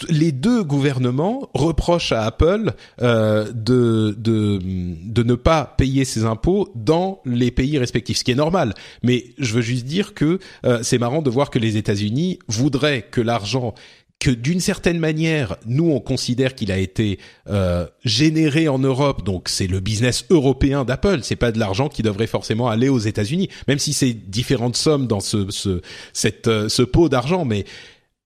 [0.08, 2.72] les deux gouvernements reprochent à Apple
[3.02, 8.36] euh, de, de, ne pas payer ses impôts dans les pays respectifs, ce qui est
[8.36, 8.74] normal.
[9.02, 13.02] Mais je veux juste dire que euh, c'est marrant de voir que les États-Unis voudraient
[13.10, 13.74] que l'argent
[14.18, 19.48] que d'une certaine manière, nous on considère qu'il a été euh, généré en Europe, donc
[19.48, 21.20] c'est le business européen d'Apple.
[21.22, 25.06] C'est pas de l'argent qui devrait forcément aller aux États-Unis, même si c'est différentes sommes
[25.06, 25.82] dans ce ce
[26.12, 27.44] cette euh, ce pot d'argent.
[27.44, 27.64] Mais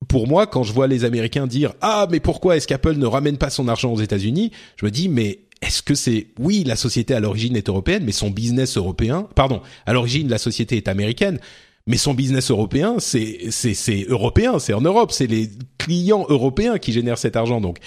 [0.08, 3.38] pour moi, quand je vois les Américains dire ah mais pourquoi est-ce qu'Apple ne ramène
[3.38, 7.14] pas son argent aux États-Unis, je me dis mais est-ce que c'est oui la société
[7.14, 11.38] à l'origine est européenne, mais son business européen, pardon, à l'origine la société est américaine
[11.86, 16.92] mais son business européen, c'est c'est européen, c'est en Europe, c'est les clients européens qui
[16.92, 17.60] génèrent cet argent.
[17.60, 17.78] Donc,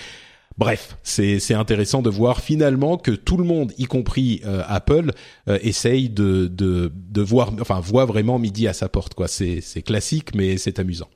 [0.57, 5.11] bref, c'est intéressant de voir finalement que tout le monde, y compris euh, Apple,
[5.47, 9.27] euh, essaye de de de voir, enfin voit vraiment midi à sa porte quoi.
[9.27, 11.09] C'est c'est classique, mais c'est amusant.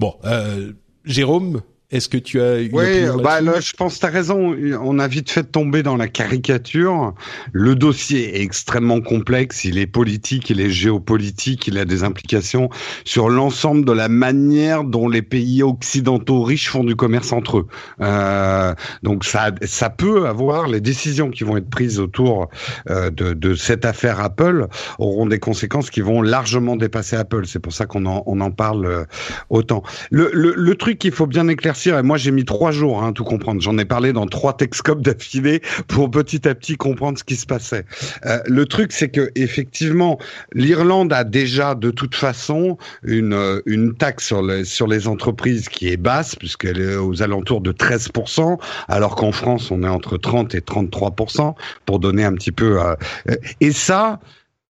[0.00, 0.72] Bon, euh,
[1.04, 1.62] Jérôme,
[1.92, 4.56] est-ce que tu as une Oui, bah là, je pense que tu as raison.
[4.82, 7.14] On a vite fait tomber dans la caricature.
[7.52, 9.64] Le dossier est extrêmement complexe.
[9.64, 12.70] Il est politique, il est géopolitique, il a des implications
[13.04, 17.66] sur l'ensemble de la manière dont les pays occidentaux riches font du commerce entre eux.
[18.00, 18.74] Euh,
[19.04, 22.48] donc ça, ça peut avoir les décisions qui vont être prises autour
[22.90, 24.66] euh, de, de, cette affaire Apple
[24.98, 27.46] auront des conséquences qui vont largement dépasser Apple.
[27.46, 29.04] C'est pour ça qu'on en, on en parle euh,
[29.50, 29.84] autant.
[30.10, 33.06] Le, le, le truc qu'il faut bien éclaircir et moi, j'ai mis trois jours à
[33.06, 33.60] hein, tout comprendre.
[33.60, 37.46] J'en ai parlé dans trois Texcopes d'affilée pour petit à petit comprendre ce qui se
[37.46, 37.84] passait.
[38.24, 40.18] Euh, le truc, c'est que effectivement,
[40.52, 45.68] l'Irlande a déjà de toute façon une euh, une taxe sur les sur les entreprises
[45.68, 48.58] qui est basse puisqu'elle est aux alentours de 13%
[48.88, 51.54] alors qu'en France, on est entre 30 et 33%
[51.84, 52.80] pour donner un petit peu.
[52.80, 52.94] Euh,
[53.60, 54.20] et ça,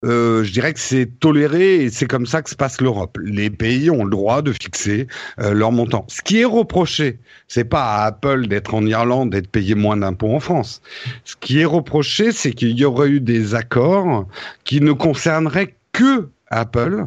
[0.07, 3.19] euh, je dirais que c'est toléré et c'est comme ça que se passe l'Europe.
[3.23, 5.09] Les pays ont le droit de fixer
[5.41, 6.05] euh, leur montant.
[6.09, 10.35] Ce qui est reproché, c'est pas à Apple d'être en Irlande et payer moins d'impôts
[10.35, 10.81] en France.
[11.25, 14.27] Ce qui est reproché, c'est qu'il y aurait eu des accords
[14.65, 17.07] qui ne concerneraient que Apple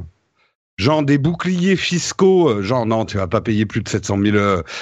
[0.80, 4.38] genre des boucliers fiscaux, euh, genre non, tu vas pas payer plus de 700 000,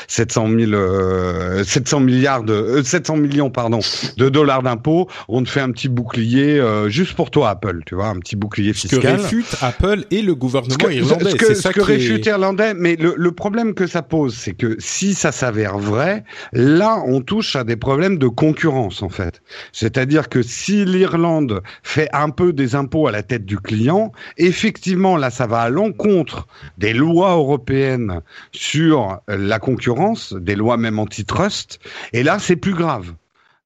[0.08, 3.80] 700 000, 700 milliards de, 700 euh, millions pardon
[4.16, 5.10] de dollars d'impôts.
[5.28, 8.36] On te fait un petit bouclier euh, juste pour toi, Apple, tu vois, un petit
[8.36, 9.02] bouclier fiscal.
[9.02, 11.32] Ce que réfute Apple et le gouvernement irlandais.
[11.32, 14.76] Ce que, ça que réfute irlandais, mais le, le problème que ça pose, c'est que
[14.78, 16.24] si ça s'avère vrai,
[16.54, 19.42] là, on touche à des problèmes de concurrence en fait.
[19.72, 25.18] C'est-à-dire que si l'Irlande fait un peu des impôts à la tête du client, effectivement,
[25.18, 28.22] là, ça va à long contre des lois européennes
[28.52, 31.80] sur la concurrence, des lois même antitrust.
[32.14, 33.14] Et là, c'est plus grave.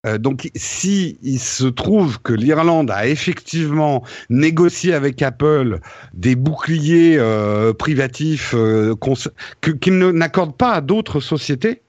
[0.05, 5.80] Euh, donc, si il se trouve que l'Irlande a effectivement négocié avec Apple
[6.13, 8.95] des boucliers euh, privatifs euh,
[9.80, 11.82] qu'il n'accorde pas à d'autres sociétés,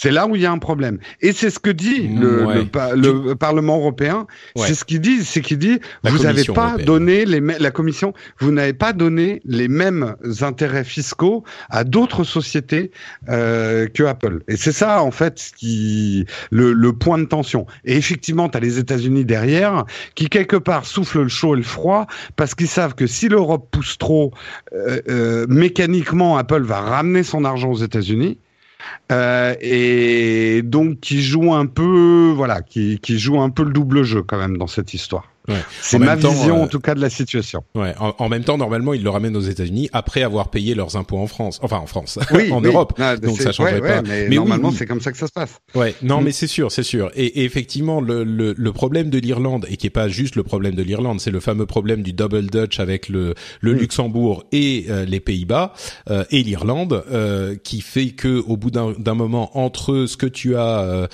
[0.00, 0.98] c'est là où il y a un problème.
[1.22, 2.46] Et c'est ce que dit le,
[2.94, 4.28] le, Parlement européen.
[4.54, 8.52] C'est ce qu'il dit, c'est qu'il dit, vous n'avez pas donné les la Commission, vous
[8.52, 12.92] n'avez pas donné les mêmes intérêts fiscaux à d'autres sociétés
[13.28, 14.44] euh, que Apple.
[14.46, 17.66] Et c'est ça en fait ce qui le, le point de tension.
[17.84, 19.84] Et effectivement, tu as les États-Unis derrière
[20.14, 23.66] qui quelque part soufflent le chaud et le froid parce qu'ils savent que si l'Europe
[23.72, 24.32] pousse trop,
[24.74, 28.38] euh, euh, mécaniquement Apple va ramener son argent aux États-Unis.
[29.10, 34.02] Euh, et donc qui joue un peu, voilà, qui, qui joue un peu le double
[34.02, 35.28] jeu quand même dans cette histoire.
[35.80, 37.62] C'est ma vision en euh, tout cas de la situation.
[37.74, 37.94] Ouais.
[37.98, 41.26] En, même temps, normalement, ils le ramènent aux États-Unis après avoir payé leurs impôts en
[41.26, 41.58] France.
[41.62, 42.94] Enfin, en France, oui, en Europe.
[42.98, 44.02] Ah, Donc ça changerait pas.
[44.02, 45.58] mais, normalement, c'est comme ça que ça se passe.
[45.74, 45.94] Ouais.
[46.02, 46.24] Non, mm.
[46.24, 47.10] mais c'est sûr, c'est sûr.
[47.14, 50.74] Et, effectivement, le, le, le, problème de l'Irlande et qui est pas juste le problème
[50.74, 53.78] de l'Irlande, c'est le fameux problème du double Dutch avec le, le mm.
[53.78, 55.72] Luxembourg et euh, les Pays-Bas
[56.10, 60.56] euh, et l'Irlande, euh, qui fait que au bout d'un moment, entre ce que tu
[60.56, 61.08] as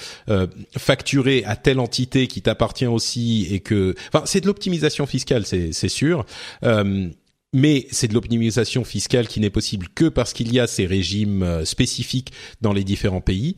[0.76, 5.88] facturé à telle entité qui t'appartient aussi et que, enfin c'est de l'optimisation fiscale, c'est
[5.88, 6.24] sûr.
[6.64, 7.08] Euh,
[7.52, 11.42] mais c'est de l'optimisation fiscale qui n'est possible que parce qu'il y a ces régimes
[11.42, 13.56] euh, spécifiques dans les différents pays.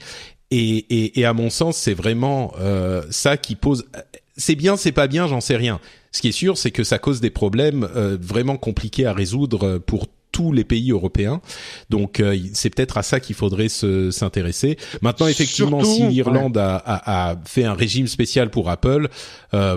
[0.50, 3.84] Et, à mon sens, c'est vraiment euh, ça qui pose.
[4.36, 5.80] C'est bien, c'est pas bien, j'en sais rien.
[6.12, 7.88] Ce qui est sûr, c'est que ça cause des problèmes
[8.20, 11.40] vraiment compliqués à résoudre pour tous les pays européens.
[11.90, 14.76] Donc c'est peut-être à ça qu'il faudrait s'intéresser.
[15.02, 19.08] Maintenant, effectivement, si l'Irlande a, a, fait un régime spécial pour Apple,
[19.54, 19.76] euh,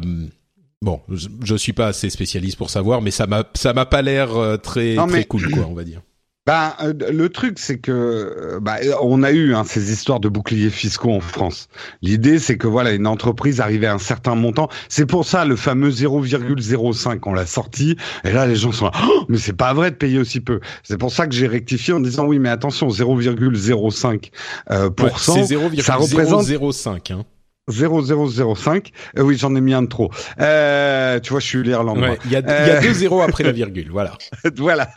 [0.82, 4.38] Bon, je, suis pas assez spécialiste pour savoir, mais ça m'a ça m'a pas l'air
[4.38, 6.02] euh, très très cool quoi, on va dire.
[6.46, 6.74] Ben,
[7.12, 11.12] le truc, c'est que euh, bah, on a eu hein, ces histoires de boucliers fiscaux
[11.12, 11.68] en France.
[12.02, 14.68] L'idée, c'est que voilà, une entreprise arrivait à un certain montant.
[14.88, 17.98] C'est pour ça le fameux 0,05 on l'a sorti.
[18.24, 20.60] Et là, les gens sont là, oh, mais c'est pas vrai de payer aussi peu.
[20.82, 24.32] C'est pour ça que j'ai rectifié en disant oui, mais attention, 0,05
[24.72, 24.90] euh,
[25.84, 27.14] ça représente 0,05.
[27.14, 27.26] Hein.
[27.70, 28.92] 0005.
[29.18, 30.12] Euh, oui, j'en ai mis un de trop.
[30.40, 32.00] Euh, tu vois, je suis l'Irlande.
[32.00, 34.18] Ouais, il y, a, y a deux zéros après la virgule, voilà.
[34.58, 34.90] voilà.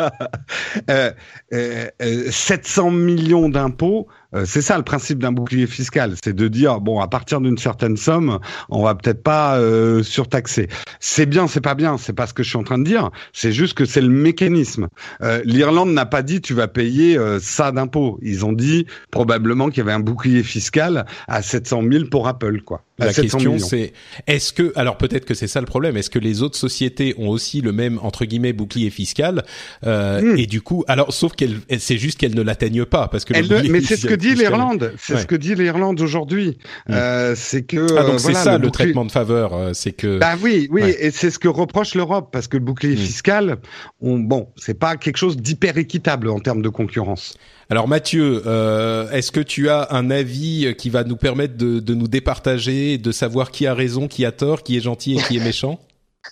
[2.30, 7.00] 700 millions d'impôts euh, c'est ça le principe d'un bouclier fiscal, c'est de dire bon
[7.00, 10.68] à partir d'une certaine somme, on va peut-être pas euh, surtaxer.
[11.00, 13.10] C'est bien, c'est pas bien, c'est pas ce que je suis en train de dire.
[13.32, 14.88] C'est juste que c'est le mécanisme.
[15.22, 18.18] Euh, L'Irlande n'a pas dit tu vas payer ça d'impôts.
[18.22, 22.62] Ils ont dit probablement qu'il y avait un bouclier fiscal à 700 000 pour Apple,
[22.62, 22.84] quoi.
[23.04, 23.92] La question c'est
[24.26, 27.28] est-ce que alors peut-être que c'est ça le problème est-ce que les autres sociétés ont
[27.28, 29.44] aussi le même entre guillemets bouclier fiscal
[29.86, 30.38] euh, hmm.
[30.38, 33.68] et du coup alors sauf qu'elle c'est juste qu'elles ne l'atteignent pas parce que le
[33.68, 36.58] mais c'est ce que dit l'Irlande c'est ce que dit l'Irlande aujourd'hui.
[36.90, 40.34] Euh, c'est que ah, donc c'est ça le, traitement de faveur euh, c'est que bah
[40.40, 42.98] oui oui et c'est ce que reproche l'Europe parce que le bouclier hmm.
[42.98, 43.58] fiscal
[44.00, 47.34] on, bon c'est pas quelque chose d'hyper équitable en termes de concurrence
[47.72, 51.94] alors Mathieu, euh, est-ce que tu as un avis qui va nous permettre de, de,
[51.94, 55.38] nous départager, de savoir qui a raison, qui a tort, qui est gentil et qui
[55.38, 55.80] est méchant?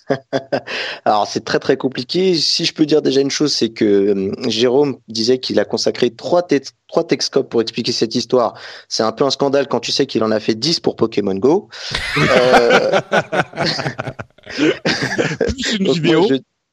[1.05, 2.35] Alors c'est très très compliqué.
[2.35, 6.11] Si je peux dire déjà une chose, c'est que euh, Jérôme disait qu'il a consacré
[6.11, 6.45] trois,
[6.87, 8.53] trois texcopes pour expliquer cette histoire.
[8.87, 11.33] C'est un peu un scandale quand tu sais qu'il en a fait 10 pour Pokémon
[11.33, 11.69] Go.
[12.19, 13.01] euh...
[15.79, 16.27] une vidéo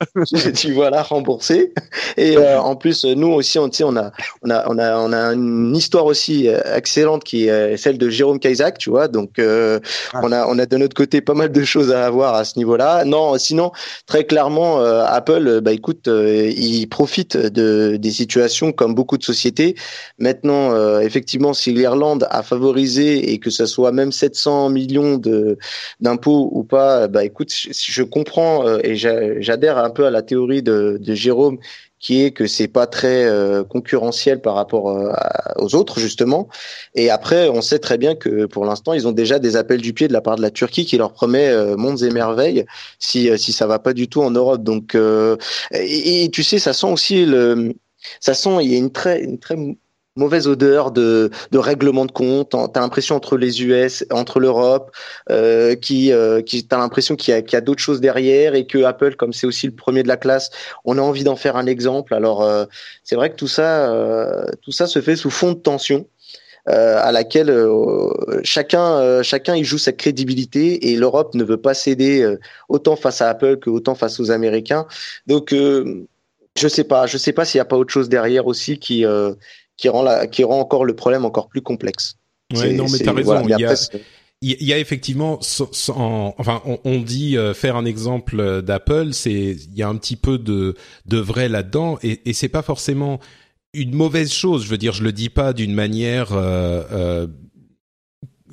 [0.55, 1.73] tu vois là remboursé.
[2.17, 5.33] Et euh, en plus nous aussi on, on a on a on a on a
[5.33, 9.09] une histoire aussi euh, excellente qui est celle de Jérôme Kaisak tu vois.
[9.09, 9.81] Donc euh,
[10.15, 10.21] ah.
[10.23, 12.59] on a on a de notre côté pas mal de choses à avoir à ce
[12.59, 13.05] niveau-là.
[13.05, 13.73] Non sinon
[14.07, 19.75] très clairement Apple bah écoute il profite de des situations comme beaucoup de sociétés.
[20.19, 25.59] Maintenant effectivement si l'Irlande a favorisé et que ce soit même 700 millions de
[26.01, 30.23] d'impôts ou pas bah écoute je, je comprends et j'adhère à un peu à la
[30.23, 31.59] théorie de, Jérôme
[32.01, 35.13] qui est que c'est pas très euh, concurrentiel par rapport euh,
[35.57, 36.49] aux autres justement.
[36.95, 39.93] Et après, on sait très bien que pour l'instant, ils ont déjà des appels du
[39.93, 42.65] pied de la part de la Turquie qui leur promet euh, mondes et merveilles
[43.01, 44.63] si si ça va pas du tout en Europe.
[44.63, 44.97] Donc
[45.73, 47.75] et, tu sais, ça sent aussi le
[48.21, 49.27] ça sent il y a une très
[50.19, 52.55] mauvaise odeur de, règlement de compte.
[52.73, 54.91] T'as l'impression entre les US, entre l'Europe,
[55.31, 59.33] euh, qui, euh, t'as l'impression qu'il y a, d'autres choses derrière et que Apple, comme
[59.33, 60.51] c'est aussi le premier de la classe,
[60.85, 62.15] on a envie d'en faire un exemple.
[62.15, 62.65] Alors euh,
[63.05, 66.07] c'est vrai que tout ça, euh, tout ça se fait sous fond de tension.
[66.69, 67.51] Euh, à laquelle
[68.43, 72.37] chacun chacun y joue sa crédibilité et l'Europe ne veut pas céder
[72.69, 74.87] autant face à Apple que autant face aux Américains.
[75.27, 78.79] Donc je sais pas, je sais pas s'il n'y a pas autre chose derrière aussi
[78.79, 79.07] qui
[79.79, 82.17] qui rend, la, qui rend encore le problème encore plus complexe.
[82.55, 83.43] Ouais, non, mais t'as raison.
[83.43, 83.75] il, y a,
[84.41, 85.39] il y a effectivement,
[86.39, 90.17] enfin, on, on dit euh, faire un exemple d'Apple, c'est il y a un petit
[90.17, 90.75] peu de
[91.07, 93.21] de vrai là-dedans, et, et c'est pas forcément
[93.75, 94.65] une mauvaise chose.
[94.65, 96.33] Je veux dire, je le dis pas d'une manière.
[96.33, 97.27] Euh, euh,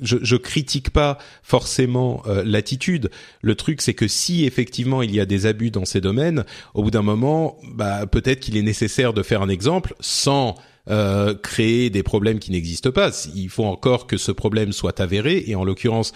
[0.02, 3.10] je, je critique pas forcément euh, l'attitude.
[3.40, 6.82] Le truc, c'est que si effectivement il y a des abus dans ces domaines, au
[6.82, 10.54] bout d'un moment, bah peut-être qu'il est nécessaire de faire un exemple sans
[10.88, 13.10] euh, créer des problèmes qui n'existent pas.
[13.34, 16.12] Il faut encore que ce problème soit avéré et en l'occurrence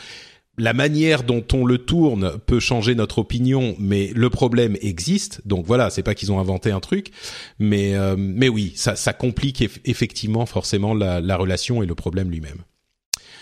[0.59, 5.41] la manière dont on le tourne peut changer notre opinion, mais le problème existe.
[5.47, 7.11] Donc voilà, c'est pas qu'ils ont inventé un truc,
[7.59, 12.31] mais euh, mais oui, ça, ça complique effectivement forcément la, la, relation et le problème
[12.31, 12.59] lui-même.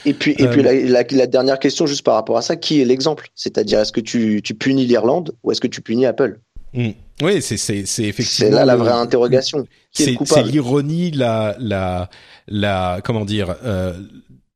[0.07, 2.81] Et puis et puis euh, la, la, dernière question juste par rapport à ça, qui
[2.81, 3.29] est l'exemple?
[3.35, 6.39] C'est-à-dire est-ce que tu, tu punis l'Irlande ou est-ce que tu punis Apple?
[6.75, 6.91] Hmm.
[7.21, 8.51] Oui, c'est c'est c'est effectivement.
[8.51, 9.67] C'est là la vraie interrogation.
[9.93, 12.09] C'est l'ironie, la la
[12.47, 13.99] la comment dire, euh,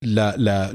[0.01, 0.71] la la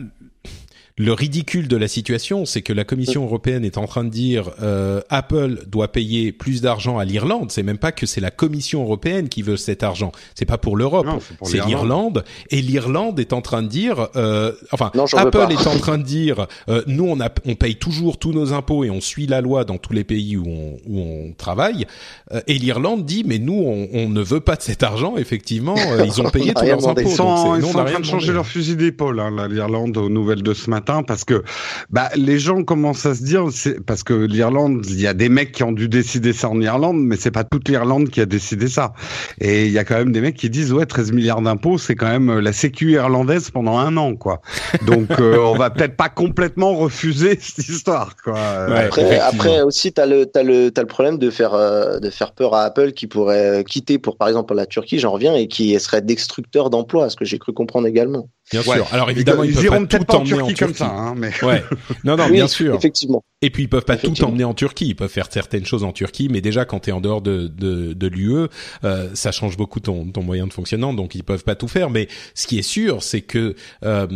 [1.00, 4.50] le ridicule de la situation, c'est que la Commission européenne est en train de dire
[4.64, 7.52] euh, Apple doit payer plus d'argent à l'Irlande.
[7.52, 10.12] C'est même pas que c'est la Commission européenne qui veut cet argent.
[10.34, 11.06] C'est pas pour l'Europe,
[11.44, 12.24] c'est l'Irlande.
[12.50, 16.48] Et l'Irlande est en train de dire, euh, enfin, Apple est en train de dire,
[16.68, 19.66] euh, nous on, a, on paye toujours tous nos impôts et on suit la loi
[19.66, 21.86] dans tous les pays où on, où on travaille.
[22.34, 25.16] Euh, et l'Irlande dit, mais nous on, on, ne veut pas de cet argent.
[25.18, 27.02] Effectivement, euh, ils ont payé tous leurs impôts.
[27.02, 30.42] Ils sont, ils sont en train de changer leur fusil d'épaule, hein, l'Irlande aux nouvelles
[30.42, 31.44] de ce matin parce que
[31.90, 33.46] bah les gens commencent à se dire
[33.86, 36.98] parce que l'Irlande, il y a des mecs qui ont dû décider ça en Irlande,
[37.00, 38.94] mais c'est pas toute l'Irlande qui a décidé ça.
[39.40, 41.96] Et il y a quand même des mecs qui disent ouais 13 milliards d'impôts, c'est
[41.96, 44.42] quand même la sécu irlandaise pendant un an quoi.
[44.86, 48.40] Donc euh, on va peut-être pas complètement refuser cette histoire quoi.
[48.40, 52.64] après, après aussi t'as le t'as le problème de faire euh, de faire peur à
[52.64, 56.70] Apple qui pourrait quitter pour par exemple la Turquie, j'en reviens et qui serait destructeur
[56.70, 58.30] d'emplois, ce que j'ai cru comprendre également.
[58.52, 58.88] Bien sûr.
[58.92, 60.54] Alors évidemment, ils, ils peuvent pas tout emmener en Turquie.
[60.56, 61.32] Comme ça, hein, mais...
[61.44, 61.64] Ouais.
[62.04, 62.76] Non, non, bien sûr.
[62.76, 63.24] Effectivement.
[63.42, 64.88] Et puis ils peuvent pas tout emmener en Turquie.
[64.88, 67.48] Ils peuvent faire certaines choses en Turquie, mais déjà quand tu es en dehors de
[67.48, 68.48] de, de l'UE,
[68.84, 70.94] euh, ça change beaucoup ton ton moyen de fonctionnement.
[70.94, 71.90] Donc ils peuvent pas tout faire.
[71.90, 74.08] Mais ce qui est sûr, c'est que euh,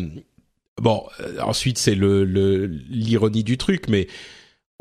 [0.82, 1.04] bon,
[1.42, 4.08] ensuite c'est le l'ironie du truc, mais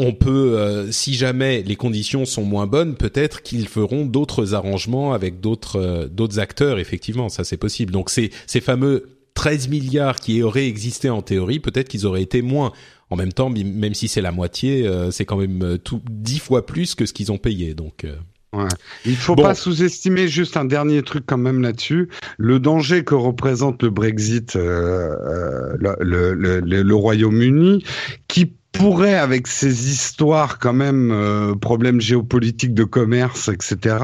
[0.02, 5.12] on peut, euh, si jamais les conditions sont moins bonnes, peut-être qu'ils feront d'autres arrangements
[5.12, 6.78] avec d'autres euh, d'autres acteurs.
[6.78, 7.92] Effectivement, ça c'est possible.
[7.92, 12.42] Donc ces ces fameux 13 milliards qui auraient existé en théorie, peut-être qu'ils auraient été
[12.42, 12.72] moins.
[13.10, 16.64] En même temps, même si c'est la moitié, euh, c'est quand même tout dix fois
[16.64, 17.74] plus que ce qu'ils ont payé.
[17.74, 18.06] Donc
[18.52, 18.68] Ouais.
[19.04, 22.08] Il faut pas sous-estimer juste un dernier truc quand même là-dessus.
[22.36, 27.84] Le danger que représente le Brexit, euh, le, le, le, le Royaume-Uni,
[28.26, 33.98] qui pourrait, avec ces histoires quand même, euh, problèmes géopolitiques de commerce, etc.,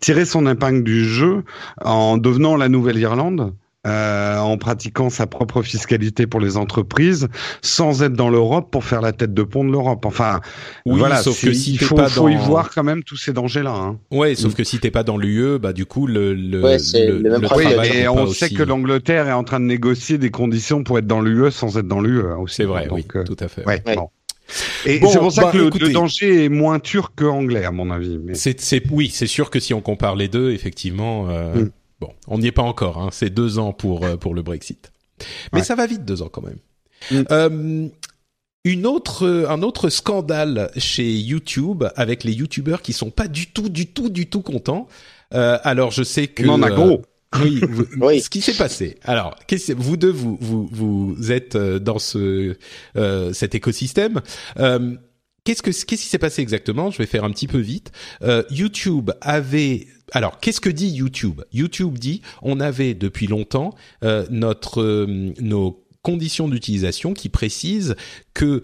[0.00, 1.42] tirer son épingle du jeu
[1.84, 3.54] en devenant la Nouvelle-Irlande.
[3.86, 7.28] Euh, en pratiquant sa propre fiscalité pour les entreprises,
[7.62, 10.04] sans être dans l'Europe pour faire la tête de pont de l'Europe.
[10.04, 10.40] Enfin,
[10.84, 13.74] voilà, sauf que si il faut, pas faut y voir quand même tous ces dangers-là.
[13.74, 13.98] Hein.
[14.10, 17.40] Ouais, sauf que si t'es pas dans l'UE, bah du coup le le, le, le,
[17.40, 21.06] travail et on sait que l'Angleterre est en train de négocier des conditions pour être
[21.06, 22.20] dans l'UE sans être dans l'UE.
[22.48, 23.64] C'est vrai, oui, euh, tout à fait.
[23.64, 24.10] Ouais, Bon.
[24.84, 27.90] Et c'est pour ça bah, que le, danger est moins turc que anglais, à mon
[27.90, 28.18] avis.
[28.18, 28.34] Mais...
[28.34, 31.70] C'est, oui, c'est sûr que si on compare les deux, effectivement, euh, mm.
[32.00, 32.98] Bon, on n'y est pas encore.
[32.98, 34.92] Hein, c'est deux ans pour euh, pour le Brexit,
[35.52, 36.58] mais ça va vite deux ans quand même.
[37.10, 37.24] Mm.
[37.30, 37.88] Euh,
[38.64, 43.70] une autre, un autre scandale chez YouTube avec les YouTubeurs qui sont pas du tout,
[43.70, 44.86] du tout, du tout contents.
[45.32, 47.02] Euh, alors je sais que on en a gros.
[47.40, 47.60] Oui,
[48.00, 48.20] oui.
[48.20, 48.98] ce qui s'est passé.
[49.04, 49.36] Alors,
[49.76, 52.56] vous deux, vous vous vous êtes euh, dans ce
[52.96, 54.20] euh, cet écosystème.
[54.58, 54.96] Euh,
[55.44, 56.90] qu'est-ce que qu'est-ce qui s'est passé exactement?
[56.90, 57.92] Je vais faire un petit peu vite.
[58.22, 61.42] Euh, YouTube avait alors, qu'est-ce que dit YouTube?
[61.52, 67.94] YouTube dit on avait depuis longtemps euh, notre euh, nos conditions d'utilisation qui précisent
[68.32, 68.62] que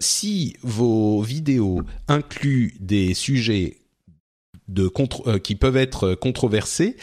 [0.00, 3.76] si vos vidéos incluent des sujets
[4.68, 4.90] de
[5.26, 6.96] euh, qui peuvent être controversés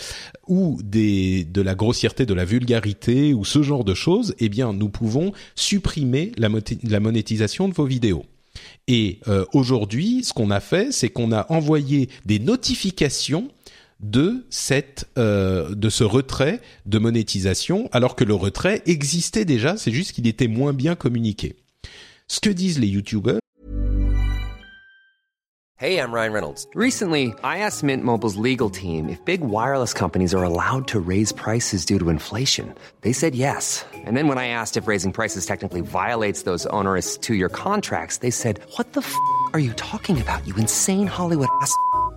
[0.48, 4.72] ou des de la grossièreté, de la vulgarité ou ce genre de choses, eh bien
[4.74, 6.50] nous pouvons supprimer la,
[6.84, 8.26] la monétisation de vos vidéos.
[8.88, 13.50] Et euh, aujourd'hui, ce qu'on a fait, c'est qu'on a envoyé des notifications
[14.00, 19.92] de cette euh, de ce retrait de monétisation, alors que le retrait existait déjà, c'est
[19.92, 21.56] juste qu'il était moins bien communiqué.
[22.28, 23.40] Ce que disent les YouTubers,
[25.78, 26.66] Hey, I'm Ryan Reynolds.
[26.74, 31.34] Recently, I asked Mint Mobile's legal team if big wireless companies are allowed to raise
[31.34, 32.74] prices due to inflation.
[33.02, 33.86] They said yes.
[33.94, 38.32] And then when I asked if raising prices technically violates those onerous two-year contracts, they
[38.32, 39.14] said, "What the f***
[39.52, 40.48] are you talking about?
[40.48, 41.76] You insane Hollywood ass."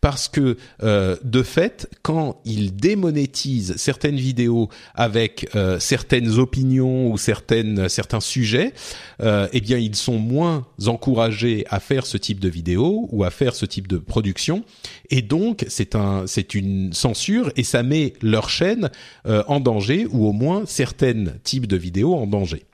[0.00, 7.18] parce que euh, de fait, quand ils démonétisent certaines vidéos avec euh, certaines opinions ou
[7.18, 8.72] certaines certains sujets,
[9.20, 13.30] euh, eh bien ils sont moins encouragés à faire ce type de vidéo ou à
[13.30, 14.64] faire ce type de production,
[15.10, 18.90] et donc c'est un c'est une censure et ça met leur chaîne
[19.24, 22.64] en danger ou au moins certains types de vidéos en danger.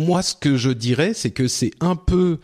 [0.00, 2.38] Moi, ce que je dirais, c'est que c'est un peu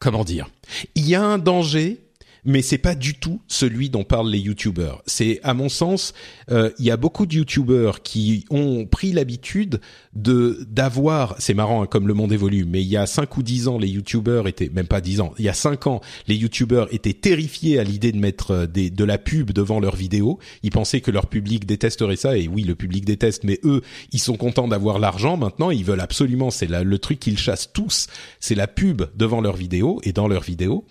[0.00, 0.48] comment dire?
[0.96, 2.00] Il y a un danger
[2.44, 5.02] mais c'est pas du tout celui dont parlent les youtubeurs.
[5.06, 6.14] C'est à mon sens,
[6.50, 9.80] euh, il y a beaucoup de youtubeurs qui ont pris l'habitude
[10.14, 13.42] de d'avoir, c'est marrant hein, comme le monde évolue, mais il y a 5 ou
[13.42, 16.36] 10 ans les youtubeurs étaient même pas 10 ans, il y a 5 ans, les
[16.36, 20.38] youtubeurs étaient terrifiés à l'idée de mettre euh, des, de la pub devant leurs vidéos,
[20.62, 23.82] ils pensaient que leur public détesterait ça et oui, le public déteste mais eux,
[24.12, 28.06] ils sont contents d'avoir l'argent maintenant, ils veulent absolument, c'est le truc qu'ils chassent tous,
[28.40, 30.84] c'est la pub devant leurs vidéos et dans leurs vidéos.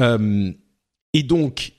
[0.00, 0.52] Euh,
[1.14, 1.72] et donc,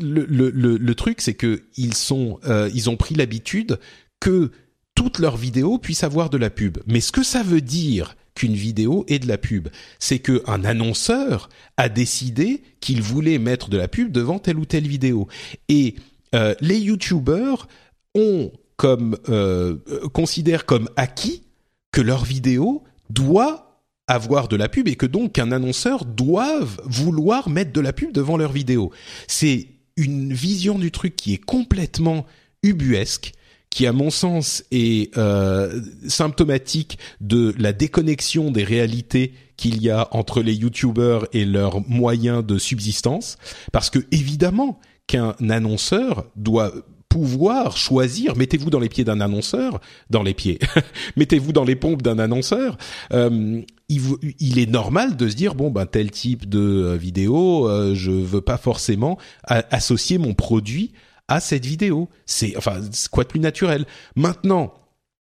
[0.00, 3.80] le, le, le, truc, c'est que ils sont, euh, ils ont pris l'habitude
[4.20, 4.52] que
[4.94, 6.78] toutes leurs vidéos puissent avoir de la pub.
[6.86, 10.64] Mais ce que ça veut dire qu'une vidéo est de la pub, c'est que un
[10.64, 15.26] annonceur a décidé qu'il voulait mettre de la pub devant telle ou telle vidéo.
[15.68, 15.96] Et
[16.34, 17.66] euh, les YouTubers
[18.14, 19.76] ont comme euh,
[20.12, 21.42] considèrent comme acquis
[21.90, 23.67] que leur vidéo doit
[24.08, 28.12] avoir de la pub et que donc un annonceur doive vouloir mettre de la pub
[28.12, 28.90] devant leur vidéo.
[29.26, 32.26] C'est une vision du truc qui est complètement
[32.62, 33.32] ubuesque
[33.70, 40.08] qui à mon sens est euh, symptomatique de la déconnexion des réalités qu'il y a
[40.12, 43.36] entre les youtubeurs et leurs moyens de subsistance
[43.70, 46.72] parce que évidemment qu'un annonceur doit
[47.08, 49.80] pouvoir choisir, mettez-vous dans les pieds d'un annonceur,
[50.10, 50.58] dans les pieds,
[51.16, 52.76] mettez-vous dans les pompes d'un annonceur,
[53.12, 57.94] euh, il, est normal de se dire bon ben tel type de euh, vidéo, euh,
[57.94, 60.92] je veux pas forcément associer mon produit
[61.26, 62.08] à cette vidéo.
[62.26, 62.80] C'est enfin
[63.10, 63.86] quoi de plus naturel?
[64.14, 64.74] Maintenant,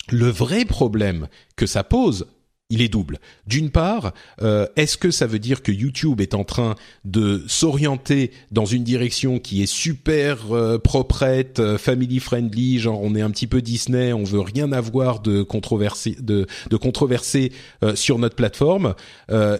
[0.10, 2.28] le vrai problème que ça pose
[2.72, 3.20] il est double.
[3.46, 8.32] D'une part, euh, est-ce que ça veut dire que YouTube est en train de s'orienter
[8.52, 13.30] dans une direction qui est super euh, proprette, euh, family friendly, genre on est un
[13.30, 17.52] petit peu Disney, on veut rien avoir de controversé, de, de controversé
[17.96, 18.96] sur notre plateforme,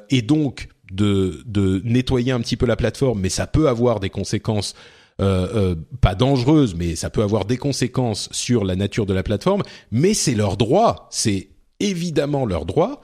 [0.10, 4.10] et donc de, de nettoyer un petit peu la plateforme, mais ça peut avoir des
[4.10, 4.74] conséquences
[5.18, 10.14] pas dangereuses, mais ça peut avoir des conséquences sur la nature de la plateforme, mais
[10.14, 11.50] c'est leur droit, c'est
[11.90, 13.02] évidemment leurs droits.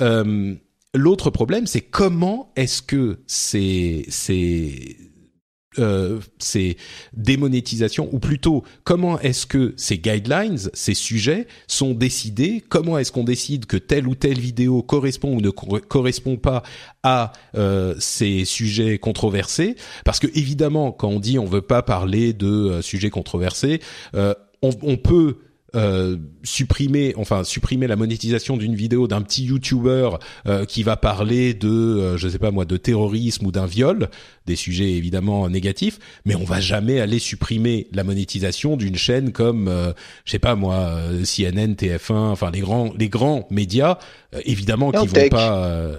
[0.00, 0.54] Euh,
[0.96, 4.96] L'autre problème, c'est comment est-ce que ces, ces,
[5.78, 6.78] euh, ces
[7.12, 13.24] démonétisations, ou plutôt comment est-ce que ces guidelines, ces sujets sont décidés, comment est-ce qu'on
[13.24, 16.62] décide que telle ou telle vidéo correspond ou ne correspond pas
[17.02, 22.32] à euh, ces sujets controversés, parce que évidemment, quand on dit on veut pas parler
[22.32, 23.80] de euh, sujets controversés,
[24.62, 25.36] on, on, peut
[25.74, 30.10] euh, supprimer, enfin supprimer la monétisation d'une vidéo d'un petit YouTuber
[30.46, 34.08] euh, qui va parler de, euh, je sais pas moi, de terrorisme ou d'un viol,
[34.46, 39.68] des sujets évidemment négatifs, mais on va jamais aller supprimer la monétisation d'une chaîne comme,
[40.24, 43.98] je sais pas moi, CNN, TF1, enfin les grands, les grands médias,
[44.44, 45.98] évidemment qui vont pas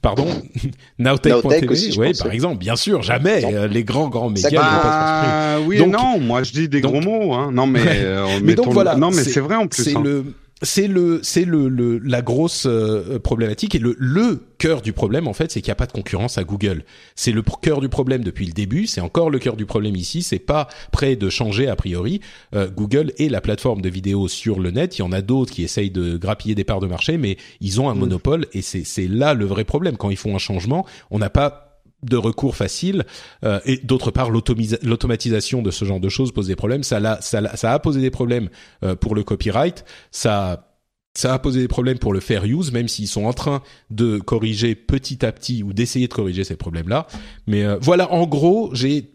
[0.00, 0.26] Pardon
[0.98, 5.60] Nowtech.tv, oui, par exemple, bien sûr, jamais euh, les grands grands médias ne vont pas
[5.66, 7.50] Oui, donc, non, moi je dis des gros mots, hein.
[7.52, 9.84] Non, mais, euh, mais donc voilà, non, mais c'est vrai en plus.
[9.84, 10.02] C'est hein.
[10.02, 10.24] le
[10.64, 15.28] c'est le c'est le, le, la grosse euh, problématique et le le cœur du problème
[15.28, 16.84] en fait c'est qu'il n'y a pas de concurrence à Google.
[17.14, 20.22] C'est le cœur du problème depuis le début c'est encore le cœur du problème ici
[20.22, 22.20] c'est pas prêt de changer a priori.
[22.54, 25.52] Euh, Google est la plateforme de vidéo sur le net il y en a d'autres
[25.52, 27.98] qui essayent de grappiller des parts de marché mais ils ont un mm.
[27.98, 29.96] monopole et c'est c'est là le vrai problème.
[29.96, 31.63] Quand ils font un changement on n'a pas
[32.04, 33.04] de recours facile
[33.44, 36.82] euh, et d'autre part l'automatisation de ce genre de choses pose des problèmes.
[36.82, 38.48] Ça a, ça, ça a posé des problèmes
[38.82, 39.84] euh, pour le copyright.
[40.10, 40.70] Ça
[41.16, 44.18] ça a posé des problèmes pour le fair use même s'ils sont en train de
[44.18, 47.06] corriger petit à petit ou d'essayer de corriger ces problèmes là
[47.46, 49.12] mais euh, voilà en gros j'ai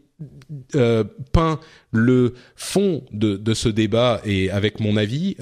[1.34, 1.60] peint
[1.92, 5.38] le fond de, de, ce débat et avec mon avis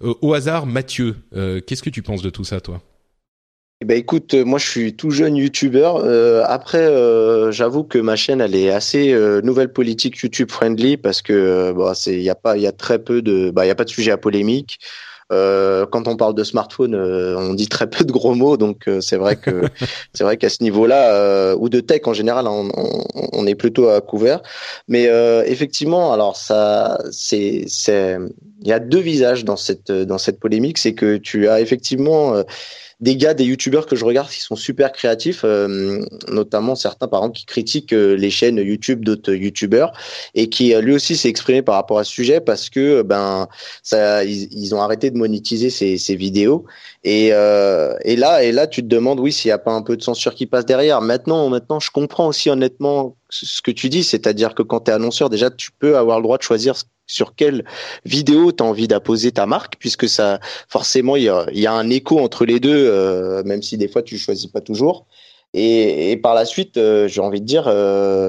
[0.00, 1.16] au hasard Mathieu
[1.66, 2.82] qu'est-ce que tu penses de tout ça toi?
[3.80, 5.98] Eh ben écoute, euh, moi je suis tout jeune youtubeur.
[6.04, 9.14] Euh, après, euh, j'avoue que ma chaîne elle est assez
[9.44, 12.72] nouvelle politique YouTube friendly parce que bon, c'est il y a pas il y a
[12.72, 14.80] très peu de bah il y a pas de sujet à polémique.
[15.30, 19.36] quand on parle de smartphone, on dit très peu de gros mots, donc c'est vrai
[19.36, 19.62] que
[20.12, 23.88] c'est vrai qu'à ce niveau-là ou de tech en général, on, on, on est plutôt
[23.90, 24.40] à couvert.
[24.88, 25.04] Mais
[25.46, 28.18] effectivement, alors ça, c'est c'est
[28.60, 32.42] il y a deux visages dans cette dans cette polémique, c'est que tu as effectivement
[33.00, 37.20] des gars, des youtubeurs que je regarde qui sont super créatifs, euh, notamment certains par
[37.20, 39.92] exemple qui critiquent euh, les chaînes YouTube d'autres youtubeurs
[40.34, 43.48] et qui euh, lui aussi s'est exprimé par rapport à ce sujet parce que ben
[43.84, 46.64] ça ils, ont arrêté de monétiser ces, ces vidéos
[47.04, 49.96] et, et là et là tu te demandes oui s'il n'y a pas un peu
[49.96, 51.00] de censure qui passe derrière.
[51.00, 54.94] Maintenant maintenant je comprends aussi honnêtement ce que tu dis, c'est-à-dire que quand tu es
[54.94, 56.74] annonceur déjà tu peux avoir le droit de choisir
[57.08, 57.64] sur quelle
[58.04, 60.38] vidéo tu as envie d'apposer ta marque, puisque ça
[60.68, 63.88] forcément il y a, y a, un écho entre les deux, euh, même si des
[63.88, 65.06] fois tu choisis pas toujours.
[65.54, 68.28] Et, et par la suite, euh, j'ai envie de dire, euh,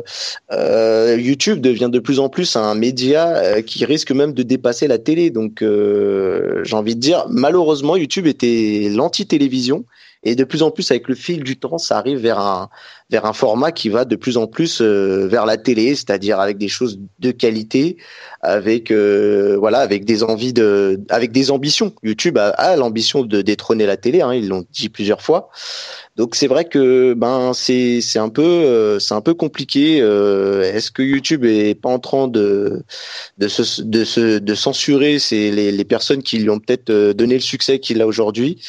[0.51, 4.88] euh, YouTube devient de plus en plus un média euh, qui risque même de dépasser
[4.88, 5.30] la télé.
[5.30, 9.86] Donc, j'ai envie de dire, malheureusement, YouTube était l'anti-télévision
[10.24, 12.70] et de plus en plus, avec le fil du temps, ça arrive vers un,
[13.09, 16.57] vers un format qui va de plus en plus euh, vers la télé, c'est-à-dire avec
[16.57, 17.95] des choses de qualité,
[18.41, 21.93] avec euh, voilà, avec des envies de, avec des ambitions.
[22.04, 25.50] YouTube a, a l'ambition de détrôner la télé, hein, ils l'ont dit plusieurs fois.
[26.17, 30.00] Donc c'est vrai que ben c'est c'est un peu euh, c'est un peu compliqué.
[30.00, 32.83] Est-ce que YouTube est pas en train de
[33.37, 37.36] de se de se de censurer c'est les, les personnes qui lui ont peut-être donné
[37.36, 38.62] le succès qu'il a aujourd'hui?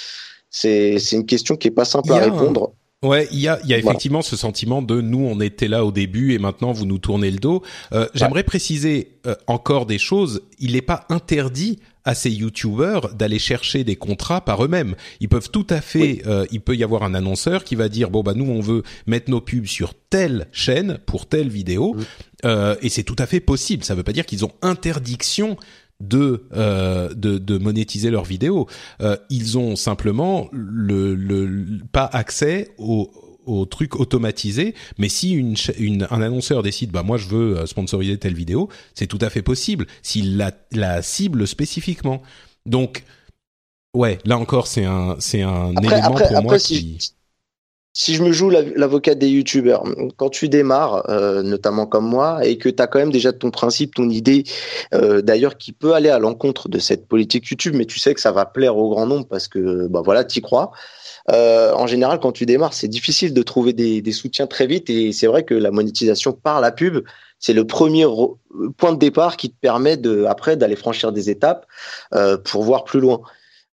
[0.50, 2.72] C'est c'est une question qui est pas simple à répondre.
[3.02, 5.90] Ouais, il y a, y a effectivement ce sentiment de nous, on était là au
[5.90, 7.62] début et maintenant vous nous tournez le dos.
[7.92, 10.42] Euh, J'aimerais préciser euh, encore des choses.
[10.58, 14.94] Il n'est pas interdit à ces youtubeurs d'aller chercher des contrats par eux-mêmes.
[15.20, 18.10] Ils peuvent tout à fait, euh, il peut y avoir un annonceur qui va dire
[18.10, 21.96] bon bah nous on veut mettre nos pubs sur telle chaîne pour telle vidéo
[22.44, 23.84] euh, et c'est tout à fait possible.
[23.84, 25.56] Ça veut pas dire qu'ils ont interdiction
[26.00, 28.66] de, euh, de, de monétiser leurs vidéos.
[29.00, 33.10] Euh, ils ont simplement le, le, pas accès au
[33.46, 37.66] au truc automatisé, mais si une, une, un annonceur décide, bah moi je veux euh,
[37.66, 42.22] sponsoriser telle vidéo, c'est tout à fait possible s'il la, la cible spécifiquement.
[42.66, 43.02] Donc,
[43.94, 47.12] ouais, là encore c'est un c'est un Après- élément après- pour après, moi si- qui
[47.92, 49.82] Si je me joue l'av- l'avocat des youtubeurs,
[50.16, 53.50] quand tu démarres, euh, notamment comme moi, et que tu as quand même déjà ton
[53.50, 54.44] principe, ton idée,
[54.94, 58.20] euh, d'ailleurs qui peut aller à l'encontre de cette politique YouTube, mais tu sais que
[58.20, 60.70] ça va plaire au grand nombre parce que bah voilà, t'y crois.
[61.32, 64.90] Euh, en général, quand tu démarres, c'est difficile de trouver des, des soutiens très vite,
[64.90, 66.98] et c'est vrai que la monétisation par la pub,
[67.40, 68.06] c'est le premier
[68.76, 71.66] point de départ qui te permet de après d'aller franchir des étapes
[72.14, 73.20] euh, pour voir plus loin.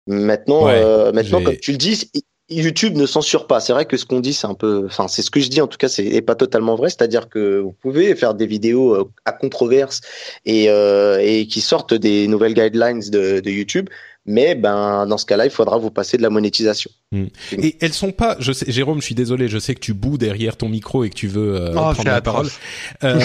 [0.06, 2.10] Maintenant, Ouais, euh, maintenant, comme tu le dis,
[2.54, 3.60] YouTube ne censure pas.
[3.60, 5.60] C'est vrai que ce qu'on dit, c'est un peu, enfin, c'est ce que je dis
[5.60, 6.88] en tout cas, c'est est pas totalement vrai.
[6.90, 10.00] C'est-à-dire que vous pouvez faire des vidéos euh, à controverse
[10.44, 13.88] et euh, et qui sortent des nouvelles guidelines de, de YouTube,
[14.24, 16.90] mais ben dans ce cas-là, il faudra vous passer de la monétisation.
[17.12, 18.36] et elles sont pas.
[18.38, 21.10] Je sais, Jérôme, je suis désolé, je sais que tu boues derrière ton micro et
[21.10, 22.48] que tu veux euh, Oh, prendre la parole.
[23.02, 23.20] Euh,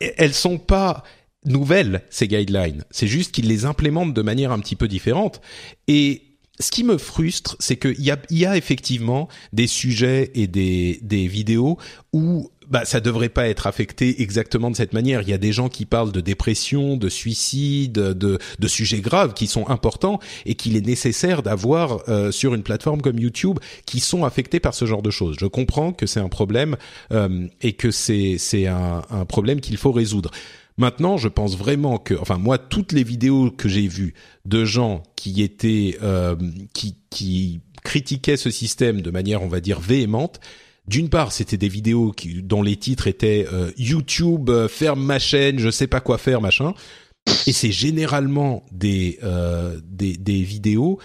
[0.16, 1.02] elles sont pas
[1.44, 2.84] nouvelles ces guidelines.
[2.90, 5.40] C'est juste qu'ils les implémentent de manière un petit peu différente.
[5.86, 6.22] Et
[6.60, 11.00] ce qui me frustre, c'est qu'il y a, y a effectivement des sujets et des,
[11.02, 11.78] des vidéos
[12.12, 15.22] où bah, ça devrait pas être affecté exactement de cette manière.
[15.22, 19.34] Il y a des gens qui parlent de dépression, de suicide, de, de sujets graves
[19.34, 24.00] qui sont importants et qu'il est nécessaire d'avoir euh, sur une plateforme comme YouTube qui
[24.00, 25.36] sont affectés par ce genre de choses.
[25.38, 26.76] Je comprends que c'est un problème
[27.12, 30.30] euh, et que c'est c'est un, un problème qu'il faut résoudre.
[30.78, 35.02] Maintenant, je pense vraiment que, enfin moi, toutes les vidéos que j'ai vues de gens
[35.16, 36.36] qui étaient, euh,
[36.72, 40.40] qui, qui critiquaient ce système de manière, on va dire, véhémente.
[40.88, 42.12] D'une part, c'était des vidéos
[42.42, 46.40] dont les titres étaient euh, YouTube euh, ferme ma chaîne, je sais pas quoi faire,
[46.40, 46.74] machin.
[47.46, 50.98] Et c'est généralement des, euh, des des vidéos,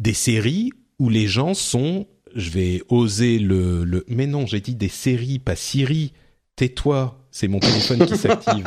[0.00, 4.74] des séries où les gens sont, je vais oser le, le mais non, j'ai dit
[4.74, 6.12] des séries, pas Siri.
[6.56, 8.64] Tais-toi, c'est mon téléphone qui s'active.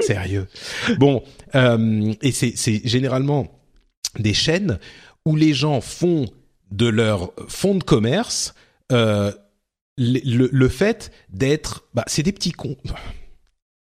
[0.00, 0.48] Sérieux.
[0.98, 1.22] Bon,
[1.54, 3.60] euh, et c'est généralement
[4.18, 4.80] des chaînes
[5.24, 6.26] où les gens font
[6.72, 8.54] de leur fonds de commerce
[8.90, 9.30] euh,
[9.96, 12.76] le fait d'être, bah, c'est des petits cons.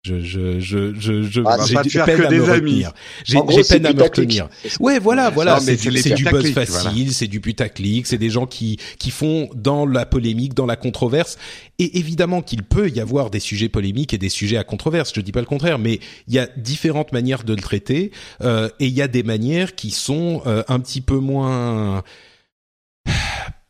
[0.06, 2.86] Je je je je je Ah, j'ai peine que à des me amis.
[2.86, 2.92] retenir.
[3.24, 4.50] J'ai peine à me retenir.
[4.80, 5.76] Ouais, voilà, voilà, c'est
[6.14, 7.12] du, buzz facile, voilà.
[7.12, 11.38] c'est du putaclic, c'est des gens qui qui font dans la polémique, dans la controverse.
[11.80, 15.12] Et évidemment qu'il peut y avoir des sujets polémiques et des sujets à controverse.
[15.16, 18.12] Je dis pas le contraire, mais il y a différentes manières de le traiter
[18.42, 22.04] euh, et il y a des manières qui sont euh, un petit peu moins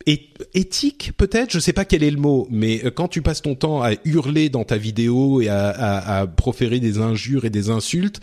[0.06, 3.54] éthique peut-être, je sais pas quel est le mot, mais euh, quand tu passes ton
[3.56, 7.70] temps à hurler dans ta vidéo et à, à- à proférer des injures et des
[7.70, 8.20] insultes,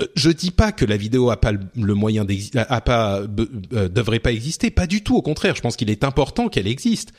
[0.00, 3.20] euh, je dis pas que la vidéo a pas le- moyen a pas
[3.72, 5.16] euh, devrait pas exister, pas du tout.
[5.16, 7.12] Au contraire, je pense qu'il est important qu'elle existe.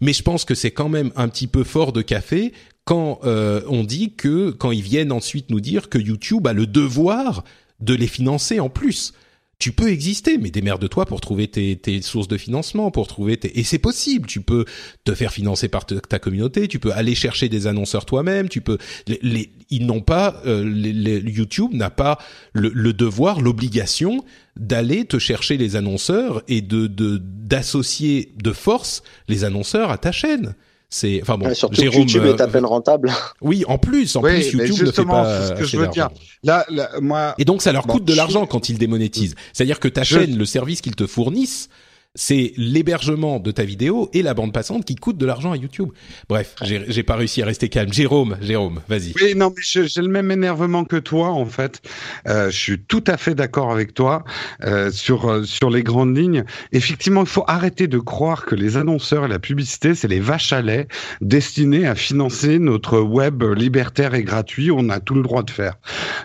[0.00, 2.52] Mais je pense que c'est quand même un petit peu fort de café
[2.84, 6.66] quand euh, on dit que quand ils viennent ensuite nous dire que YouTube a le
[6.66, 7.42] devoir
[7.80, 9.12] de les financer en plus.
[9.58, 13.58] Tu peux exister, mais démerde-toi pour trouver tes, sources de financement, pour trouver tes...
[13.58, 14.64] Et c'est possible, tu peux
[15.04, 18.78] te faire financer par ta communauté, tu peux aller chercher des annonceurs toi-même, tu peux...
[19.08, 20.40] Les, ils n'ont pas...
[20.46, 22.18] euh, YouTube n'a pas
[22.52, 24.24] le, devoir, l'obligation
[24.54, 30.12] d'aller te chercher les annonceurs et de de- d'associer de, force les annonceurs à ta
[30.12, 30.54] chaîne.
[30.90, 31.20] C'est...
[31.22, 32.06] Enfin bon, Ouais, surtout Jérôme...
[32.06, 33.12] que YouTube euh, est à peine rentable.
[33.42, 35.66] oui, en plus, en Oui, plus, YouTube ne fait justement, pas c'est ce que assez
[35.68, 36.08] je veux dire.
[36.42, 39.34] Là, là, moi, Et donc, ça leur Bon, coûte de je- l'argent quand ils démonétisent.
[39.52, 41.68] C'est-à-dire que ta Je- chaîne, le service qu'ils te fournissent,
[42.18, 45.90] c'est l'hébergement de ta vidéo et la bande passante qui coûte de l'argent à YouTube.
[46.28, 47.92] Bref, j'ai pas réussi à rester calme.
[47.92, 49.14] Jérôme, Jérôme, vas-y.
[49.22, 51.80] Oui, non, mais j'ai le même énervement que toi, en fait.
[52.26, 54.24] Euh, je suis tout à fait d'accord avec toi
[54.64, 56.42] euh, sur euh, sur les grandes lignes.
[56.72, 60.52] Effectivement, il faut arrêter de croire que les annonceurs et la publicité, c'est les vaches
[60.52, 60.88] à lait
[61.20, 64.72] destinées à financer notre web libertaire et gratuit.
[64.72, 65.74] On a tout le droit de faire.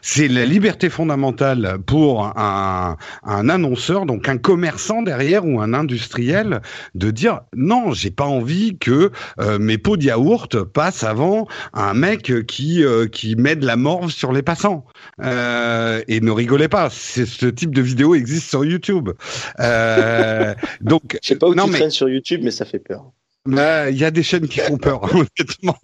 [0.02, 6.62] C'est la liberté fondamentale pour un, un annonceur, donc un commerçant derrière ou un industriel,
[6.96, 11.94] de dire non, j'ai pas envie que euh, mes pots de yaourt passent avant un
[11.94, 14.86] mec qui euh, qui met de la morve sur les passants.
[15.22, 19.10] Euh, et ne rigolez pas, ce type de vidéo existe sur YouTube.
[20.82, 23.12] Donc Je sais pas où non tu mais traînes sur YouTube, mais ça fait peur.
[23.46, 25.78] Il y a des chaînes qui font peur, honnêtement.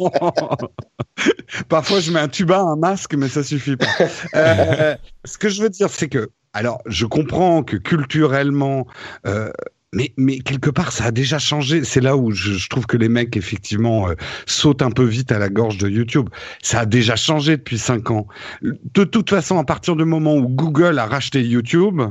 [1.68, 3.88] Parfois, je mets un tuba, un masque, mais ça suffit pas.
[4.36, 4.96] Euh,
[5.26, 8.88] ce que je veux dire, c'est que, alors, je comprends que culturellement,
[9.28, 9.52] euh,
[9.94, 11.84] mais, mais quelque part, ça a déjà changé.
[11.84, 14.14] C'est là où je, je, trouve que les mecs, effectivement, euh,
[14.45, 16.30] sautent un peu vite à la gorge de YouTube.
[16.61, 18.28] Ça a déjà changé depuis cinq ans.
[18.61, 22.02] De toute façon, à partir du moment où Google a racheté YouTube,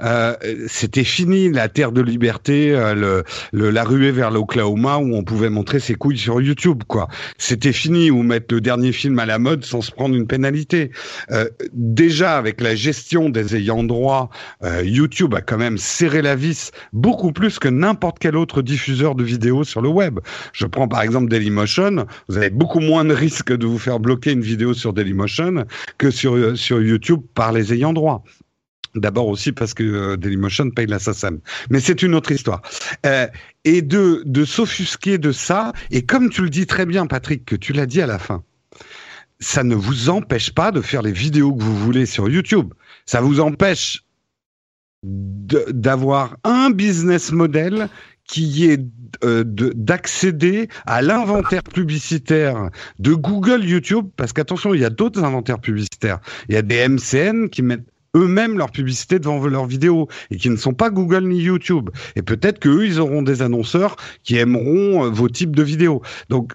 [0.00, 0.34] euh,
[0.68, 5.24] c'était fini la terre de liberté, euh, le, le, la ruée vers l'Oklahoma où on
[5.24, 7.08] pouvait montrer ses couilles sur YouTube, quoi.
[7.36, 10.90] C'était fini ou mettre le dernier film à la mode sans se prendre une pénalité.
[11.30, 14.30] Euh, déjà avec la gestion des ayants droit,
[14.62, 16.70] euh, YouTube a quand même serré la vis
[17.32, 20.20] plus que n'importe quel autre diffuseur de vidéos sur le web.
[20.52, 24.32] Je prends par exemple Dailymotion, vous avez beaucoup moins de risques de vous faire bloquer
[24.32, 25.66] une vidéo sur Dailymotion
[25.98, 28.24] que sur sur YouTube par les ayants droit.
[28.94, 31.40] D'abord aussi parce que euh, Dailymotion paye la SACEM.
[31.70, 32.62] Mais c'est une autre histoire.
[33.04, 33.26] Euh,
[33.64, 37.56] et de, de s'offusquer de ça, et comme tu le dis très bien, Patrick, que
[37.56, 38.42] tu l'as dit à la fin,
[39.40, 42.72] ça ne vous empêche pas de faire les vidéos que vous voulez sur YouTube.
[43.06, 44.02] Ça vous empêche
[45.02, 47.88] d'avoir un business model
[48.24, 48.80] qui est
[49.24, 55.60] euh, d'accéder à l'inventaire publicitaire de Google YouTube, parce qu'attention, il y a d'autres inventaires
[55.60, 56.20] publicitaires.
[56.48, 60.50] Il y a des MCN qui mettent eux-mêmes leur publicité devant leurs vidéos et qui
[60.50, 61.90] ne sont pas Google ni YouTube.
[62.16, 66.02] Et peut-être qu'eux, ils auront des annonceurs qui aimeront euh, vos types de vidéos.
[66.28, 66.52] Donc,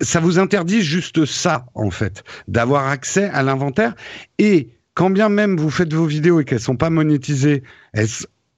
[0.00, 3.94] ça vous interdit juste ça, en fait, d'avoir accès à l'inventaire.
[4.38, 4.68] Et
[4.98, 7.62] quand bien même vous faites vos vidéos et qu'elles sont pas monétisées,
[7.92, 8.08] elles,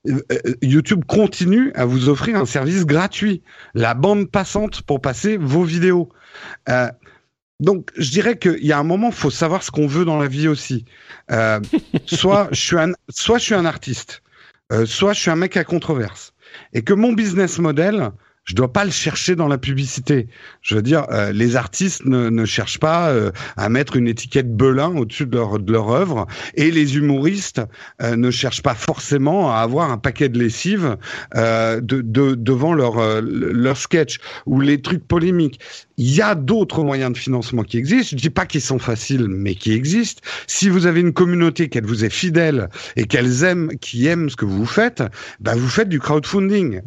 [0.09, 0.23] euh,
[0.63, 3.43] YouTube continue à vous offrir un service gratuit,
[3.75, 6.09] la bande passante pour passer vos vidéos.
[6.71, 6.89] Euh,
[7.61, 10.29] donc, je dirais qu'il y a un moment, faut savoir ce qu'on veut dans la
[10.29, 10.87] vie aussi.
[11.31, 11.61] Euh,
[12.07, 14.23] soit je suis un, soit je suis un artiste,
[14.73, 16.33] euh, soit je suis un mec à controverse,
[16.73, 18.13] et que mon business model,
[18.51, 20.27] je dois pas le chercher dans la publicité.
[20.61, 24.57] Je veux dire, euh, les artistes ne, ne cherchent pas euh, à mettre une étiquette
[24.57, 27.63] Belin au-dessus de leur, de leur œuvre, et les humoristes
[28.03, 30.97] euh, ne cherchent pas forcément à avoir un paquet de lessive
[31.37, 35.61] de, de, devant leur, leur sketch ou les trucs polémiques.
[36.01, 38.17] Il y a d'autres moyens de financement qui existent.
[38.17, 40.23] Je dis pas qu'ils sont faciles, mais qui existent.
[40.47, 44.37] Si vous avez une communauté qu'elle vous est fidèle et qu'elles aiment, qui aiment ce
[44.37, 45.03] que vous faites,
[45.41, 46.81] bah vous faites du crowdfunding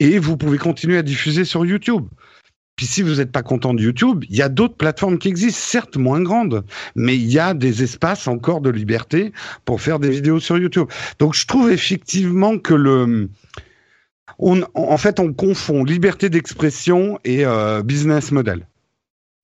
[0.00, 2.06] et vous pouvez continuer à diffuser sur YouTube.
[2.76, 5.60] Puis si vous n'êtes pas content de YouTube, il y a d'autres plateformes qui existent,
[5.60, 6.64] certes moins grandes,
[6.96, 9.34] mais il y a des espaces encore de liberté
[9.66, 10.88] pour faire des vidéos sur YouTube.
[11.18, 13.28] Donc je trouve effectivement que le...
[14.38, 18.66] On, en fait, on confond liberté d'expression et euh, business model.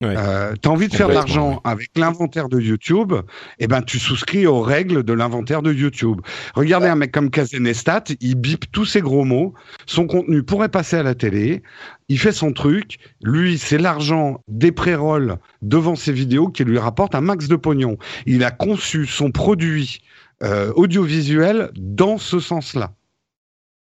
[0.01, 0.15] Ouais.
[0.17, 1.59] Euh, T'as envie de faire de l'argent ouais.
[1.65, 3.13] avec l'inventaire de YouTube,
[3.59, 6.21] eh ben tu souscris aux règles de l'inventaire de YouTube.
[6.55, 6.91] Regardez ouais.
[6.91, 9.53] un mec comme Kazenestat, il bip tous ces gros mots,
[9.87, 11.63] son contenu pourrait passer à la télé,
[12.07, 17.13] il fait son truc, lui c'est l'argent des pré-rolls devant ses vidéos qui lui rapporte
[17.13, 17.97] un max de pognon.
[18.25, 19.99] Il a conçu son produit
[20.43, 22.93] euh, audiovisuel dans ce sens-là.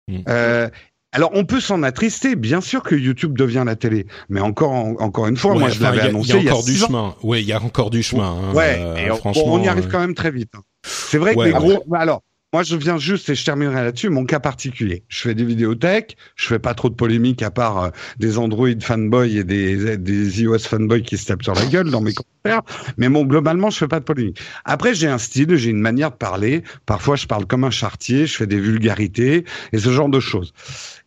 [0.08, 0.20] Mmh.
[0.30, 0.70] Euh,
[1.12, 5.28] alors on peut s'en attrister, bien sûr que YouTube devient la télé, mais encore encore
[5.28, 6.38] une fois, ouais, moi je l'avais annoncé.
[6.38, 7.16] Il y a encore du chemin.
[7.24, 8.30] Oui, il y a encore du chemin.
[8.30, 10.52] Hein, ouais, euh, franchement, on y arrive quand même très vite.
[10.56, 10.62] Hein.
[10.84, 11.84] C'est vrai que les gros.
[11.94, 14.10] Alors, moi je viens juste et je terminerai là-dessus.
[14.10, 16.06] Mon cas particulier, je fais des tech,
[16.36, 20.42] je fais pas trop de polémiques à part euh, des Android fanboys et des des
[20.42, 22.64] iOS fanboys qui se tapent sur la gueule dans mes commentaires.
[22.98, 24.40] Mais bon, globalement, je fais pas de polémique.
[24.66, 26.64] Après, j'ai un style, j'ai une manière de parler.
[26.86, 30.54] Parfois, je parle comme un chartier, je fais des vulgarités et ce genre de choses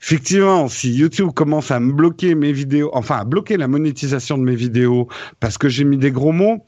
[0.03, 4.43] effectivement, si YouTube commence à me bloquer mes vidéos, enfin à bloquer la monétisation de
[4.43, 5.09] mes vidéos
[5.41, 6.65] parce que j'ai mis des gros mots,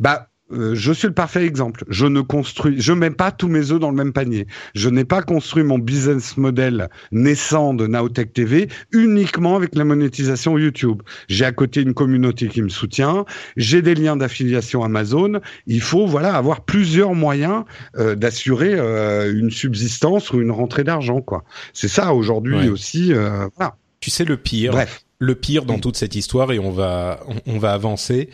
[0.00, 1.84] bah euh, je suis le parfait exemple.
[1.88, 4.46] Je ne construis, je mets pas tous mes œufs dans le même panier.
[4.74, 10.56] Je n'ai pas construit mon business model naissant de Naotech TV uniquement avec la monétisation
[10.56, 11.02] YouTube.
[11.28, 13.24] J'ai à côté une communauté qui me soutient.
[13.56, 15.40] J'ai des liens d'affiliation Amazon.
[15.66, 17.64] Il faut voilà avoir plusieurs moyens
[17.96, 21.44] euh, d'assurer euh, une subsistance ou une rentrée d'argent quoi.
[21.72, 22.68] C'est ça aujourd'hui ouais.
[22.68, 23.12] aussi.
[23.12, 23.76] Euh, voilà.
[23.98, 24.72] Tu sais le pire.
[24.72, 25.02] Bref.
[25.18, 28.28] Le pire dans toute cette histoire et on va on, on va avancer,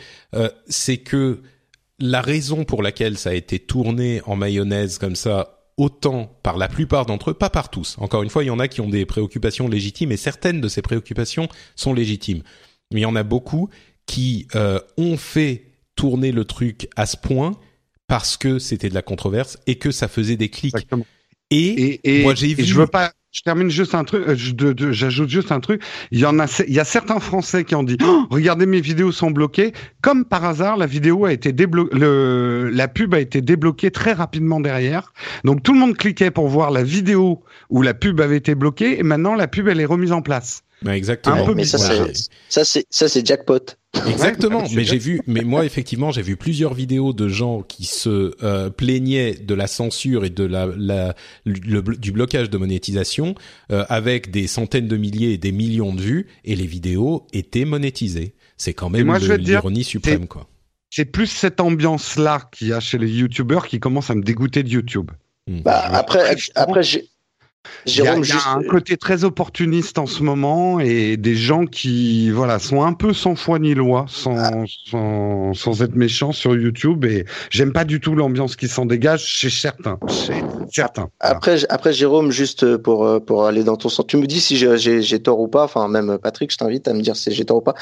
[0.67, 1.39] c'est que
[2.03, 6.67] la raison pour laquelle ça a été tourné en mayonnaise comme ça, autant par la
[6.67, 7.95] plupart d'entre eux, pas par tous.
[7.97, 10.67] Encore une fois, il y en a qui ont des préoccupations légitimes et certaines de
[10.67, 11.47] ces préoccupations
[11.77, 12.43] sont légitimes.
[12.93, 13.69] Mais il y en a beaucoup
[14.05, 15.63] qui euh, ont fait
[15.95, 17.51] tourner le truc à ce point
[18.07, 20.75] parce que c'était de la controverse et que ça faisait des clics.
[20.75, 21.05] Exactement.
[21.51, 22.65] Et, et, et moi j'ai vu.
[22.65, 25.81] je veux pas je termine juste un truc, j'ajoute juste un truc.
[26.11, 28.79] Il y en a, il y a certains Français qui ont dit, oh, regardez mes
[28.79, 29.73] vidéos sont bloquées.
[30.01, 34.59] Comme par hasard, la vidéo a été débloquée, la pub a été débloquée très rapidement
[34.59, 35.13] derrière.
[35.43, 38.99] Donc tout le monde cliquait pour voir la vidéo où la pub avait été bloquée
[38.99, 40.63] et maintenant la pub elle est remise en place.
[40.91, 41.53] Exactement.
[41.55, 41.77] mais ça,
[42.49, 43.59] c'est, ça, c'est jackpot.
[44.07, 44.63] Exactement.
[44.73, 48.69] mais j'ai vu, mais moi effectivement, j'ai vu plusieurs vidéos de gens qui se euh,
[48.69, 51.15] plaignaient de la censure et de la, la
[51.45, 53.35] du blocage de monétisation
[53.71, 57.65] euh, avec des centaines de milliers et des millions de vues et les vidéos étaient
[57.65, 58.33] monétisées.
[58.57, 60.47] C'est quand même l'ironie suprême, quoi.
[60.89, 64.61] C'est plus cette ambiance-là qu'il y a chez les YouTubeurs qui commence à me dégoûter
[64.61, 65.09] de YouTube.
[65.47, 65.61] Hmm.
[65.61, 67.09] Bah, après, après, j'ai
[67.85, 72.29] Jérôme, il y a, un côté très opportuniste en ce moment et des gens qui
[72.29, 74.51] voilà sont un peu sans foi ni loi, sans ah.
[74.85, 79.23] sans, sans, être méchants sur YouTube et j'aime pas du tout l'ambiance qui s'en dégage
[79.25, 79.97] chez certains.
[80.07, 81.09] Chez certains.
[81.19, 85.19] Après après Jérôme, juste pour pour aller dans ton sens, tu me dis si j'ai
[85.21, 85.63] tort ou pas.
[85.63, 87.75] Enfin même Patrick, je t'invite à me dire si j'ai tort ou pas.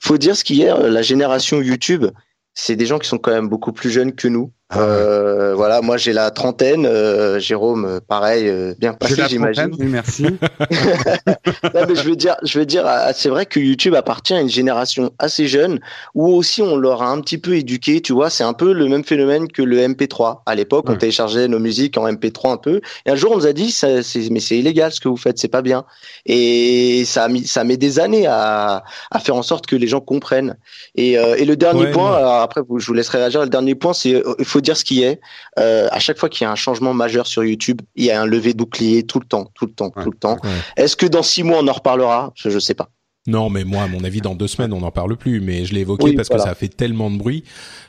[0.00, 2.06] Faut dire ce qu'hier la génération YouTube,
[2.54, 4.52] c'est des gens qui sont quand même beaucoup plus jeunes que nous.
[4.68, 9.70] Ah euh, voilà, moi j'ai la trentaine, euh, Jérôme, euh, pareil, euh, bien passé, j'imagine.
[9.78, 10.24] Oui, merci.
[11.72, 14.40] non, mais je veux dire, je veux dire, ah, c'est vrai que YouTube appartient à
[14.40, 15.78] une génération assez jeune
[16.16, 18.28] où aussi on leur a un petit peu éduqué, tu vois.
[18.28, 20.40] C'est un peu le même phénomène que le MP3.
[20.46, 22.80] À l'époque, on téléchargeait nos musiques en MP3 un peu.
[23.06, 23.86] Et un jour, on nous a dit, ça,
[24.30, 25.84] mais c'est illégal ce que vous faites, c'est pas bien.
[26.24, 28.82] Et ça a mis, ça met des années à,
[29.12, 30.56] à faire en sorte que les gens comprennent.
[30.96, 33.42] Et, et le dernier point, après, je vous laisserai réagir.
[33.42, 34.22] Le dernier point, c'est
[34.55, 35.20] faut dire ce qui est.
[35.58, 38.20] Euh, à chaque fois qu'il y a un changement majeur sur YouTube, il y a
[38.20, 40.38] un levé de bouclier tout le temps, tout le temps, tout le temps.
[40.76, 42.32] Est-ce que dans six mois on en reparlera?
[42.34, 42.88] Je ne sais pas.
[43.26, 45.40] Non, mais moi, à mon avis, dans deux semaines, on n'en parle plus.
[45.40, 47.44] Mais je l'ai évoqué parce que ça a fait tellement de bruit.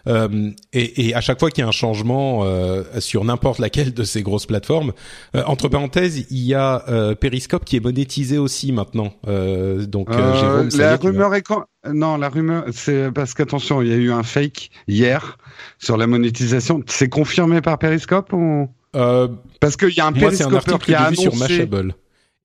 [0.07, 3.93] Euh, et, et, à chaque fois qu'il y a un changement euh, sur n'importe laquelle
[3.93, 4.93] de ces grosses plateformes,
[5.35, 9.13] euh, entre parenthèses, il y a euh, Periscope qui est monétisé aussi maintenant.
[9.27, 13.93] Euh, donc, Jérôme, la rumeur est quand Non, la rumeur, c'est parce qu'attention, il y
[13.93, 15.37] a eu un fake hier
[15.77, 16.81] sur la monétisation.
[16.87, 18.69] C'est confirmé par Periscope ou?
[18.93, 21.21] Parce qu'il y a un Periscope qui a annoncé...
[21.21, 21.93] sur Mashable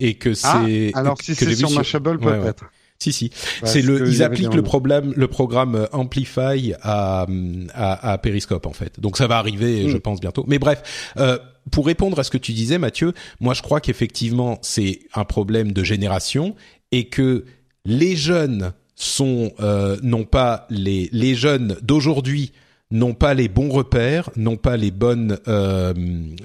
[0.01, 2.65] et que ah, c'est alors si c'est sur Mashable peut-être.
[3.03, 3.31] Si si,
[3.65, 7.27] c'est le ils appliquent le problème le programme euh, Amplify à,
[7.75, 9.01] à, à Periscope en fait.
[9.01, 10.01] Donc ça va arriver je mm.
[10.01, 10.45] pense bientôt.
[10.47, 11.39] Mais bref, euh,
[11.71, 15.73] pour répondre à ce que tu disais Mathieu, moi je crois qu'effectivement c'est un problème
[15.73, 16.55] de génération
[16.93, 17.45] et que
[17.85, 22.53] les jeunes sont euh, non pas les les jeunes d'aujourd'hui
[22.93, 25.95] n'ont pas les bons repères, n'ont pas les bonnes euh,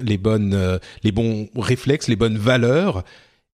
[0.02, 3.04] les bonnes euh, les bons réflexes, les bonnes valeurs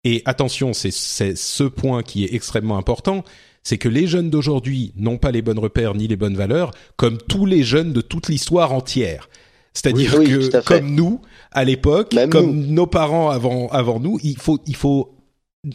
[0.04, 3.24] et attention, c'est ce point qui est extrêmement important,
[3.64, 7.18] c'est que les jeunes d'aujourd'hui n'ont pas les bonnes repères ni les bonnes valeurs, comme
[7.18, 9.30] tous les jeunes de toute l'histoire entière.
[9.74, 11.22] C'est-à-dire que comme nous
[11.52, 15.16] à l'époque, comme nos parents avant avant nous, il faut il faut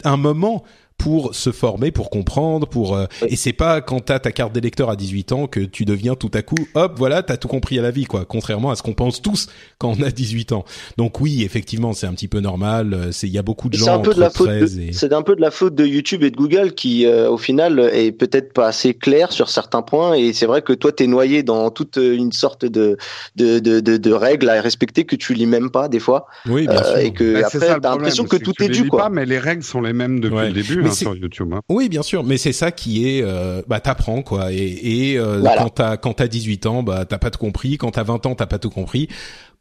[0.03, 0.63] un moment
[0.99, 4.89] pour se former, pour comprendre, pour euh, et c'est pas quand t'as ta carte d'électeur
[4.89, 7.81] à 18 ans que tu deviens tout à coup, hop, voilà, t'as tout compris à
[7.81, 8.25] la vie, quoi.
[8.25, 9.47] Contrairement à ce qu'on pense tous
[9.77, 10.65] quand on a 18 ans.
[10.97, 12.93] Donc oui, effectivement, c'est un petit peu normal.
[12.93, 13.85] Euh, c'est il y a beaucoup de gens.
[13.85, 14.49] C'est un peu de la faute.
[14.91, 17.79] C'est un peu de la faute de YouTube et de Google qui, euh, au final,
[17.93, 20.15] est peut-être pas assez clair sur certains points.
[20.15, 22.97] Et c'est vrai que toi, t'es noyé dans toute une sorte de
[23.37, 26.27] de, de de, de, règles à respecter que tu lis même pas des fois.
[26.45, 26.97] Oui, bien sûr.
[26.97, 29.03] Et que bah, après, t'as l'impression que, tout est dû, quoi.
[29.03, 30.88] Pas, mais les règles sont les mêmes depuis le début.
[30.89, 31.53] Hein, sur YouTube.
[31.53, 31.61] Hein.
[31.69, 34.51] Oui, bien sûr, mais c'est ça qui est, euh, bah t'apprends quoi.
[34.51, 37.77] Et, et euh, quand t'as quand t'as 18 ans, bah t'as pas tout compris.
[37.77, 39.07] Quand t'as 20 ans, t'as pas tout compris.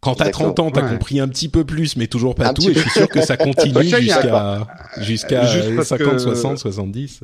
[0.00, 2.68] Quand t'as 30 ans, t'as compris un petit peu plus, mais toujours pas tout.
[2.68, 4.66] Et je suis sûr que ça continue jusqu'à
[4.98, 5.46] jusqu'à
[5.84, 7.22] 50, 60, 70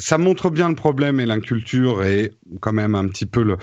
[0.00, 3.58] ça montre bien le problème et l'inculture et quand même un petit peu le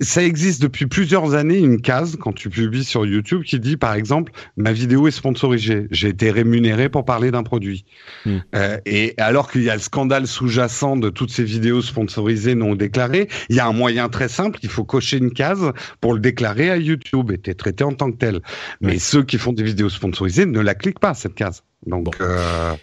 [0.00, 3.94] ça existe depuis plusieurs années une case quand tu publies sur YouTube qui dit par
[3.94, 7.84] exemple ma vidéo est sponsorisée, j'ai été rémunéré pour parler d'un produit.
[8.24, 8.38] Hmm.
[8.54, 12.74] Euh, et alors qu'il y a le scandale sous-jacent de toutes ces vidéos sponsorisées non
[12.74, 16.20] déclarées, il y a un moyen très simple, il faut cocher une case pour le
[16.20, 18.40] déclarer à YouTube et t'es traité en tant que tel.
[18.80, 21.64] Mais ceux qui font des vidéos sponsorisées ne la cliquent pas cette case.
[21.86, 22.74] Donc, euh...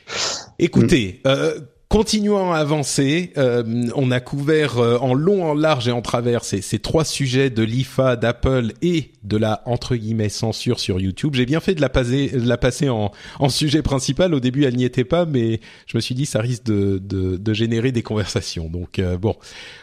[0.60, 1.22] écoutez.
[1.28, 3.32] Euh Continuons à avancer.
[3.38, 3.64] Euh,
[3.96, 7.52] on a couvert euh, en long, en large et en travers ces, ces trois sujets
[7.52, 11.36] de l'IFA, d'Apple et de la entre guillemets censure sur YouTube.
[11.36, 14.34] J'ai bien fait de la passer, de la passer en, en sujet principal.
[14.34, 17.38] Au début, elle n'y était pas, mais je me suis dit ça risque de, de,
[17.38, 18.68] de générer des conversations.
[18.68, 19.36] Donc euh, bon,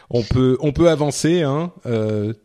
[0.09, 1.41] on peut on peut avancer.
[1.41, 1.71] Hein.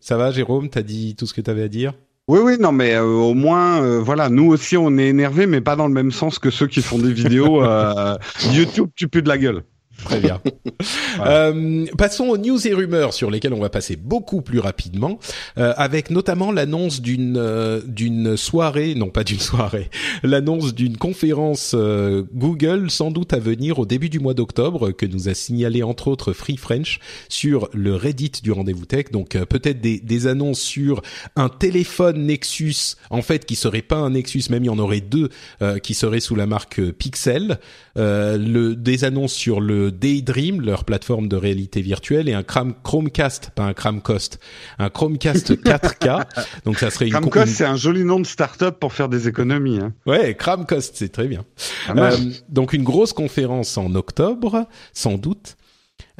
[0.01, 0.70] ça va, Jérôme?
[0.70, 1.94] T'as dit tout ce que t'avais à dire?
[2.29, 5.63] Oui, oui, non, mais euh, au moins, euh, voilà, nous aussi, on est énervés, mais
[5.63, 7.65] pas dans le même sens que ceux qui font des vidéos.
[7.65, 8.19] Euh,
[8.53, 9.63] YouTube, tu pues de la gueule.
[10.05, 10.41] Très bien.
[11.27, 15.19] euh, passons aux news et rumeurs sur lesquelles on va passer beaucoup plus rapidement,
[15.59, 19.91] euh, avec notamment l'annonce d'une euh, d'une soirée, non pas d'une soirée,
[20.23, 25.05] l'annonce d'une conférence euh, Google sans doute à venir au début du mois d'octobre que
[25.05, 29.07] nous a signalé entre autres Free French sur le Reddit du rendez-vous tech.
[29.11, 31.03] Donc euh, peut-être des, des annonces sur
[31.35, 35.01] un téléphone Nexus, en fait qui serait pas un Nexus, même il y en aurait
[35.01, 35.31] deux
[35.83, 37.59] qui seraient sous la marque Pixel.
[37.99, 43.65] Le, des annonces sur le Daydream, leur plateforme de réalité virtuelle, et un Chromecast, pas
[43.65, 44.39] un Chromecast,
[44.79, 46.25] un Chromecast 4K.
[46.65, 49.79] Donc ça serait une Chromecast, c'est un joli nom de start-up pour faire des économies.
[49.79, 49.93] Hein.
[50.07, 51.45] Ouais, Chromecast, c'est très bien.
[51.97, 52.16] Euh,
[52.49, 55.57] donc une grosse conférence en octobre, sans doute.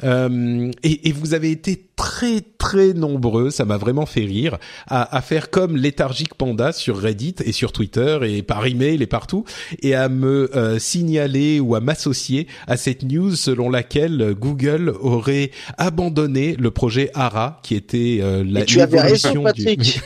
[0.03, 4.57] Euh, et, et, vous avez été très très nombreux, ça m'a vraiment fait rire,
[4.87, 9.05] à, à, faire comme léthargique panda sur Reddit et sur Twitter et par email et
[9.05, 9.43] partout,
[9.81, 15.51] et à me euh, signaler ou à m'associer à cette news selon laquelle Google aurait
[15.77, 19.99] abandonné le projet ARA, qui était euh, la tu avais raison, Patrick.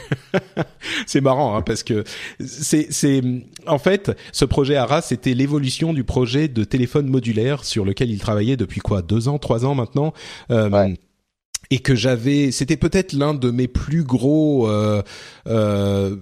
[1.05, 2.03] c'est marrant hein, parce que
[2.43, 3.21] c'est c'est
[3.67, 8.17] en fait ce projet ARA, c'était l'évolution du projet de téléphone modulaire sur lequel il
[8.17, 10.11] travaillait depuis quoi deux ans, trois ans maintenant.
[10.49, 10.95] Euh, ouais
[11.73, 15.01] et que j'avais, c'était peut-être l'un de mes plus gros, euh,
[15.47, 16.15] euh,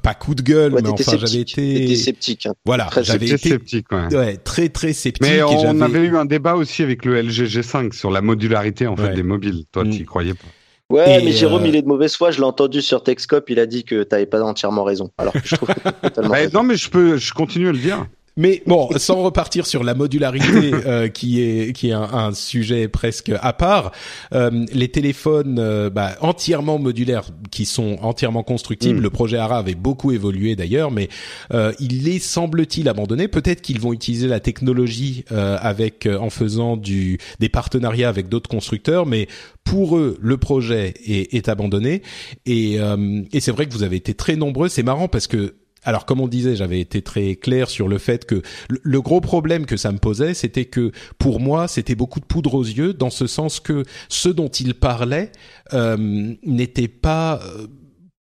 [0.00, 2.46] pas coup de gueule, ouais, mais enfin j'avais été sceptique.
[2.46, 2.54] Hein.
[2.64, 4.14] Voilà, j'avais été sceptique, ouais.
[4.14, 4.36] ouais.
[4.36, 5.22] très très sceptique.
[5.22, 8.94] Mais on avait eu un débat aussi avec le LG G5 sur la modularité en
[8.94, 9.64] fait des mobiles.
[9.72, 10.46] Toi, tu y croyais pas.
[10.88, 11.66] Ouais, et mais Jérôme, euh...
[11.66, 12.30] il est de mauvaise foi.
[12.30, 13.50] Je l'ai entendu sur Texcop.
[13.50, 15.10] Il a dit que t'avais pas entièrement raison.
[15.18, 15.68] Alors que je trouve
[16.00, 16.30] totalement.
[16.30, 18.06] bah, non, mais je peux, je continue à le dire.
[18.38, 22.86] Mais bon, sans repartir sur la modularité, euh, qui est qui est un, un, sujet
[22.86, 23.92] presque à part,
[24.34, 28.98] euh, les téléphones euh, bah, entièrement modulaires, qui sont entièrement constructibles.
[28.98, 29.02] Mm.
[29.02, 31.08] Le projet ARA avait beaucoup évolué d'ailleurs, mais
[31.54, 33.26] euh, il les semble-t-il abandonné.
[33.26, 38.50] Peut-être qu'ils vont utiliser la technologie euh, avec en faisant du des partenariats avec d'autres
[38.50, 39.28] constructeurs, mais
[39.64, 42.02] pour eux, le projet est, est abandonné.
[42.44, 42.74] Et,
[43.32, 44.68] et c'est vrai que vous avez été très nombreux.
[44.68, 45.54] C'est marrant parce que
[45.86, 49.66] alors, comme on disait, j'avais été très clair sur le fait que le gros problème
[49.66, 53.08] que ça me posait, c'était que pour moi, c'était beaucoup de poudre aux yeux, dans
[53.08, 55.30] ce sens que ce dont il parlait
[55.74, 57.68] euh, n'était pas euh,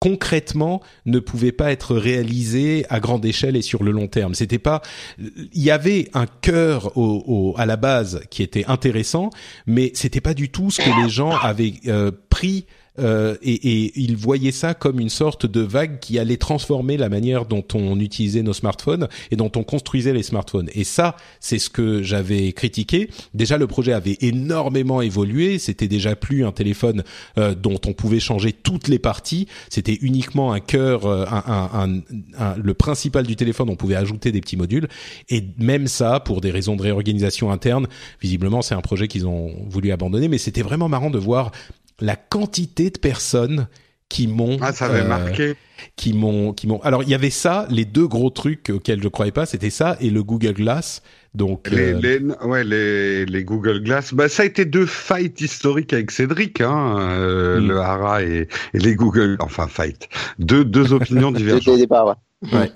[0.01, 4.35] concrètement ne pouvait pas être réalisé à grande échelle et sur le long terme.
[4.35, 4.83] C'était pas,
[5.19, 9.31] il y avait un cœur au, au, à la base qui était intéressant,
[9.67, 12.67] mais c'était pas du tout ce que les gens avaient euh, pris
[12.99, 17.09] euh, et, et il voyait ça comme une sorte de vague qui allait transformer la
[17.09, 20.71] manière dont on utilisait nos smartphones et dont on construisait les smartphones.
[20.75, 23.11] Et ça, c'est ce que j'avais critiqué.
[23.35, 25.59] Déjà, le projet avait énormément évolué.
[25.59, 27.05] C'était déjà plus un téléphone
[27.39, 29.47] euh, dont on pouvait changer toutes les parties.
[29.69, 32.01] C'était uniquement un cœur, euh, un, un,
[32.39, 33.69] un, le principal du téléphone.
[33.71, 34.89] On pouvait ajouter des petits modules.
[35.29, 37.87] Et même ça, pour des raisons de réorganisation interne,
[38.21, 40.29] visiblement, c'est un projet qu'ils ont voulu abandonner.
[40.29, 41.53] Mais c'était vraiment marrant de voir
[42.01, 43.69] la quantité de personnes
[44.09, 45.55] qui m'ont ah, ça avait euh, marqué.
[45.97, 46.81] qui m'ont qui m'ont.
[46.83, 49.97] Alors il y avait ça les deux gros trucs auxquels je croyais pas c'était ça
[50.01, 51.03] et le Google Glass.
[51.35, 52.01] Donc les, euh...
[52.01, 54.15] les ouais les, les Google Glass.
[54.15, 57.69] Bah ça a été deux fights historiques avec Cédric hein euh, mm.
[57.69, 60.09] le Hara et, et, les Google enfin fight.
[60.39, 61.79] Deux deux opinions divergentes.
[61.79, 62.15] départ, ouais.
[62.43, 62.71] Ouais.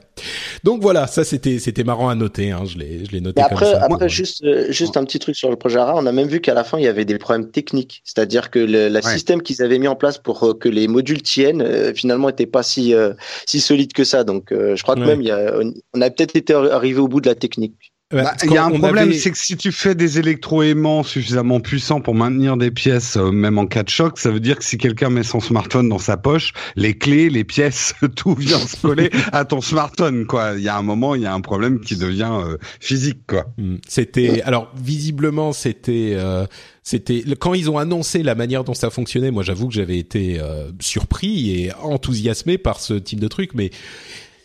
[0.65, 2.51] Donc voilà, ça c'était c'était marrant à noter.
[2.51, 2.65] Hein.
[2.65, 3.43] Je l'ai je l'ai noté.
[3.43, 3.85] Après comme ça.
[3.85, 6.41] après juste euh, juste un petit truc sur le projet ARA, on a même vu
[6.41, 9.12] qu'à la fin il y avait des problèmes techniques, c'est-à-dire que le la ouais.
[9.12, 12.47] système qu'ils avaient mis en place pour euh, que les modules tiennent euh, finalement était
[12.47, 13.12] pas si euh,
[13.47, 14.24] si solide que ça.
[14.24, 15.07] Donc euh, je crois que ouais.
[15.07, 15.55] même il y a
[15.95, 17.93] on a peut-être été arrivé au bout de la technique.
[18.11, 19.19] Bah, il y a un problème, avait...
[19.19, 23.57] c'est que si tu fais des électroaimants suffisamment puissants pour maintenir des pièces, euh, même
[23.57, 26.16] en cas de choc, ça veut dire que si quelqu'un met son smartphone dans sa
[26.16, 30.55] poche, les clés, les pièces, tout vient se coller à ton smartphone, quoi.
[30.57, 33.47] Il y a un moment, il y a un problème qui devient euh, physique, quoi.
[33.59, 33.77] Hmm.
[33.87, 36.15] C'était, alors visiblement, c'était.
[36.16, 36.47] Euh
[36.82, 39.31] c'était quand ils ont annoncé la manière dont ça fonctionnait.
[39.31, 43.70] Moi, j'avoue que j'avais été euh, surpris et enthousiasmé par ce type de truc, mais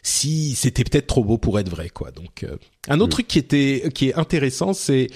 [0.06, 2.12] si c'était peut-être trop beau pour être vrai, quoi.
[2.12, 2.58] Donc, euh,
[2.88, 3.10] un autre mmh.
[3.10, 5.08] truc qui était qui est intéressant, c'est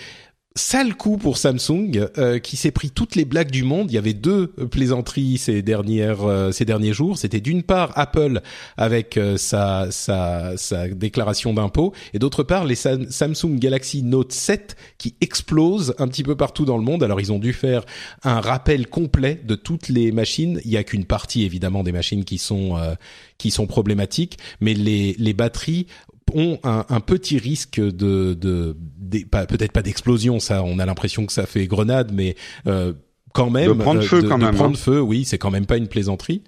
[0.56, 3.92] sale coup pour Samsung euh, qui s'est pris toutes les blagues du monde.
[3.92, 7.18] Il y avait deux plaisanteries ces dernières euh, ces derniers jours.
[7.18, 8.42] C'était d'une part Apple
[8.76, 14.32] avec euh, sa, sa sa déclaration d'impôt et d'autre part les Sam Samsung Galaxy Note
[14.32, 17.04] 7 qui explosent un petit peu partout dans le monde.
[17.04, 17.86] Alors ils ont dû faire
[18.24, 20.60] un rappel complet de toutes les machines.
[20.66, 22.96] Il y a qu'une partie évidemment des machines qui sont euh,
[23.38, 25.88] qui sont problématiques, mais les les batteries
[26.34, 28.78] ont un, un, petit risque de, de
[29.10, 32.36] peut-être pas d'explosion, ça, on a l'impression que ça fait grenade, mais
[32.68, 32.94] euh,
[33.34, 34.82] quand même de prendre feu, de, quand de même, prendre hein.
[34.82, 36.44] feu, oui, c'est quand même pas une plaisanterie.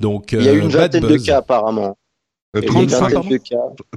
[0.00, 1.96] Donc il y a eu une vingtaine de cas apparemment.
[2.60, 3.14] 35,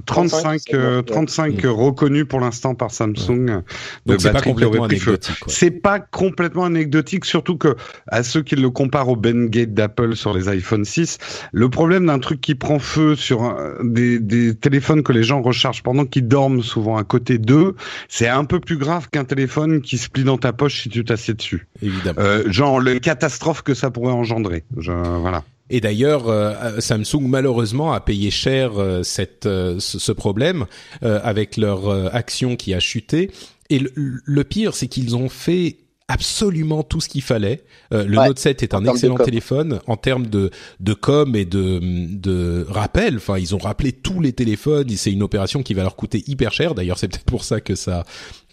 [0.06, 0.60] 35,
[1.06, 3.62] 35 reconnus pour l'instant par Samsung.
[4.06, 5.36] Donc c'est pas complètement anecdotique.
[5.46, 7.76] C'est pas complètement anecdotique, surtout que
[8.06, 11.18] à ceux qui le comparent au Bengate d'Apple sur les iPhone 6,
[11.52, 15.82] le problème d'un truc qui prend feu sur des, des téléphones que les gens rechargent
[15.82, 17.74] pendant qu'ils dorment souvent à côté d'eux,
[18.08, 21.04] c'est un peu plus grave qu'un téléphone qui se plie dans ta poche si tu
[21.04, 21.66] t'assieds dessus.
[21.82, 22.20] Évidemment.
[22.20, 24.64] Euh, genre le catastrophe que ça pourrait engendrer.
[24.78, 25.44] Je, voilà.
[25.70, 30.66] Et d'ailleurs, euh, Samsung malheureusement a payé cher euh, cette, euh, ce problème
[31.02, 33.30] avec leur action qui a chuté.
[33.70, 35.78] Et le, pire, c'est qu'ils ont fait
[36.08, 37.64] absolument tout ce qu'il fallait.
[37.90, 41.80] le Note 7 est un excellent téléphone en termes de de com et de
[42.16, 43.16] de rappel.
[43.16, 44.88] Enfin, ils ont rappelé tous les téléphones.
[44.90, 46.74] C'est une opération qui va leur coûter hyper cher.
[46.74, 48.04] D'ailleurs, c'est peut-être pour ça que ça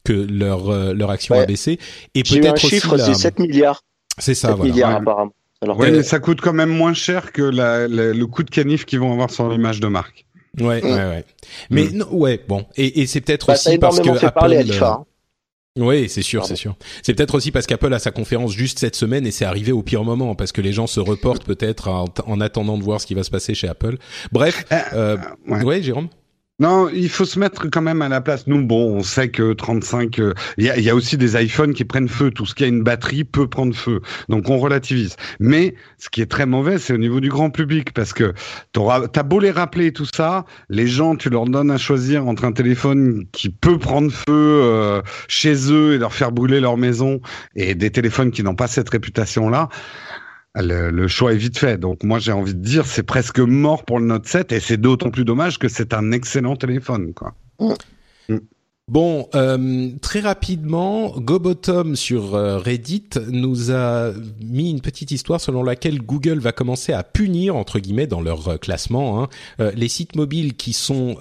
[0.04, 1.80] que leur leur action a baissé.
[2.16, 3.82] Et peut-être un chiffre, c'est 7 milliards.
[4.18, 4.72] C'est ça, 7 voilà.
[4.72, 5.34] milliards apparemment.
[5.64, 8.86] Alors ouais, mais ça coûte quand même moins cher que la, le coup de canif
[8.86, 10.26] qu'ils vont avoir sur l'image de marque.
[10.60, 10.86] Ouais, mm.
[10.86, 11.26] ouais, ouais.
[11.70, 11.98] Mais mm.
[11.98, 12.66] non, ouais, bon.
[12.76, 14.84] Et, et c'est peut-être bah, aussi parce que Apple.
[14.84, 15.04] À
[15.80, 16.76] oui, c'est sûr, c'est sûr.
[17.02, 19.82] C'est peut-être aussi parce qu'Apple a sa conférence juste cette semaine et c'est arrivé au
[19.82, 23.16] pire moment parce que les gens se reportent peut-être en, attendant de voir ce qui
[23.16, 23.98] va se passer chez Apple.
[24.32, 25.18] Bref, euh, euh,
[25.48, 25.64] ouais.
[25.64, 26.10] ouais, Jérôme?
[26.64, 28.48] Non, il faut se mettre quand même à la place.
[28.48, 32.08] Nous, bon, on sait que 35, euh, il y, a, aussi des iPhones qui prennent
[32.08, 32.32] feu.
[32.32, 34.00] Tout ce qui a une batterie peut prendre feu.
[34.30, 35.18] Donc on relativise.
[35.42, 38.34] Mais ce qui est très mauvais, c'est au niveau du grand public parce que
[38.72, 42.54] t'as beau les rappeler tout ça, les gens, tu leur donnes à choisir entre un
[42.54, 47.20] téléphone qui peut prendre feu euh, chez eux et leur faire brûler leur maison
[47.58, 49.68] et des téléphones qui n'ont pas cette réputation-là
[50.62, 51.78] le, choix est vite fait.
[51.78, 54.78] Donc moi j'ai envie de dire c'est presque mort pour le Note 7 et c'est
[54.78, 57.34] d'autant plus dommage que c'est un excellent téléphone quoi.
[58.92, 64.12] Bon, euh, très rapidement, GoBottom sur euh, Reddit nous a
[64.42, 68.46] mis une petite histoire selon laquelle Google va commencer à punir entre guillemets dans leur
[68.46, 69.30] euh, classement hein,
[69.74, 71.16] les sites mobiles qui sont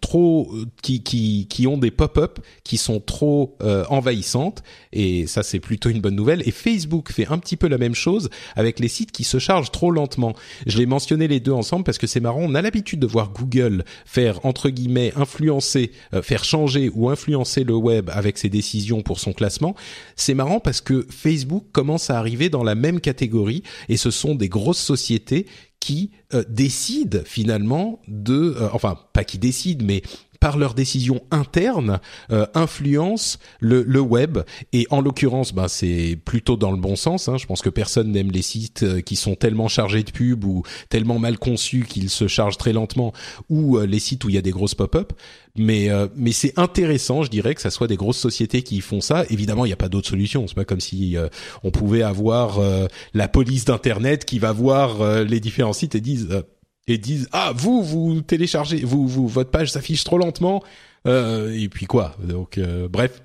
[0.00, 0.52] trop,
[0.82, 3.56] qui, qui qui ont des pop-up qui sont trop
[3.88, 6.42] envahissantes et ça c'est plutôt une bonne nouvelle.
[6.46, 9.70] Et Facebook fait un petit peu la même chose avec les sites qui se chargent
[9.70, 10.34] trop lentement.
[10.66, 12.40] Je l'ai mentionné les deux ensemble parce que c'est marrant.
[12.42, 15.92] On a l'habitude de voir Google faire entre guillemets influencer,
[16.22, 19.74] faire changer ou influencer le web avec ses décisions pour son classement,
[20.16, 24.34] c'est marrant parce que Facebook commence à arriver dans la même catégorie et ce sont
[24.34, 25.46] des grosses sociétés
[25.80, 30.02] qui euh, décident finalement de, euh, enfin pas qui décident, mais
[30.40, 32.00] par leurs décisions internes,
[32.30, 34.38] euh, influencent le, le, web.
[34.72, 37.28] Et en l'occurrence, ben, c'est plutôt dans le bon sens.
[37.28, 37.36] Hein.
[37.38, 40.62] Je pense que personne n'aime les sites euh, qui sont tellement chargés de pubs ou
[40.88, 43.12] tellement mal conçus qu'ils se chargent très lentement,
[43.48, 45.12] ou euh, les sites où il y a des grosses pop-up.
[45.56, 49.00] Mais euh, mais c'est intéressant, je dirais, que ça soit des grosses sociétés qui font
[49.00, 49.24] ça.
[49.30, 50.46] Évidemment, il n'y a pas d'autre solution.
[50.46, 51.16] C'est pas comme si
[51.64, 52.60] on pouvait avoir
[53.12, 56.28] la police d'internet qui va voir les différents sites et disent
[56.88, 60.62] et disent ah vous vous téléchargez vous vous votre page s'affiche trop lentement.
[61.06, 62.16] Euh, et puis quoi?
[62.22, 63.22] Donc euh, bref.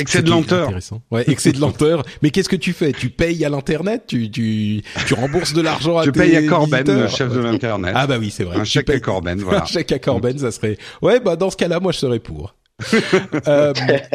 [0.00, 0.72] Excès de lenteur.
[1.12, 2.04] ouais excès de lenteur.
[2.22, 2.92] Mais qu'est-ce que tu fais?
[2.92, 4.04] Tu payes à l'internet?
[4.08, 7.92] Tu tu tu rembourses de l'argent à tu payes à Corben le chef de l'internet.
[7.94, 8.56] Ah bah oui c'est vrai.
[8.56, 9.62] Un chèque à Corben voilà.
[9.62, 12.54] un chèque à Corben ça serait ouais bah dans ce cas-là moi je serais pour.
[13.46, 13.72] Euh,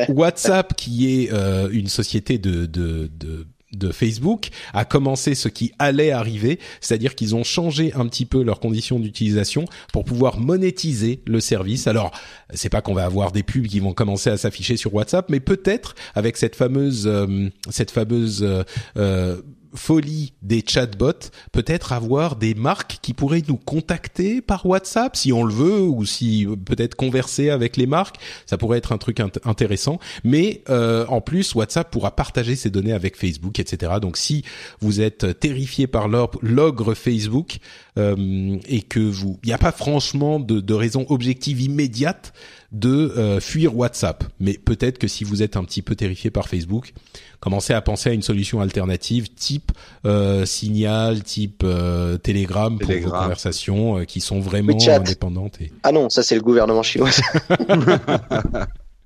[0.09, 5.71] WhatsApp qui est euh, une société de de de de Facebook a commencé ce qui
[5.79, 11.21] allait arriver, c'est-à-dire qu'ils ont changé un petit peu leurs conditions d'utilisation pour pouvoir monétiser
[11.27, 11.87] le service.
[11.87, 12.11] Alors,
[12.53, 15.39] c'est pas qu'on va avoir des pubs qui vont commencer à s'afficher sur WhatsApp, mais
[15.39, 18.63] peut-être avec cette fameuse euh, cette fameuse euh,
[18.97, 19.41] euh,
[19.73, 25.43] folie des chatbots, peut-être avoir des marques qui pourraient nous contacter par WhatsApp si on
[25.43, 29.99] le veut ou si peut-être converser avec les marques, ça pourrait être un truc intéressant.
[30.23, 33.93] Mais euh, en plus, WhatsApp pourra partager ses données avec Facebook, etc.
[34.01, 34.43] Donc si
[34.79, 37.57] vous êtes terrifié par l'ogre Facebook
[37.97, 42.33] euh, et que vous, il n'y a pas franchement de, de raison objective immédiate
[42.71, 44.23] de euh, fuir WhatsApp.
[44.39, 46.93] Mais peut-être que si vous êtes un petit peu terrifié par Facebook,
[47.39, 49.71] commencez à penser à une solution alternative type
[50.05, 55.59] euh, Signal, type euh, Telegram pour vos conversations qui sont vraiment indépendantes.
[55.61, 55.71] Et...
[55.83, 57.09] Ah non, ça c'est le gouvernement chinois.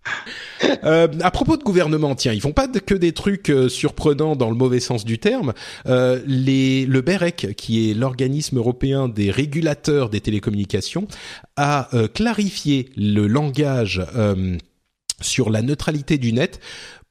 [0.84, 4.49] Euh, à propos de gouvernement, tiens, ils font pas que des trucs euh, surprenants dans
[4.49, 5.53] le mauvais sens du terme.
[5.85, 11.07] Euh, le BEREC, qui est l'organisme européen des régulateurs des télécommunications,
[11.56, 14.02] a euh, clarifié le langage
[15.22, 16.60] sur la neutralité du net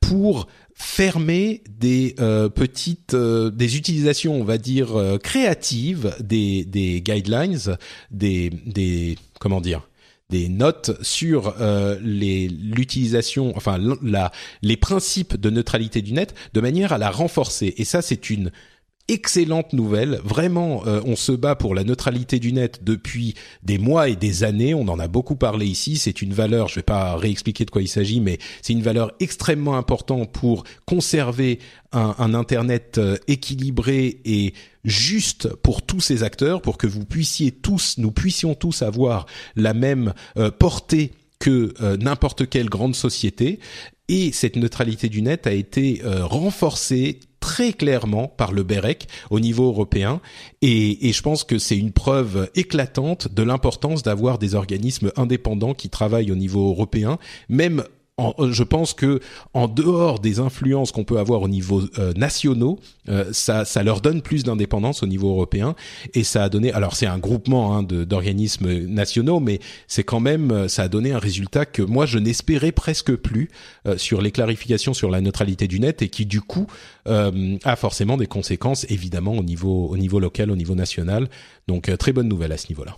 [0.00, 2.14] pour fermer des
[2.54, 7.58] petites des utilisations on va dire créatives des des guidelines
[8.10, 9.82] des des comment dire
[10.32, 14.32] des notes sur euh, l'utilisation, enfin la,
[14.62, 17.74] les principes de neutralité du net, de manière à la renforcer.
[17.76, 18.50] Et ça, c'est une
[19.08, 20.20] excellente nouvelle.
[20.24, 24.44] Vraiment, euh, on se bat pour la neutralité du net depuis des mois et des
[24.44, 24.74] années.
[24.74, 25.96] On en a beaucoup parlé ici.
[25.96, 28.82] C'est une valeur, je ne vais pas réexpliquer de quoi il s'agit, mais c'est une
[28.82, 31.58] valeur extrêmement importante pour conserver
[31.92, 34.54] un, un Internet euh, équilibré et
[34.84, 39.26] juste pour tous ces acteurs, pour que vous puissiez tous, nous puissions tous avoir
[39.56, 43.58] la même euh, portée que n'importe quelle grande société.
[44.08, 49.66] Et cette neutralité du net a été renforcée très clairement par le BEREC au niveau
[49.66, 50.22] européen.
[50.62, 55.74] Et, et je pense que c'est une preuve éclatante de l'importance d'avoir des organismes indépendants
[55.74, 57.18] qui travaillent au niveau européen,
[57.50, 57.84] même
[58.50, 59.20] je pense que
[59.54, 62.78] en dehors des influences qu'on peut avoir au niveau euh, nationaux,
[63.08, 65.74] euh, ça, leur donne plus d'indépendance au niveau européen
[66.14, 66.72] et ça a donné.
[66.72, 71.12] Alors c'est un groupement hein, d'organismes nationaux, mais c'est quand même euh, ça a donné
[71.12, 73.50] un résultat que moi je n'espérais presque plus
[73.96, 76.66] sur les clarifications sur la neutralité du net et qui du coup
[77.04, 81.28] a forcément des conséquences évidemment au niveau au niveau local, au niveau national.
[81.68, 82.96] Donc très bonne nouvelle à ce niveau-là.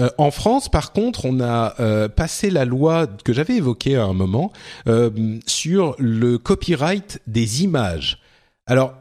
[0.00, 4.04] Euh, en France, par contre, on a euh, passé la loi que j'avais évoquée à
[4.04, 4.52] un moment
[4.88, 8.20] euh, sur le copyright des images.
[8.66, 8.94] Alors,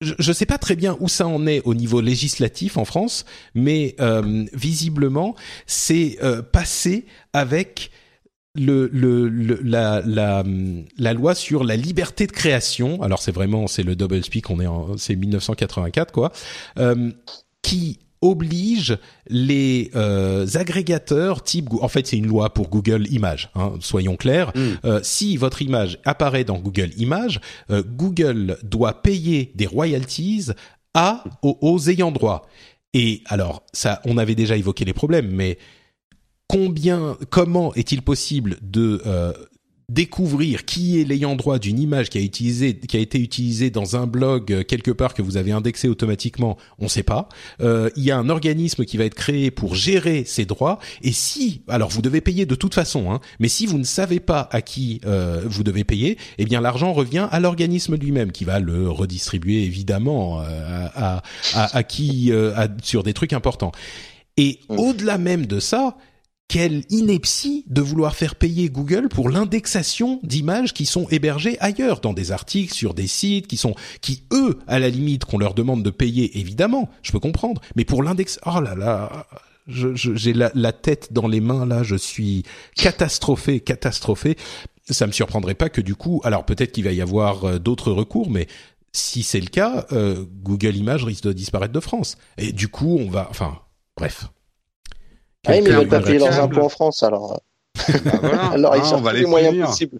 [0.00, 3.24] je ne sais pas très bien où ça en est au niveau législatif en France,
[3.54, 3.94] mais
[4.52, 6.18] visiblement, c'est
[6.50, 7.92] passé avec
[8.56, 8.82] la,
[11.12, 13.00] loi sur la liberté de création.
[13.00, 14.66] Alors c'est vraiment c'est le double speak, on est
[14.98, 16.32] c'est 1984 quoi,
[17.62, 18.96] qui oblige
[19.28, 24.52] les euh, agrégateurs type en fait c'est une loi pour Google Images hein, soyons clairs
[24.54, 24.60] mm.
[24.84, 27.40] euh, si votre image apparaît dans Google Images
[27.70, 30.46] euh, Google doit payer des royalties
[30.94, 32.48] à aux, ayants droit
[32.94, 35.58] et alors ça on avait déjà évoqué les problèmes mais
[36.48, 39.02] combien comment est-il possible de
[39.88, 43.96] découvrir qui est l'ayant droit d'une image qui a utilisé, qui a été utilisée dans
[43.96, 47.28] un blog euh, quelque part que vous avez indexé automatiquement, on ne sait pas.
[47.60, 50.78] Euh, il y a un organisme qui va être créé pour gérer ces droits.
[51.02, 54.20] Et si, alors vous devez payer de toute façon, hein, mais si vous ne savez
[54.20, 58.44] pas à qui euh, vous devez payer, eh bien l'argent revient à l'organisme lui-même qui
[58.44, 61.22] va le redistribuer évidemment euh, à,
[61.54, 63.72] à, à, qui à, sur des trucs importants.
[64.36, 65.96] Et au-delà même de ça,
[66.52, 72.12] quelle ineptie de vouloir faire payer Google pour l'indexation d'images qui sont hébergées ailleurs, dans
[72.12, 75.82] des articles, sur des sites, qui sont, qui eux, à la limite, qu'on leur demande
[75.82, 79.26] de payer, évidemment, je peux comprendre, mais pour l'index, oh là là,
[79.66, 82.42] j'ai la, la, tête dans les mains là, je suis
[82.76, 84.36] catastrophé, catastrophé.
[84.90, 87.92] Ça me surprendrait pas que du coup, alors peut-être qu'il va y avoir euh, d'autres
[87.92, 88.46] recours, mais
[88.92, 92.18] si c'est le cas, euh, Google Images risque de disparaître de France.
[92.36, 93.58] Et du coup, on va, enfin,
[93.96, 94.26] bref.
[95.46, 97.40] Ah oui, mais ils veulent pas payer leurs impôts en France, alors.
[97.74, 98.44] Bah voilà.
[98.50, 99.98] alors ils ah, cherchent tous les moyens possibles.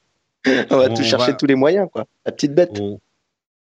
[0.70, 2.04] on va tout chercher tous les moyens, quoi.
[2.24, 2.80] La petite bête.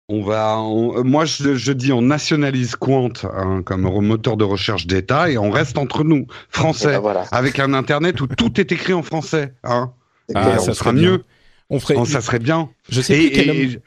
[0.09, 0.57] On, va,
[1.03, 5.49] moi je, je, dis on nationalise Quant hein, comme moteur de recherche d'État et on
[5.49, 9.53] reste entre nous, français, ben avec un internet où tout est écrit en français.
[9.63, 9.93] Hein.
[10.35, 11.23] Ah, ça sera mieux.
[11.69, 12.05] On ferait.
[12.05, 12.69] ça serait bien.
[12.89, 13.81] Je sais plus quel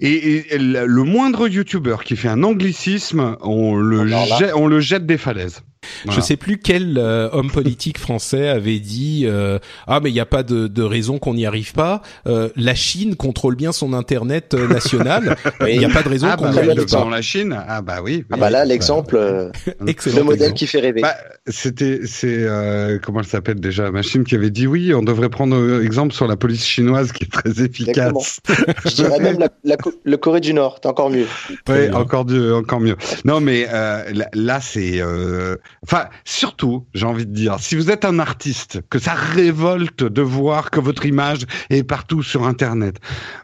[0.00, 5.06] et, et, le moindre youtubeur qui fait un anglicisme, on le, jette, on le jette
[5.06, 5.62] des falaises.
[6.10, 10.20] Je sais plus quel euh, homme politique français avait dit euh, ah mais il n'y
[10.20, 12.02] a pas de, de raison qu'on n'y arrive pas.
[12.26, 15.36] Euh, la Chine contrôle bien son internet national.
[15.66, 17.10] Il n'y a pas de raison ah, qu'on bah, n'y arrive pas.
[17.10, 17.56] la Chine.
[17.68, 18.24] Ah bah oui.
[18.30, 19.16] Ah bah là l'exemple,
[19.80, 21.02] le modèle qui fait rêver.
[21.02, 21.14] Bah,
[21.46, 22.46] C'était c'est
[23.02, 26.36] comment elle s'appelle déjà Machine qui avait dit oui on devrait prendre exemple sur la
[26.36, 28.40] police chinoise qui est très efficace.
[28.84, 31.26] Je dirais même la, le Corée du Nord, c'est encore mieux.
[31.68, 32.96] Oui encore mieux encore mieux.
[33.24, 33.66] Non mais
[34.34, 35.02] là c'est
[35.84, 40.22] Enfin, surtout, j'ai envie de dire, si vous êtes un artiste, que ça révolte de
[40.22, 42.96] voir que votre image est partout sur Internet,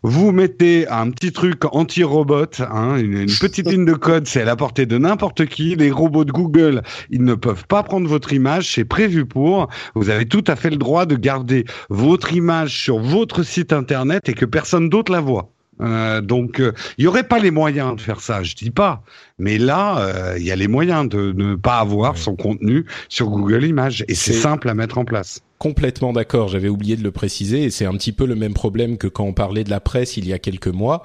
[0.03, 4.57] vous mettez un petit truc anti-robot, hein, une, petite ligne de code, c'est à la
[4.57, 5.77] portée de n'importe qui.
[5.77, 9.69] Les robots de Google, ils ne peuvent pas prendre votre image, c'est prévu pour.
[9.95, 14.29] Vous avez tout à fait le droit de garder votre image sur votre site Internet
[14.29, 15.54] et que personne d'autre la voit.
[15.81, 19.03] Euh, donc, euh, il n'y aurait pas les moyens de faire ça, je dis pas.
[19.39, 23.29] Mais là, euh, il y a les moyens de ne pas avoir son contenu sur
[23.29, 24.05] Google Images.
[24.09, 25.41] Et c'est simple à mettre en place.
[25.59, 28.99] Complètement d'accord, j'avais oublié de le préciser, et c'est un petit peu le même problème
[28.99, 31.03] que quand on parlait de la presse il y a quelques mois.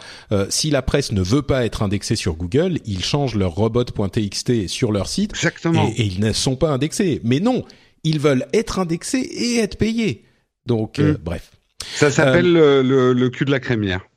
[0.49, 4.91] si la presse ne veut pas être indexée sur Google, ils changent leur robot.txt sur
[4.91, 5.87] leur site, Exactement.
[5.95, 7.21] Et, ils ne sont pas indexés.
[7.23, 7.63] Mais non,
[8.03, 10.25] ils veulent être indexés et être payés.
[10.65, 11.17] Donc, mm.
[11.23, 11.51] bref.
[11.95, 14.08] Ça s'appelle le, le cul de la crémière.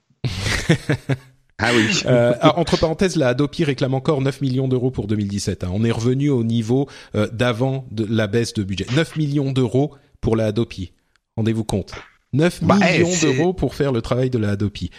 [1.59, 2.03] Ah oui.
[2.07, 5.63] euh, ah, entre parenthèses, la Adopi réclame encore 9 millions d'euros pour 2017.
[5.63, 5.71] Hein.
[5.73, 8.87] On est revenu au niveau euh, d'avant de la baisse de budget.
[8.95, 10.93] 9 millions d'euros pour la Adopi.
[11.37, 11.95] Rendez-vous compte.
[12.33, 14.91] 9 bah, millions d'euros pour faire le travail de la Adopi.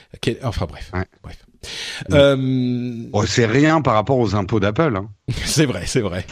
[0.44, 0.91] Enfin bref.
[1.22, 1.45] bref.
[2.11, 3.07] Euh...
[3.14, 4.95] Oh, c'est rien par rapport aux impôts d'Apple.
[4.95, 5.10] Hein.
[5.45, 6.26] c'est vrai, c'est vrai.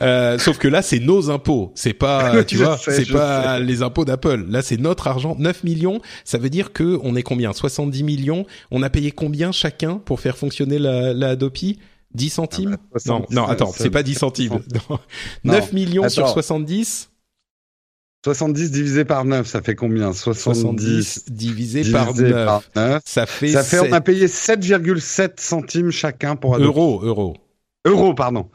[0.00, 1.72] euh, sauf que là, c'est nos impôts.
[1.74, 4.44] C'est pas, tu vois, c'est pas les impôts d'Apple.
[4.48, 5.36] Là, c'est notre argent.
[5.38, 7.52] 9 millions, ça veut dire que on est combien?
[7.52, 8.46] 70 millions.
[8.70, 11.78] On a payé combien chacun pour faire fonctionner la, la Adopi?
[12.14, 14.60] 10 centimes ah bah, Non, non, attends, c'est pas 10 centimes.
[15.42, 16.14] 9 millions attends.
[16.14, 17.10] sur 70
[18.24, 20.14] 70 divisé par 9, ça fait combien?
[20.14, 22.46] 70, 70 divisé, divisé par, 9.
[22.46, 23.02] par, 9.
[23.04, 23.90] Ça fait Ça fait 7...
[23.90, 26.68] on a payé 7,7 centimes chacun pour Adobe.
[26.68, 27.36] Euros, euros.
[27.84, 28.48] Euros, pardon.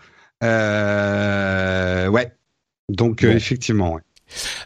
[0.43, 2.33] Euh, ouais.
[2.89, 3.29] Donc bon.
[3.29, 4.01] euh, effectivement, ouais.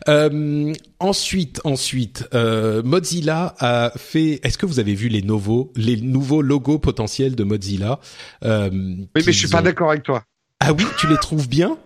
[0.07, 4.39] Euh, ensuite, ensuite, euh, Mozilla a fait.
[4.43, 7.99] Est-ce que vous avez vu les nouveaux, les nouveaux logos potentiels de Mozilla
[8.45, 9.51] euh, Oui, mais je suis ont...
[9.51, 10.23] pas d'accord avec toi.
[10.61, 11.77] Ah oui, tu les trouves bien?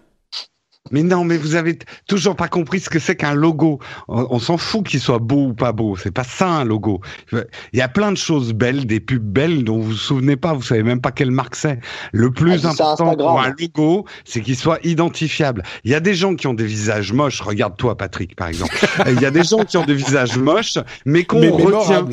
[0.91, 1.77] Mais non, mais vous avez
[2.07, 3.79] toujours pas compris ce que c'est qu'un logo.
[4.07, 5.95] On, on s'en fout qu'il soit beau ou pas beau.
[5.95, 7.01] C'est pas ça un logo.
[7.31, 10.53] Il y a plein de choses belles, des pubs belles dont vous vous souvenez pas.
[10.53, 11.79] Vous savez même pas quelle marque c'est.
[12.11, 15.63] Le plus ah, important pour un logo, c'est qu'il soit identifiable.
[15.83, 17.41] Il y a des gens qui ont des visages moches.
[17.41, 18.75] Regarde-toi, Patrick, par exemple.
[19.07, 22.07] Il y a des gens qui ont des visages moches, mais qu'on retient.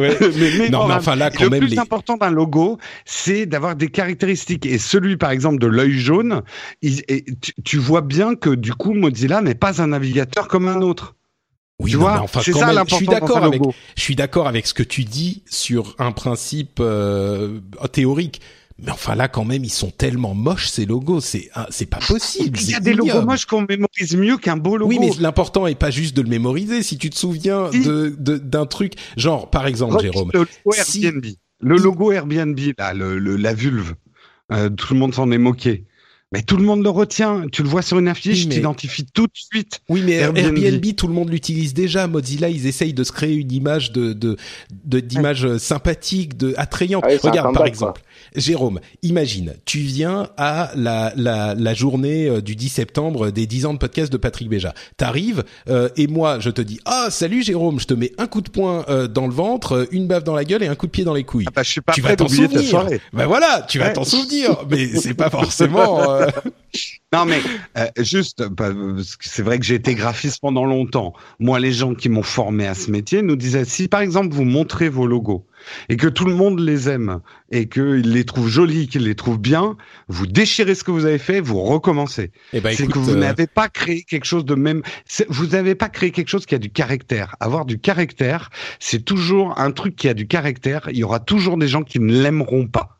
[0.00, 0.16] Ouais.
[0.20, 1.78] mais, mais non, mais enfin là, quand le même, plus les...
[1.78, 4.66] important d'un logo, c'est d'avoir des caractéristiques.
[4.66, 6.42] Et celui, par exemple, de l'œil jaune,
[6.82, 10.68] il, et, tu, tu, vois bien que du coup, Mozilla n'est pas un navigateur comme
[10.68, 11.14] un autre.
[11.80, 13.62] Oui, tu non, vois, enfin, c'est ça même, je l'important suis d'accord avec,
[13.96, 17.60] je suis d'accord avec ce que tu dis sur un principe euh,
[17.92, 18.42] théorique.
[18.82, 22.58] Mais enfin là, quand même, ils sont tellement moches ces logos, c'est c'est pas possible.
[22.58, 23.10] Il y a des ignoble.
[23.12, 24.88] logos moches qu'on mémorise mieux qu'un beau logo.
[24.90, 26.82] Oui, mais l'important est pas juste de le mémoriser.
[26.82, 31.04] Si tu te souviens de de- d'un truc, genre par exemple, Jérôme, Le logo si-
[31.04, 31.24] Airbnb.
[31.62, 33.94] Le logo Airbnb, là, le, le- la vulve.
[34.52, 35.84] Euh, tout le monde s'en est moqué.
[36.32, 37.46] Mais tout le monde le retient.
[37.50, 39.80] Tu le vois sur une affiche, Oui, mais- tu t'identifies tout de suite.
[39.88, 40.58] Oui, mais Airbnb.
[40.58, 42.06] Airbnb, tout le monde l'utilise déjà.
[42.06, 44.36] Mozilla, ils essayent de se créer une image de de
[44.84, 47.02] de- d'image euh, sympathique, de attrayante.
[47.06, 48.02] Ah Regarde par exemple,
[48.36, 53.66] Jérôme, imagine, tu viens à la la la journée euh, du 10 septembre des 10
[53.66, 54.72] ans de podcast de Patrick Béja.
[54.96, 58.40] T'arrives euh, et moi je te dis "Ah, salut Jérôme, je te mets un coup
[58.40, 60.86] de poing euh, dans le ventre, euh, une baffe dans la gueule et un coup
[60.86, 62.44] de pied dans les couilles." Ah bah, je suis pas tu prêt vas t'en d'oublier
[62.46, 62.70] ta souvenir.
[62.70, 63.00] soirée.
[63.12, 63.92] Ben voilà, tu vas Ouais.
[63.94, 66.19] t'en souvenir, mais c'est pas forcément euh,
[67.12, 67.40] Non mais
[67.76, 71.12] euh, juste, bah, parce que c'est vrai que j'ai été graphiste pendant longtemps.
[71.40, 74.44] Moi, les gens qui m'ont formé à ce métier nous disaient si par exemple vous
[74.44, 75.44] montrez vos logos
[75.88, 77.18] et que tout le monde les aime
[77.50, 79.76] et qu'ils les trouvent jolis, qu'ils les trouvent bien,
[80.06, 82.30] vous déchirez ce que vous avez fait, vous recommencez.
[82.52, 84.82] Eh ben c'est que vous euh, n'avez pas créé quelque chose de même.
[85.28, 87.34] Vous n'avez pas créé quelque chose qui a du caractère.
[87.40, 90.88] Avoir du caractère, c'est toujours un truc qui a du caractère.
[90.92, 92.99] Il y aura toujours des gens qui ne l'aimeront pas.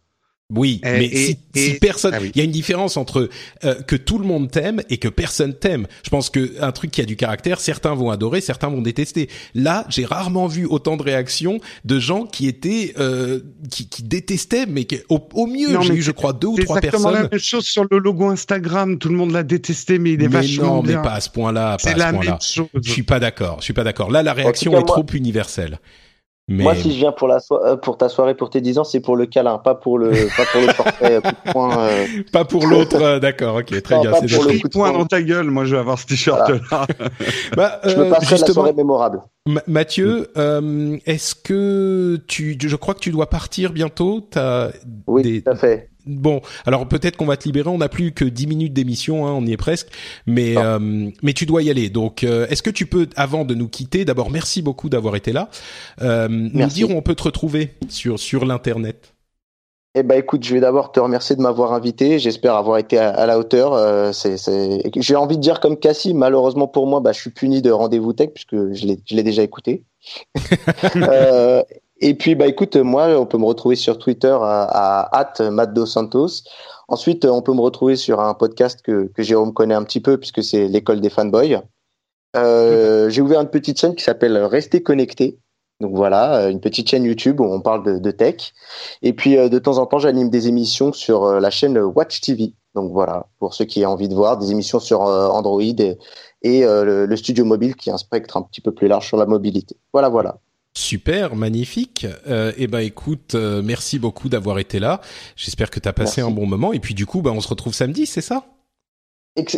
[0.54, 2.32] Oui, Et- mais et- si, si personne, Ah il oui.
[2.34, 3.28] y a une différence entre
[3.64, 5.86] euh, que tout le monde t'aime et que personne t'aime.
[6.04, 9.28] Je pense que un truc qui a du caractère, certains vont adorer, certains vont détester.
[9.54, 13.40] Là, j'ai rarement vu autant de réactions de gens qui étaient euh,
[13.70, 16.64] qui, qui détestaient, mais qui, au, au mieux, j'ai eu, je crois, deux ou C'est
[16.64, 17.22] trois exactement personnes.
[17.24, 18.98] la même chose sur le logo Instagram.
[18.98, 20.96] Tout le monde l'a détesté, mais il est mais vachement non, bien.
[20.96, 22.30] mais pas à ce point-là, pas C'est à ce la point-là.
[22.32, 22.66] même chose.
[22.82, 23.56] Je suis pas d'accord.
[23.60, 24.10] Je suis pas d'accord.
[24.10, 25.78] Là, la réaction cas, est moi- trop universelle.
[26.52, 28.78] Mais Moi, si je viens pour, la so- euh, pour ta soirée pour tes 10
[28.78, 31.52] ans, c'est pour le câlin, pas pour le, pas pour le portrait euh, coup de
[31.52, 31.78] poing.
[31.78, 32.06] euh.
[32.32, 33.00] pas pour l'autre.
[33.00, 34.10] euh, d'accord, ok, très Non, bien.
[34.10, 34.98] pas c'est pour le coup de point poing.
[34.98, 36.58] dans ta gueule, moi je vais avoir ce t-shirt-là.
[37.56, 39.22] Bah, Je me passerai la justement, soirée mémorable.
[39.46, 44.20] Ma- Mathieu, euh, est-ce que tu, je crois que tu dois partir bientôt.
[44.28, 44.70] T'as
[45.06, 45.88] Oui, des- tout à fait.
[46.10, 47.68] Bon, alors peut-être qu'on va te libérer.
[47.68, 49.88] On n'a plus que 10 minutes d'émission, hein, on y est presque.
[50.26, 50.74] Mais Ah.
[50.74, 51.88] euh, mais tu dois y aller.
[51.90, 55.32] Donc, euh, est-ce que tu peux, avant de nous quitter, d'abord merci beaucoup d'avoir été
[55.32, 55.48] là,
[56.02, 59.14] euh, nous dire où on peut te retrouver sur sur l'internet?
[59.96, 62.20] Eh ben, écoute, je vais d'abord te remercier de m'avoir invité.
[62.20, 63.72] J'espère avoir été à, à la hauteur.
[63.74, 64.36] Euh, c'est.
[64.96, 68.12] J'ai envie de dire comme Cassie, malheureusement pour moi, bah, je suis puni de Rendez-vous
[68.12, 69.82] Tech puisque je l'ai, je l'ai déjà écouté.
[70.96, 71.62] euh,
[72.00, 76.42] et puis, bah, écoute, moi, on peut me retrouver sur Twitter à, à Santos.
[76.88, 80.18] Ensuite, on peut me retrouver sur un podcast que, que Jérôme connaît un petit peu
[80.18, 81.62] puisque c'est l'école des fanboys.
[82.36, 85.38] Euh, j'ai ouvert une petite chaîne qui s'appelle Rester connecté.
[85.80, 88.52] Donc voilà, euh, une petite chaîne YouTube où on parle de, tech.
[89.02, 92.20] Et puis euh, de temps en temps, j'anime des émissions sur euh, la chaîne Watch
[92.20, 92.52] TV.
[92.74, 95.96] Donc voilà, pour ceux qui ont envie de voir, des émissions sur euh, Android et,
[96.64, 99.16] euh, le, le studio mobile qui a un spectre un petit peu plus large sur
[99.16, 99.76] la mobilité.
[99.92, 100.38] Voilà, voilà.
[100.76, 102.06] Super, magnifique.
[102.28, 105.00] Euh, eh ben écoute, euh, merci beaucoup d'avoir été là.
[105.36, 106.32] J'espère que tu as passé Merci.
[106.32, 106.72] un bon moment.
[106.72, 108.44] Et puis du coup, bah, on se retrouve samedi, c'est ça?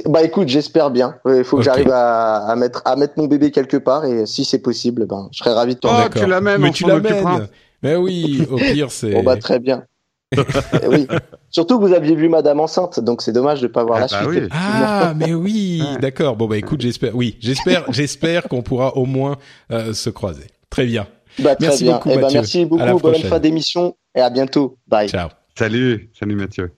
[0.07, 1.17] Bah écoute, j'espère bien.
[1.27, 4.45] Il faut que j'arrive à, à mettre à mettre mon bébé quelque part et si
[4.45, 7.49] c'est possible, ben je serais ravi de te Oh, tu l'amènes, Mais tu l'amènes.
[7.83, 9.11] Mais oui, au pire c'est.
[9.13, 9.85] Bon bah très bien.
[10.83, 11.07] Eh oui.
[11.51, 14.07] Surtout que vous aviez vu Madame enceinte, donc c'est dommage de pas voir Ah la
[14.07, 14.45] bah suite.
[14.45, 14.49] oui.
[14.53, 16.37] Ah, mais oui, d'accord.
[16.37, 19.37] Bon bah écoute, j'espère, oui, j'espère, j'espère qu'on pourra au moins
[19.73, 20.47] euh, se croiser.
[20.73, 21.07] Très bien.
[21.39, 21.93] Bah, très Merci bien.
[21.95, 22.39] beaucoup, Eh ben, Mathieu.
[22.41, 23.11] merci À la beaucoup.
[23.11, 24.77] Bonne fin d'émission et à bientôt.
[24.89, 25.09] Bye.
[25.09, 25.29] Ciao.
[25.57, 26.73] Salut, salut Mathieu.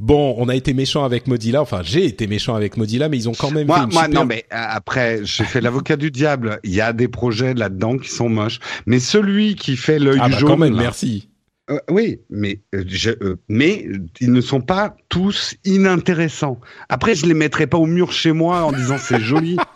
[0.00, 1.60] Bon, on a été méchant avec Mozilla.
[1.60, 4.04] Enfin, j'ai été méchant avec Mozilla, mais ils ont quand même fait Moi, une moi
[4.04, 6.60] super- non, mais euh, après, j'ai fait l'avocat du diable.
[6.64, 10.28] Il y a des projets là-dedans qui sont moches, mais celui qui fait l'œil Ah
[10.28, 11.28] bah jaune, quand même, là, merci.
[11.70, 13.86] Euh, oui, mais euh, je, euh, mais
[14.20, 16.60] ils ne sont pas tous inintéressants.
[16.88, 19.56] Après, je les mettrai pas au mur chez moi en disant c'est joli.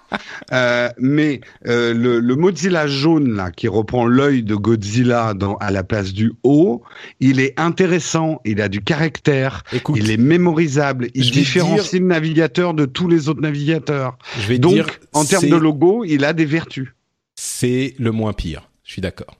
[0.52, 5.70] Euh, mais euh, le, le Mozilla jaune là, qui reprend l'œil de Godzilla dans, à
[5.70, 6.82] la place du haut,
[7.18, 8.38] il est intéressant.
[8.44, 9.64] Il a du caractère.
[9.72, 11.08] Écoute, il est mémorisable.
[11.14, 14.18] Il différencie le navigateur de tous les autres navigateurs.
[14.38, 16.88] je vais Donc, dire, en termes de logo, il a des vertus.
[17.34, 18.68] c'est le moins pire.
[18.84, 19.38] Je suis d'accord.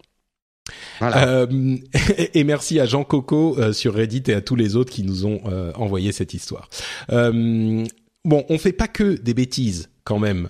[1.02, 1.76] Euh,
[2.34, 5.26] et merci à Jean Coco euh, sur Reddit et à tous les autres qui nous
[5.26, 6.68] ont euh, envoyé cette histoire.
[8.24, 10.48] Bon, on fait pas que des bêtises quand même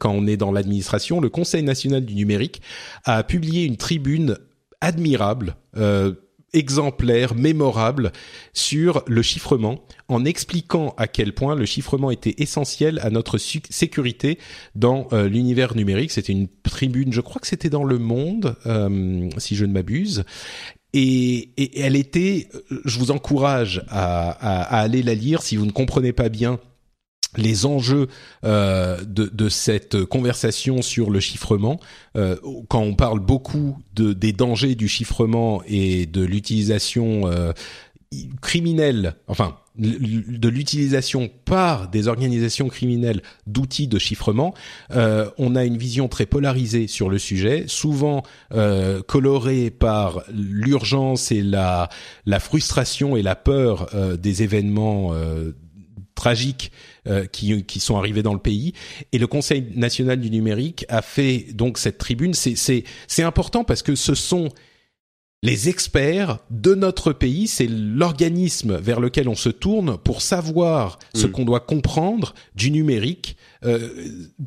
[0.00, 1.20] quand on est dans l'administration.
[1.20, 2.60] Le Conseil national du numérique
[3.04, 4.36] a publié une tribune
[4.80, 5.54] admirable.
[6.54, 8.12] Euh, exemplaire, mémorable
[8.52, 14.38] sur le chiffrement, en expliquant à quel point le chiffrement était essentiel à notre sécurité
[14.74, 16.10] dans euh, l'univers numérique.
[16.10, 20.24] C'était une tribune, je crois que c'était dans Le Monde, euh, si je ne m'abuse.
[20.96, 22.48] Et, elle était,
[22.84, 24.30] je vous encourage à
[24.78, 26.60] aller la lire si vous ne comprenez pas bien
[27.36, 28.08] les enjeux
[28.44, 31.80] euh, de, de cette conversation sur le chiffrement.
[32.16, 32.36] Euh,
[32.68, 37.52] quand on parle beaucoup de, des dangers du chiffrement et de l'utilisation euh,
[38.40, 44.54] criminelle, enfin de l'utilisation par des organisations criminelles d'outils de chiffrement,
[44.92, 48.22] euh, on a une vision très polarisée sur le sujet, souvent
[48.52, 51.88] euh, colorée par l'urgence et la,
[52.24, 55.52] la frustration et la peur euh, des événements euh,
[56.14, 56.70] tragiques
[57.06, 58.72] euh, qui, qui sont arrivés dans le pays.
[59.12, 62.34] Et le Conseil national du numérique a fait donc cette tribune.
[62.34, 64.50] C'est c'est c'est important parce que ce sont
[65.42, 71.26] les experts de notre pays, c'est l'organisme vers lequel on se tourne pour savoir ce
[71.26, 71.30] Mm.
[71.32, 73.36] qu'on doit comprendre du numérique.
[73.64, 73.88] Euh,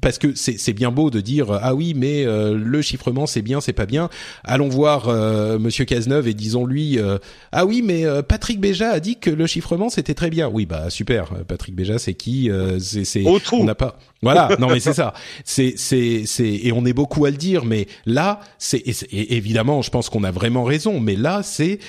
[0.02, 3.62] parce que c'est bien beau de dire ah oui mais euh, le chiffrement c'est bien
[3.62, 4.10] c'est pas bien.
[4.44, 7.18] Allons voir euh, Monsieur Cazeneuve et disons-lui euh,
[7.52, 10.48] ah oui mais euh, Patrick Béja a dit que le chiffrement c'était très bien.
[10.48, 11.32] Oui bah super.
[11.48, 14.50] Patrick Béja c'est qui Euh, c'est on n'a pas voilà.
[14.60, 15.14] Non mais c'est ça.
[15.46, 19.90] C'est c'est c'est et on est beaucoup à le dire mais là c'est évidemment je
[19.92, 21.80] pense qu'on a vraiment raison mais là c'est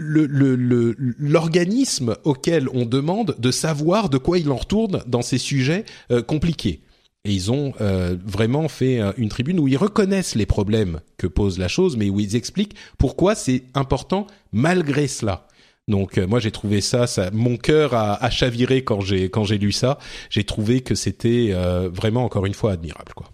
[0.00, 5.22] le le- le- l'organisme auquel on demande de savoir de quoi il en retourne dans
[5.22, 6.80] ces sujets euh, compliqués
[7.26, 11.26] et ils ont euh, vraiment fait euh, une tribune où ils reconnaissent les problèmes que
[11.26, 15.46] pose la chose, mais où ils expliquent pourquoi c'est important malgré cela.
[15.86, 19.44] Donc euh, moi j'ai trouvé ça, ça mon cœur a, a chaviré quand j'ai quand
[19.44, 19.98] j'ai lu ça.
[20.30, 23.30] J'ai trouvé que c'était euh, vraiment encore une fois admirable quoi.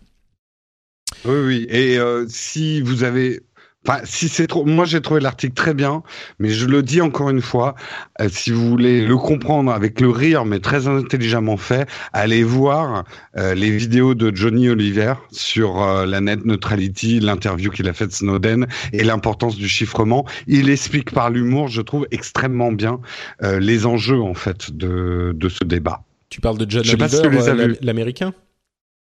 [1.24, 1.66] Oui, oui.
[1.70, 1.98] Et
[2.28, 3.40] si vous avez,
[3.86, 6.02] enfin, si c'est trop, moi j'ai trouvé l'article très bien,
[6.38, 7.74] mais je le dis encore une fois,
[8.20, 13.04] euh, si vous voulez le comprendre avec le rire, mais très intelligemment fait, allez voir
[13.36, 18.08] euh, les vidéos de Johnny Oliver sur euh, la net neutrality, l'interview qu'il a faite
[18.08, 20.26] de Snowden et l'importance du chiffrement.
[20.46, 23.00] Il explique par l'humour, je trouve extrêmement bien
[23.42, 26.02] les enjeux en fait de de ce débat.
[26.28, 27.76] Tu parles de John Je sais si Oliver, vus.
[27.82, 28.32] l'américain?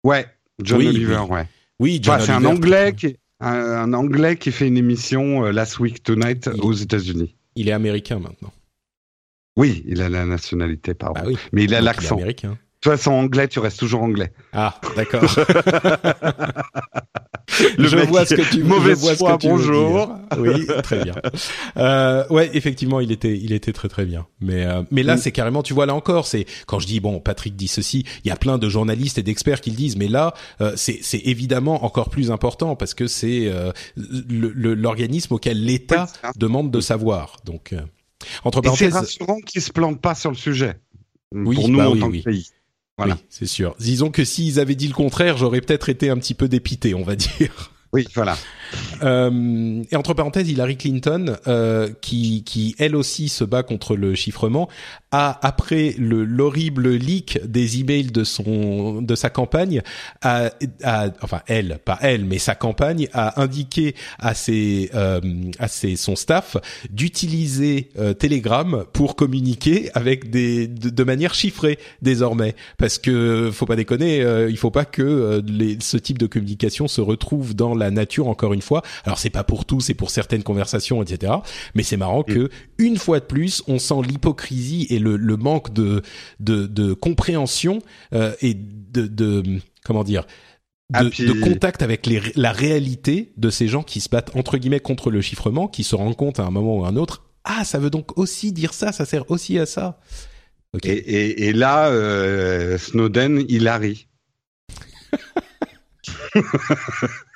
[0.04, 0.26] Ouais,
[0.62, 1.36] John Oui, Oliver, oui.
[1.36, 1.48] ouais.
[1.80, 5.52] Oui, John Enfin, c'est un anglais qui un, un anglais qui fait une émission euh,
[5.52, 7.36] Last Week Tonight Il- aux États-Unis.
[7.56, 8.52] Il est américain maintenant.
[9.58, 11.22] Oui, il a la nationalité, pardon.
[11.22, 11.38] Bah oui.
[11.52, 12.16] Mais il a l'accent.
[12.16, 12.50] De toute
[12.82, 14.34] façon, anglais, tu restes toujours anglais.
[14.52, 15.24] Ah, d'accord.
[17.78, 20.08] Le je mec, vois ce que tu mauvaise je vois ce que tu veux bonjour.
[20.08, 20.18] dire.
[20.40, 21.14] Oui, très bien.
[21.78, 24.26] Euh, ouais, effectivement, il était, il était très très bien.
[24.40, 25.20] Mais euh, mais là, Mm.
[25.20, 28.28] c'est carrément, tu vois là encore, c'est quand je dis bon, Patrick dit ceci, il
[28.30, 31.22] y a plein de journalistes et d'experts qui le disent, mais là, euh, c'est c'est
[31.26, 33.72] évidemment encore plus important parce que c'est euh,
[34.30, 37.38] l'organisme auquel l'État Oui, demande de savoir.
[37.46, 37.76] Donc,
[38.44, 40.76] entre Et c'est parenthèses, rassurant qu'ils se plantent pas sur le sujet.
[41.34, 42.20] Oui, pour nous bah en oui, tant oui.
[42.24, 42.48] que pays.
[42.98, 43.16] Voilà.
[43.16, 43.76] oui, c'est sûr.
[43.80, 47.04] Disons que s'ils avaient dit le contraire, j'aurais peut-être été un petit peu dépité, on
[47.04, 47.72] va dire.
[47.94, 48.36] Oui, voilà.
[49.04, 54.16] Euh, et entre parenthèses, Hillary Clinton, euh, qui, qui elle aussi se bat contre le
[54.16, 54.68] chiffrement,
[55.14, 59.82] a après le l'horrible leak des emails de son de sa campagne,
[60.22, 60.50] a,
[60.84, 65.22] a- enfin elle, pas elle, mais sa campagne a indiqué à ses euh,
[65.60, 66.58] à ses son staff
[66.90, 73.66] d'utiliser euh, Telegram pour communiquer avec des de, de manière chiffrée désormais, parce que faut
[73.68, 77.54] pas déconner, euh, il faut pas que euh, les, ce type de communication se retrouve
[77.56, 78.82] dans la nature encore une fois.
[79.06, 81.34] Alors c'est pas pour tout, c'est pour certaines conversations, etc.
[81.76, 82.50] Mais c'est marrant que
[82.80, 86.02] une fois de plus, on sent l'hypocrisie et le, le manque de
[86.40, 87.80] de, de compréhension
[88.14, 89.44] euh, et de, de
[89.84, 90.26] comment dire
[90.94, 94.80] ah, de, contact avec les, la réalité de ces gens qui se battent entre guillemets
[94.80, 97.64] contre le chiffrement, qui se rendent compte à un moment ou à un autre, ah,
[97.64, 100.00] ça veut donc aussi dire ça, ça sert aussi à ça.
[100.84, 104.06] Et, et, et, là, euh, Snowden, il arrive.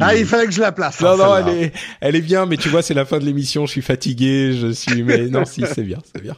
[0.00, 1.00] Ah, il fallait que je la place.
[1.00, 3.66] Non, non, elle est, elle est bien, mais tu vois, c'est la fin de l'émission,
[3.66, 6.36] je suis fatigué, je suis, mais non, si, c'est bien, c'est bien.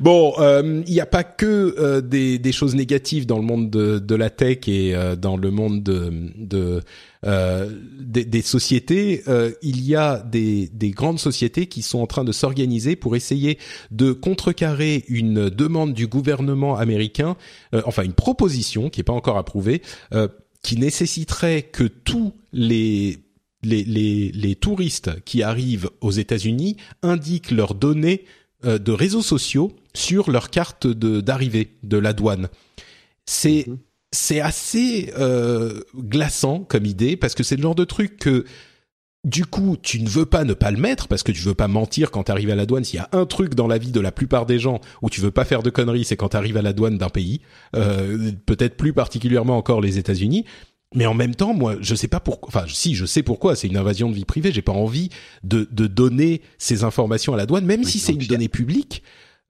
[0.00, 3.70] Bon, euh, il n'y a pas que euh, des, des, choses négatives dans le monde
[3.70, 6.82] de, de la tech et euh, dans le monde de, de
[8.00, 9.22] des, des, sociétés.
[9.62, 13.58] il y a des, des, grandes sociétés qui sont en train de s'organiser pour essayer
[13.90, 17.38] de contrecarrer une demande du gouvernement américain,
[17.86, 19.80] enfin une proposition qui n'est pas encore approuvée,
[20.64, 23.18] qui nécessiterait que tous les
[23.62, 28.24] les, les, les touristes qui arrivent aux États-Unis indiquent leurs données
[28.64, 32.48] euh, de réseaux sociaux sur leur carte d'arrivée de la douane.
[33.24, 33.78] C'est mhm.
[34.12, 38.44] c'est assez euh, glaçant comme idée parce que c'est le genre de truc que
[39.24, 41.68] du coup, tu ne veux pas ne pas le mettre parce que tu veux pas
[41.68, 42.84] mentir quand tu arrives à la douane.
[42.84, 45.20] S'il y a un truc dans la vie de la plupart des gens où tu
[45.20, 47.40] veux pas faire de conneries, c'est quand tu arrives à la douane d'un pays,
[47.74, 50.44] euh, peut-être plus particulièrement encore les États-Unis.
[50.94, 52.48] Mais en même temps, moi, je sais pas pourquoi.
[52.48, 53.56] Enfin, si, je sais pourquoi.
[53.56, 54.52] C'est une invasion de vie privée.
[54.52, 55.08] J'ai pas envie
[55.42, 59.02] de, de donner ces informations à la douane, même si c'est une donnée publique.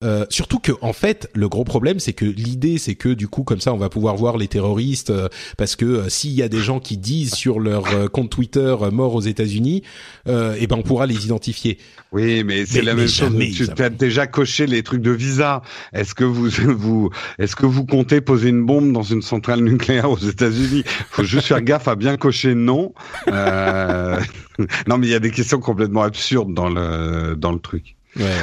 [0.05, 3.43] Euh, surtout que en fait, le gros problème, c'est que l'idée, c'est que du coup,
[3.43, 6.49] comme ça, on va pouvoir voir les terroristes, euh, parce que euh, s'il y a
[6.49, 9.83] des gens qui disent sur leur compte Twitter mort aux États-Unis,
[10.27, 11.79] eh ben on pourra les identifier.
[12.13, 13.33] Oui, mais c'est la même chose.
[13.75, 15.63] Tu as déjà coché les trucs de visa.
[15.93, 20.11] Est-ce que vous, vous, est-ce que vous comptez poser une bombe dans une centrale nucléaire
[20.11, 20.85] aux États-Unis?
[21.11, 22.93] Faut juste faire gaffe à bien cocher non.
[23.29, 27.97] non, mais il y a des questions complètement absurdes dans le dans le truc.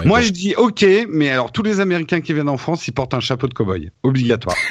[0.05, 3.13] Moi, je dis OK, mais alors tous les Américains qui viennent en France, ils portent
[3.13, 4.57] un chapeau de cow-boy, obligatoire.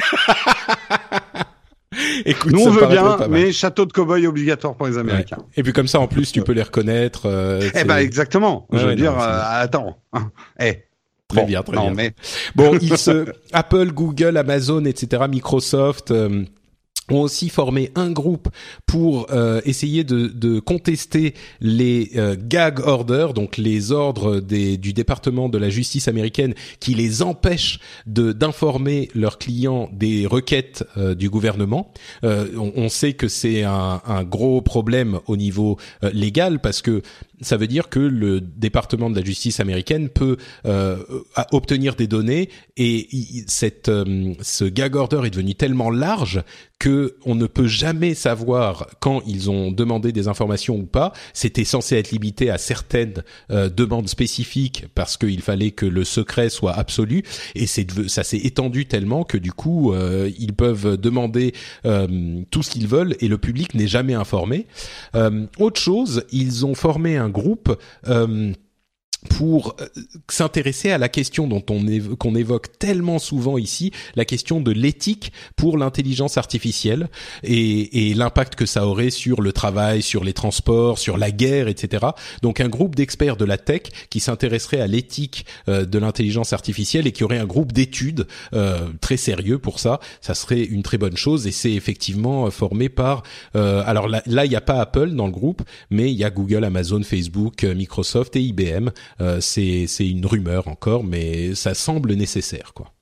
[2.24, 5.38] Écoute, Nous on veut bien, mais chapeau de cow-boy obligatoire pour les Américains.
[5.56, 7.26] Et puis comme ça, en plus, tu peux les reconnaître.
[7.26, 8.66] Euh, eh ben exactement.
[8.72, 9.98] je veux dire, euh, attends.
[10.60, 10.84] Eh.
[11.28, 11.92] Très bien, très bien.
[11.94, 12.12] Mais...
[12.56, 13.24] Bon, ils se...
[13.52, 16.10] Apple, Google, Amazon, etc., Microsoft.
[16.10, 16.44] Euh,
[17.10, 18.48] ont aussi formé un groupe
[18.86, 24.92] pour euh, essayer de, de, contester les euh, gag orders, donc les ordres des, du
[24.92, 31.30] département de la justice américaine qui les empêchent d'informer leurs clients des requêtes euh, du
[31.30, 31.92] gouvernement.
[32.22, 35.78] On, on, sait que c'est un, un, gros problème au niveau
[36.12, 37.02] légal parce que
[37.40, 40.36] ça veut dire que le département de la justice américaine peut
[40.66, 40.96] euh,
[41.52, 42.48] obtenir des données
[42.82, 43.08] et
[43.46, 46.42] cette, euh, ce gag order est devenu tellement large
[46.78, 51.12] que on ne peut jamais savoir quand ils ont demandé des informations ou pas.
[51.34, 56.48] C'était censé être limité à certaines euh, demandes spécifiques parce qu'il fallait que le secret
[56.48, 57.22] soit absolu
[57.54, 61.52] et ça s'est étendu tellement que du coup euh, ils peuvent demander
[62.50, 64.66] tout ce qu'ils veulent et le public n'est jamais informé.
[65.58, 67.78] autre chose, ils ont formé un groupe
[68.08, 68.52] euh,
[69.28, 69.86] pour euh,
[70.28, 71.80] s'intéresser à la question dont on
[72.16, 77.08] qu'on évoque tellement souvent ici, la question de l'éthique pour l'intelligence artificielle
[77.42, 82.06] et, l'impact que ça aurait sur le travail, sur les transports, sur la guerre, etc.
[82.42, 87.06] Donc un groupe d'experts de la tech qui s'intéresserait à l'éthique euh, de l'intelligence artificielle
[87.06, 90.98] et qui aurait un groupe d'études euh, très sérieux pour ça, ça serait une très
[90.98, 93.22] bonne chose et c'est effectivement formé par.
[93.54, 96.64] alors là, il n'y a pas Apple dans le groupe, mais il y a Google,
[96.64, 98.90] Amazon, Facebook, Microsoft et IBM euh,
[99.40, 102.92] c'est c'est une rumeur encore, mais ça semble nécessaire, quoi.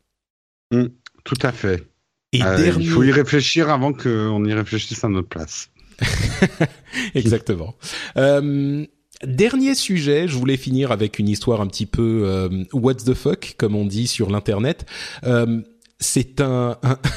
[0.73, 0.87] Mm,
[1.25, 1.87] tout à fait.
[2.33, 5.71] Et euh, Il faut y réfléchir avant qu'on y réfléchisse à notre place.
[7.15, 7.75] Exactement.
[8.17, 8.85] Euh,
[9.25, 13.55] dernier sujet, je voulais finir avec une histoire un petit peu euh, what's the fuck,
[13.57, 14.87] comme on dit sur l'internet.
[15.25, 15.63] Euh,
[15.99, 16.77] c'est un...
[16.83, 16.99] un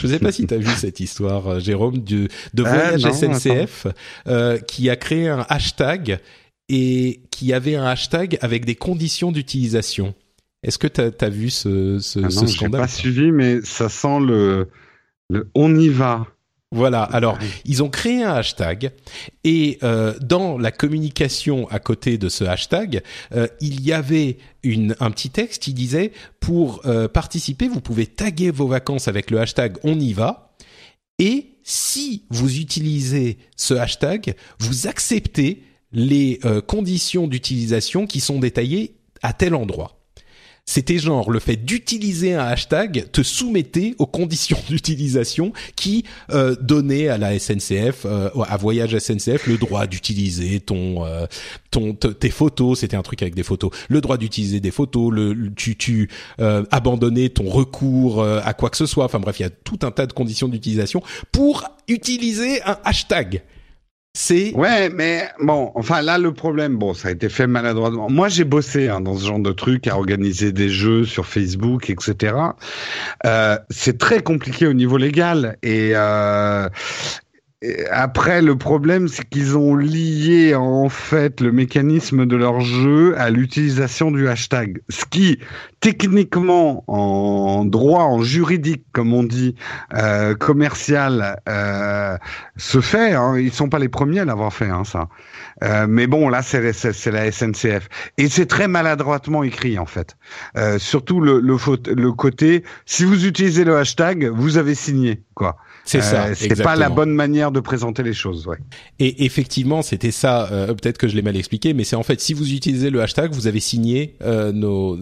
[0.00, 3.86] Je ne sais pas si tu as vu cette histoire, Jérôme, de, de Voyage SNCF,
[4.26, 6.18] euh, qui a créé un hashtag
[6.68, 10.14] et qui avait un hashtag avec des conditions d'utilisation.
[10.62, 13.88] Est-ce que tu as, vu ce, ce, ah non, ce scandale pas suivi, mais ça
[13.88, 14.68] sent le,
[15.30, 16.26] le on y va.
[16.70, 17.02] Voilà.
[17.02, 18.92] Alors, ils ont créé un hashtag
[19.42, 23.02] et euh, dans la communication à côté de ce hashtag,
[23.34, 28.06] euh, il y avait une, un petit texte qui disait pour euh, participer, vous pouvez
[28.06, 30.54] taguer vos vacances avec le hashtag on y va
[31.18, 35.62] et si vous utilisez ce hashtag, vous acceptez
[35.92, 39.98] les euh, conditions d'utilisation qui sont détaillées à tel endroit.
[40.64, 47.08] c'était genre le fait d'utiliser un hashtag te soumettait aux conditions d'utilisation qui euh, donnaient
[47.08, 51.26] à la SNCF, euh, à Voyage SNCF, le droit d'utiliser ton, euh,
[51.70, 52.80] ton tes photos.
[52.80, 53.70] C'était un truc avec des photos.
[53.88, 55.10] Le droit d'utiliser des photos.
[55.10, 59.06] Le, tu tu euh, abandonnais ton recours euh, à quoi que ce soit.
[59.06, 61.02] Enfin bref, il y a tout un tas de conditions d'utilisation
[61.32, 63.42] pour utiliser un hashtag.
[64.14, 68.10] C'est ouais, mais bon, enfin là le problème, bon, ça a été fait maladroitement.
[68.10, 71.88] Moi, j'ai bossé hein, dans ce genre de truc à organiser des jeux sur Facebook,
[71.90, 72.34] etc.
[73.26, 76.68] Euh, c'est très compliqué au niveau légal et euh,
[77.90, 83.30] après, le problème, c'est qu'ils ont lié en fait le mécanisme de leur jeu à
[83.30, 84.80] l'utilisation du hashtag.
[84.88, 85.40] Ce qui,
[85.80, 89.56] techniquement, en droit, en juridique, comme on dit,
[89.94, 92.16] euh, commercial, euh,
[92.56, 93.14] se fait.
[93.14, 93.36] Hein.
[93.36, 95.08] Ils sont pas les premiers à l'avoir fait, hein, ça.
[95.64, 96.60] Euh, mais bon, là, c'est
[97.10, 97.88] la SNCF.
[98.18, 100.16] Et c'est très maladroitement écrit, en fait.
[100.56, 101.56] Euh, surtout le, le,
[101.92, 105.56] le côté, si vous utilisez le hashtag, vous avez signé, quoi.
[105.88, 106.26] C'est ça.
[106.26, 108.46] Euh, c'est pas la bonne manière de présenter les choses.
[108.46, 108.58] Ouais.
[108.98, 110.46] Et effectivement, c'était ça.
[110.52, 113.00] Euh, peut-être que je l'ai mal expliqué, mais c'est en fait si vous utilisez le
[113.00, 114.98] hashtag, vous avez signé euh, nos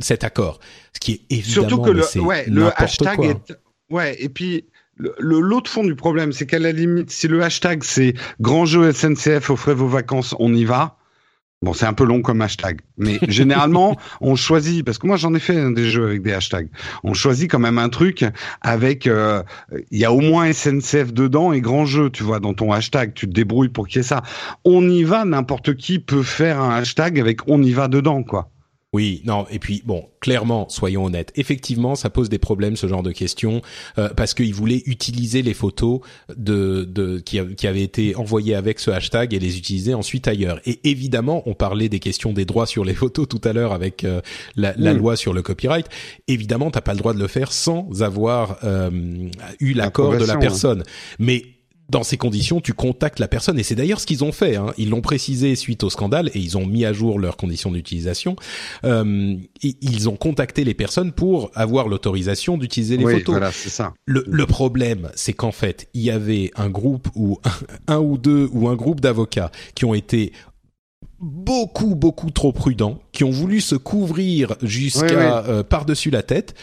[0.00, 0.60] cet accord,
[0.92, 3.52] ce qui est évidemment surtout que le, ouais, le hashtag est
[3.90, 4.16] ouais.
[4.20, 4.64] Et puis
[5.18, 9.50] l'autre fond du problème, c'est qu'à la limite, si le hashtag c'est grand jeu SNCF,
[9.50, 10.97] offrez vos vacances, on y va.
[11.60, 15.34] Bon, c'est un peu long comme hashtag, mais généralement, on choisit, parce que moi j'en
[15.34, 16.68] ai fait des jeux avec des hashtags,
[17.02, 18.24] on choisit quand même un truc
[18.60, 19.42] avec, euh,
[19.90, 23.12] il y a au moins SNCF dedans et grand jeu, tu vois, dans ton hashtag,
[23.12, 24.22] tu te débrouilles pour qu'il y ait ça.
[24.64, 28.50] On y va, n'importe qui peut faire un hashtag avec on y va dedans, quoi.
[28.94, 33.02] Oui, non, et puis bon, clairement, soyons honnêtes, effectivement, ça pose des problèmes ce genre
[33.02, 33.60] de questions
[33.98, 36.00] euh, parce qu'ils voulaient utiliser les photos
[36.34, 40.58] de, de qui, qui, avaient été envoyées avec ce hashtag et les utiliser ensuite ailleurs.
[40.64, 44.04] Et évidemment, on parlait des questions des droits sur les photos tout à l'heure avec
[44.04, 44.22] euh,
[44.56, 45.86] la, la loi sur le copyright.
[46.26, 48.90] Évidemment, t'as pas le droit de le faire sans avoir euh,
[49.60, 50.82] eu l'accord de la personne.
[51.18, 51.57] Mais
[51.88, 54.56] dans ces conditions, tu contactes la personne, et c'est d'ailleurs ce qu'ils ont fait.
[54.56, 54.72] Hein.
[54.76, 58.36] Ils l'ont précisé suite au scandale, et ils ont mis à jour leurs conditions d'utilisation.
[58.84, 63.36] Euh, ils ont contacté les personnes pour avoir l'autorisation d'utiliser les oui, photos.
[63.36, 63.94] Voilà, c'est ça.
[64.04, 67.50] Le, le problème, c'est qu'en fait, il y avait un groupe ou un,
[67.94, 70.32] un ou deux ou un groupe d'avocats qui ont été
[71.20, 76.54] beaucoup beaucoup trop prudents qui ont voulu se couvrir jusqu'à euh, par-dessus la tête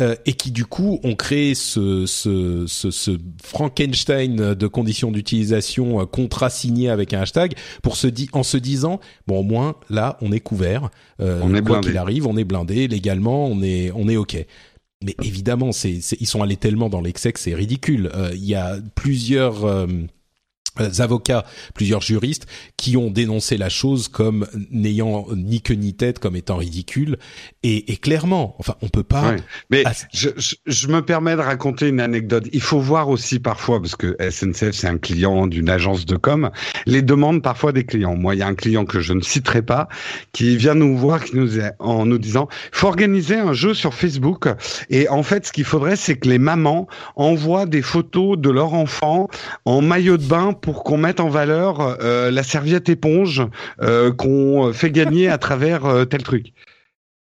[0.00, 6.00] euh, et qui du coup ont créé ce ce, ce, ce Frankenstein de conditions d'utilisation
[6.00, 9.74] euh, contrat signé avec un hashtag pour se dit en se disant bon au moins
[9.90, 13.90] là on est couvert on est quoi qu'il arrive on est blindé légalement on est
[13.94, 14.46] on est ok.
[15.04, 18.10] Mais évidemment c'est ils sont allés tellement dans l'excès que c'est ridicule.
[18.32, 19.86] Il y a plusieurs euh,
[20.76, 21.44] avocats,
[21.74, 22.46] plusieurs juristes
[22.76, 27.18] qui ont dénoncé la chose comme n'ayant ni queue ni tête, comme étant ridicule.
[27.62, 29.30] Et, et clairement, enfin, on peut pas.
[29.30, 29.36] Ouais.
[29.70, 32.48] Mais je, je, je, me permets de raconter une anecdote.
[32.52, 36.50] Il faut voir aussi parfois, parce que SNCF c'est un client d'une agence de com,
[36.86, 38.16] les demandes parfois des clients.
[38.16, 39.88] Moi, il y a un client que je ne citerai pas
[40.32, 44.48] qui vient nous voir, qui nous en nous disant, faut organiser un jeu sur Facebook.
[44.90, 46.86] Et en fait, ce qu'il faudrait, c'est que les mamans
[47.16, 49.28] envoient des photos de leur enfant
[49.64, 53.42] en maillot de bain pour qu'on mette en valeur euh, la serviette éponge
[53.82, 56.54] euh, qu'on fait gagner à travers euh, tel truc.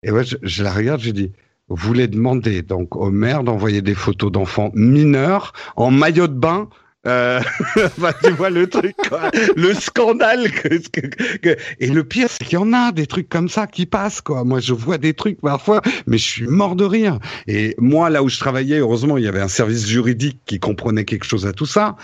[0.03, 1.32] Et moi, je, la regarde, je dis,
[1.70, 6.68] vous voulez demander donc au maire d'envoyer des photos d'enfants mineurs en maillot de bain
[7.10, 7.41] euh,
[7.98, 9.31] bah, tu vois le truc, quoi.
[9.56, 10.52] le scandale.
[10.52, 13.68] Que, que, que, Et le pire, c'est qu'il y en a des trucs comme ça
[13.68, 14.44] qui passent, quoi.
[14.44, 17.19] Moi, je vois des trucs parfois, mais je suis mort de rire.
[17.48, 21.06] Et moi, là où je travaillais, heureusement, il y avait un service juridique qui comprenait
[21.06, 21.95] quelque chose à tout ça.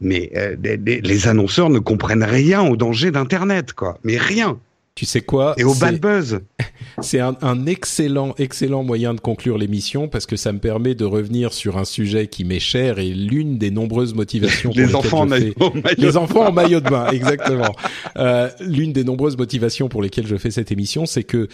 [0.00, 3.98] Mais euh, les, les annonceurs ne comprennent rien au danger d'Internet, quoi.
[4.04, 4.58] Mais rien.
[4.94, 6.40] Tu sais quoi Et au bad buzz.
[7.00, 11.04] C'est un, un, excellent, excellent moyen de conclure l'émission parce que ça me permet de
[11.04, 15.22] revenir sur un sujet qui m'est cher et l'une des nombreuses motivations les pour enfants
[15.22, 15.52] en fais...
[15.56, 17.74] maillot, les enfants en maillot de bain, exactement.
[18.16, 21.48] euh, l'une des nombreuses motivations pour lesquelles je fais cette émission, c'est que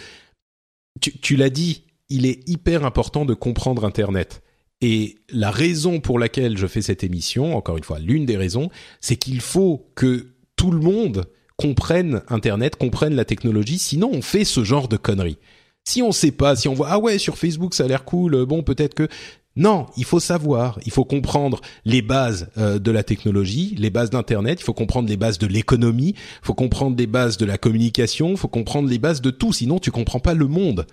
[0.99, 4.43] tu, tu l'as dit, il est hyper important de comprendre Internet.
[4.81, 8.69] Et la raison pour laquelle je fais cette émission, encore une fois, l'une des raisons,
[8.99, 11.25] c'est qu'il faut que tout le monde
[11.61, 15.37] comprennent Internet, comprennent la technologie, sinon on fait ce genre de conneries.
[15.83, 18.45] Si on sait pas, si on voit ah ouais sur Facebook ça a l'air cool,
[18.45, 19.07] bon peut-être que
[19.57, 24.09] non, il faut savoir, il faut comprendre les bases euh, de la technologie, les bases
[24.09, 27.57] d'Internet, il faut comprendre les bases de l'économie, il faut comprendre les bases de la
[27.57, 30.85] communication, il faut comprendre les bases de tout, sinon tu comprends pas le monde.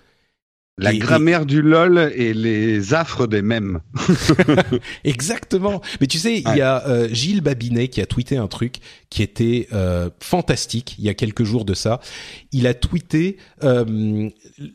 [0.79, 3.81] La grammaire du lol et les affres des mèmes.
[5.05, 5.81] Exactement.
[6.01, 8.77] Mais tu sais, il y a euh, Gilles Babinet qui a tweeté un truc
[9.11, 12.01] qui était euh, fantastique il y a quelques jours de ça.
[12.53, 14.29] Il a tweeté euh,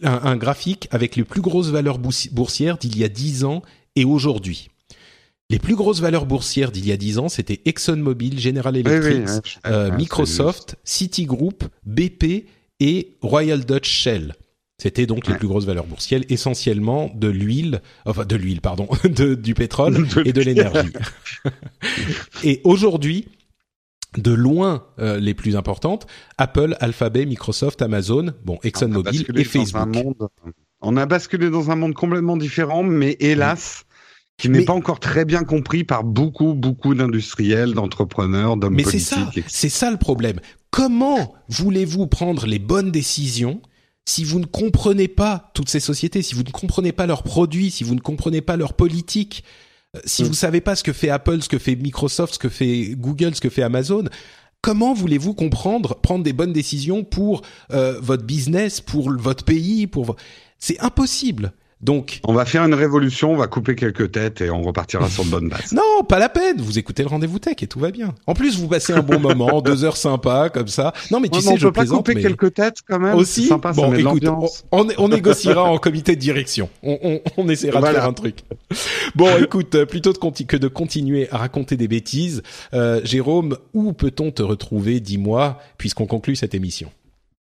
[0.03, 3.61] un, un, graphique avec les plus grosses valeurs boursières d'il y a 10 ans
[3.95, 4.69] et aujourd'hui.
[5.49, 9.27] Les plus grosses valeurs boursières d'il y a 10 ans, c'était ExxonMobil, General Electric,
[9.97, 12.45] Microsoft, Citigroup, BP
[12.79, 14.33] et Royal Dutch Shell.
[14.83, 19.33] C'était donc les plus grosses valeurs boursières, essentiellement de l'huile, enfin de l'huile, pardon, de,
[19.33, 20.91] du pétrole et de l'énergie.
[22.43, 23.29] et aujourd'hui,
[24.17, 26.05] de loin euh, les plus importantes,
[26.37, 30.17] Apple, Alphabet, Microsoft, Amazon, bon, ExxonMobil et Facebook.
[30.81, 33.85] on a basculé dans un monde complètement différent, mais hélas,
[34.35, 39.15] qui n'est pas encore très bien compris par beaucoup, beaucoup d'industriels, d'entrepreneurs, d'hommes politiques.
[39.15, 40.41] Mais c'est ça, c'est ça le problème.
[40.71, 43.61] Comment voulez-vous prendre les bonnes décisions
[44.05, 47.71] si vous ne comprenez pas toutes ces sociétés, si vous ne comprenez pas leurs produits,
[47.71, 49.43] si vous ne comprenez pas leur politique,
[49.95, 50.27] euh, si mm.
[50.27, 53.35] vous savez pas ce que fait Apple, ce que fait Microsoft, ce que fait Google,
[53.35, 54.05] ce que fait Amazon,
[54.61, 60.15] comment voulez-vous comprendre, prendre des bonnes décisions pour euh, votre business, pour votre pays, pour
[60.59, 61.53] c'est impossible.
[61.83, 65.25] Donc, on va faire une révolution, on va couper quelques têtes et on repartira sur
[65.25, 65.73] de bonnes bases.
[65.83, 66.61] Non, pas la peine.
[66.61, 68.15] Vous écoutez le rendez-vous tech et tout va bien.
[68.27, 70.93] En plus, vous passez un bon moment, deux heures sympas comme ça.
[71.11, 73.15] Non, mais tu sais, je peut pas couper quelques têtes quand même.
[73.15, 73.47] Aussi.
[73.47, 74.23] Sympa, bon, écoute,
[74.71, 76.69] on, on, négociera en comité de direction.
[76.83, 78.39] On, on, on essaiera de faire un truc.
[79.15, 82.43] Bon, écoute, plutôt de que de continuer à raconter des bêtises,
[82.73, 86.89] euh, Jérôme, où peut-on te retrouver Dis-moi, puisqu'on conclut cette émission.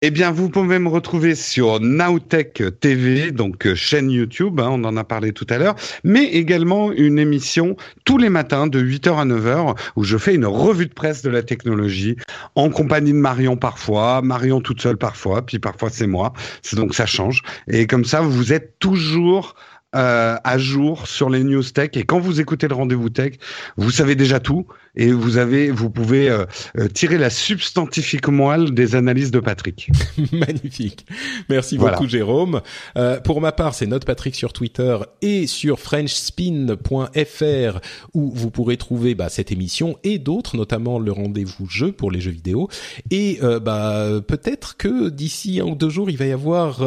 [0.08, 4.84] Eh bien, vous pouvez me retrouver sur Nowtech TV, donc euh, chaîne YouTube, hein, on
[4.84, 5.74] en a parlé tout à l'heure,
[6.04, 10.46] mais également une émission tous les matins de 8h à 9h où je fais une
[10.46, 12.18] revue de presse de la technologie
[12.54, 16.34] en compagnie de Marion parfois, Marion toute seule parfois, puis parfois c'est moi.
[16.74, 17.42] Donc ça change.
[17.68, 19.56] Et comme ça, vous êtes toujours
[19.96, 21.92] euh, à jour sur les news tech.
[21.94, 23.34] Et quand vous écoutez le rendez-vous tech,
[23.78, 26.46] vous savez déjà tout et vous avez, vous pouvez euh,
[26.78, 29.90] euh, tirer la substantifique moelle des analyses de Patrick.
[30.32, 31.06] Magnifique.
[31.50, 32.62] Merci beaucoup, Jérôme.
[32.98, 37.80] Euh, pour ma part, c'est Note Patrick sur Twitter et sur FrenchSpin.fr
[38.14, 42.22] où vous pourrez trouver bah, cette émission et d'autres, notamment le rendez-vous jeu pour les
[42.22, 42.70] jeux vidéo.
[43.12, 46.84] Et euh, bah peut-être que d'ici un ou deux jours, il va y avoir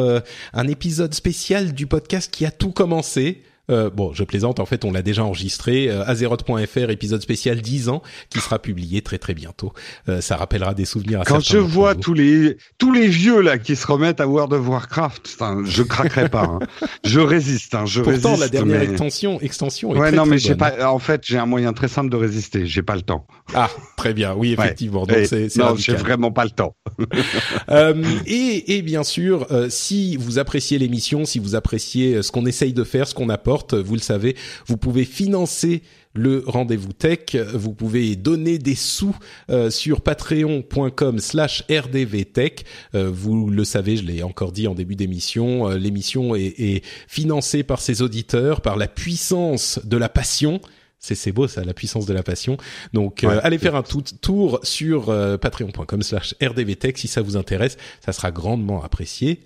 [0.53, 3.39] un épisode spécial du podcast qui a tout commencé penser
[3.69, 7.89] euh, bon, je plaisante, en fait, on l'a déjà enregistré, euh, azeroth.fr, épisode spécial 10
[7.89, 9.73] ans, qui sera publié très très bientôt.
[10.07, 13.57] Euh, ça rappellera des souvenirs à Quand je vois tous les tous les vieux là
[13.57, 16.43] qui se remettent à World of Warcraft, je craquerai pas.
[16.43, 16.59] Hein.
[17.05, 20.37] Je résiste, hein, je Pourtant, résiste, la dernière extension, extension est ouais, très, non, mais
[20.37, 20.89] j'ai pas.
[20.89, 22.65] En fait, j'ai un moyen très simple de résister.
[22.65, 23.25] J'ai pas le temps.
[23.53, 24.33] Ah, très bien.
[24.35, 25.05] Oui, effectivement.
[25.05, 26.75] Donc c'est non, j'ai vraiment pas le temps.
[27.69, 32.45] euh, et, et bien sûr, euh, si vous appréciez l'émission, si vous appréciez ce qu'on
[32.45, 34.35] essaye de faire, ce qu'on apporte, vous le savez,
[34.67, 35.83] vous pouvez financer
[36.13, 37.35] le rendez-vous tech.
[37.53, 39.15] Vous pouvez donner des sous
[39.49, 42.65] euh, sur patreon.com slash rdvtech.
[42.95, 46.83] Euh, vous le savez, je l'ai encore dit en début d'émission, euh, l'émission est, est
[47.07, 50.61] financée par ses auditeurs, par la puissance de la passion
[50.99, 52.57] c'est beau ça, la puissance de la passion.
[52.93, 57.77] Donc euh, allez faire un tout tour sur euh, patreon.com/slash rdvtech si ça vous intéresse,
[58.03, 59.41] ça sera grandement apprécié.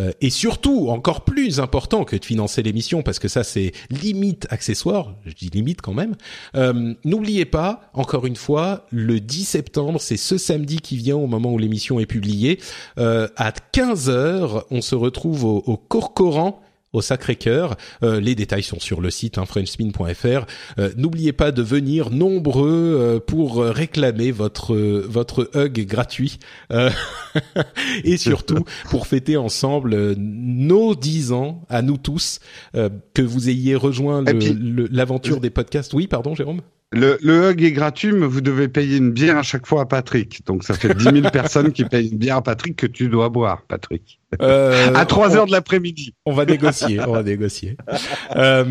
[0.00, 4.46] Euh, et surtout, encore plus important que de financer l'émission, parce que ça c'est limite
[4.50, 6.14] accessoire, je dis limite quand même.
[7.04, 11.52] N'oubliez pas, encore une fois, le 10 septembre, c'est ce samedi qui vient au moment
[11.52, 12.60] où l'émission est publiée,
[12.96, 16.60] à 15 h on se retrouve au, au Corcoran
[16.92, 17.76] au Sacré-Cœur.
[18.02, 20.46] Euh, les détails sont sur le site hein, frenchspin.fr.
[20.78, 26.38] Euh, n'oubliez pas de venir nombreux euh, pour réclamer votre votre hug gratuit
[28.04, 32.40] et surtout pour fêter ensemble nos dix ans à nous tous
[32.72, 34.24] que vous ayez rejoint
[34.90, 35.94] l'aventure des podcasts.
[35.94, 36.60] Oui, pardon, Jérôme?
[36.90, 39.84] Le, le hug est gratuit, mais vous devez payer une bière à chaque fois à
[39.84, 40.44] Patrick.
[40.46, 43.28] Donc ça fait 10 000 personnes qui payent une bière à Patrick que tu dois
[43.28, 44.20] boire, Patrick.
[44.40, 46.14] Euh, à 3 heures de l'après-midi.
[46.24, 47.76] On va négocier, on va négocier.
[48.36, 48.64] Euh,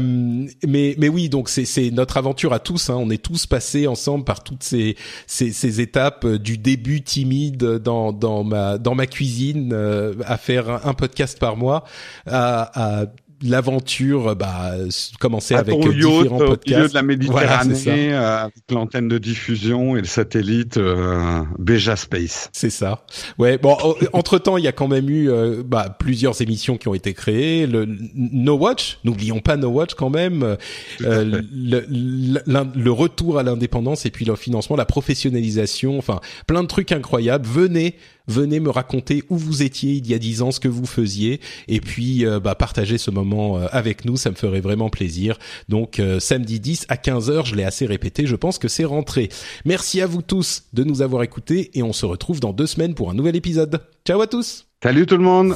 [0.67, 2.89] mais mais oui, donc c'est c'est notre aventure à tous.
[2.89, 2.95] Hein.
[2.97, 4.95] On est tous passés ensemble par toutes ces
[5.25, 10.37] ces, ces étapes euh, du début timide dans dans ma dans ma cuisine euh, à
[10.37, 11.83] faire un podcast par mois
[12.27, 13.05] à, à
[13.41, 14.73] l'aventure bah
[15.19, 19.17] commencer avec ton différents yacht, podcasts au milieu de la Méditerranée euh, avec l'antenne de
[19.17, 22.49] diffusion et le satellite euh, Beja Space.
[22.53, 23.05] C'est ça.
[23.37, 23.57] Ouais.
[23.57, 23.77] Bon,
[24.13, 27.13] entre temps, il y a quand même eu euh, bah, plusieurs émissions qui ont été
[27.13, 27.67] créées.
[27.67, 30.57] Le No Watch, n'oublions pas No Watch quand même.
[31.01, 32.43] Euh, le, le,
[32.75, 37.47] le, retour à l'indépendance et puis le financement, la professionnalisation, enfin plein de trucs incroyables.
[37.47, 37.95] Venez
[38.27, 41.39] venez me raconter où vous étiez il y a dix ans, ce que vous faisiez,
[41.67, 45.37] et puis euh, bah, partager ce moment euh, avec nous, ça me ferait vraiment plaisir.
[45.69, 49.29] Donc samedi 10 à 15h, je l'ai assez répété, je pense que c'est rentré.
[49.65, 52.93] Merci à vous tous de nous avoir écoutés et on se retrouve dans deux semaines
[52.93, 53.81] pour un nouvel épisode.
[54.05, 55.55] Ciao à tous Salut tout le monde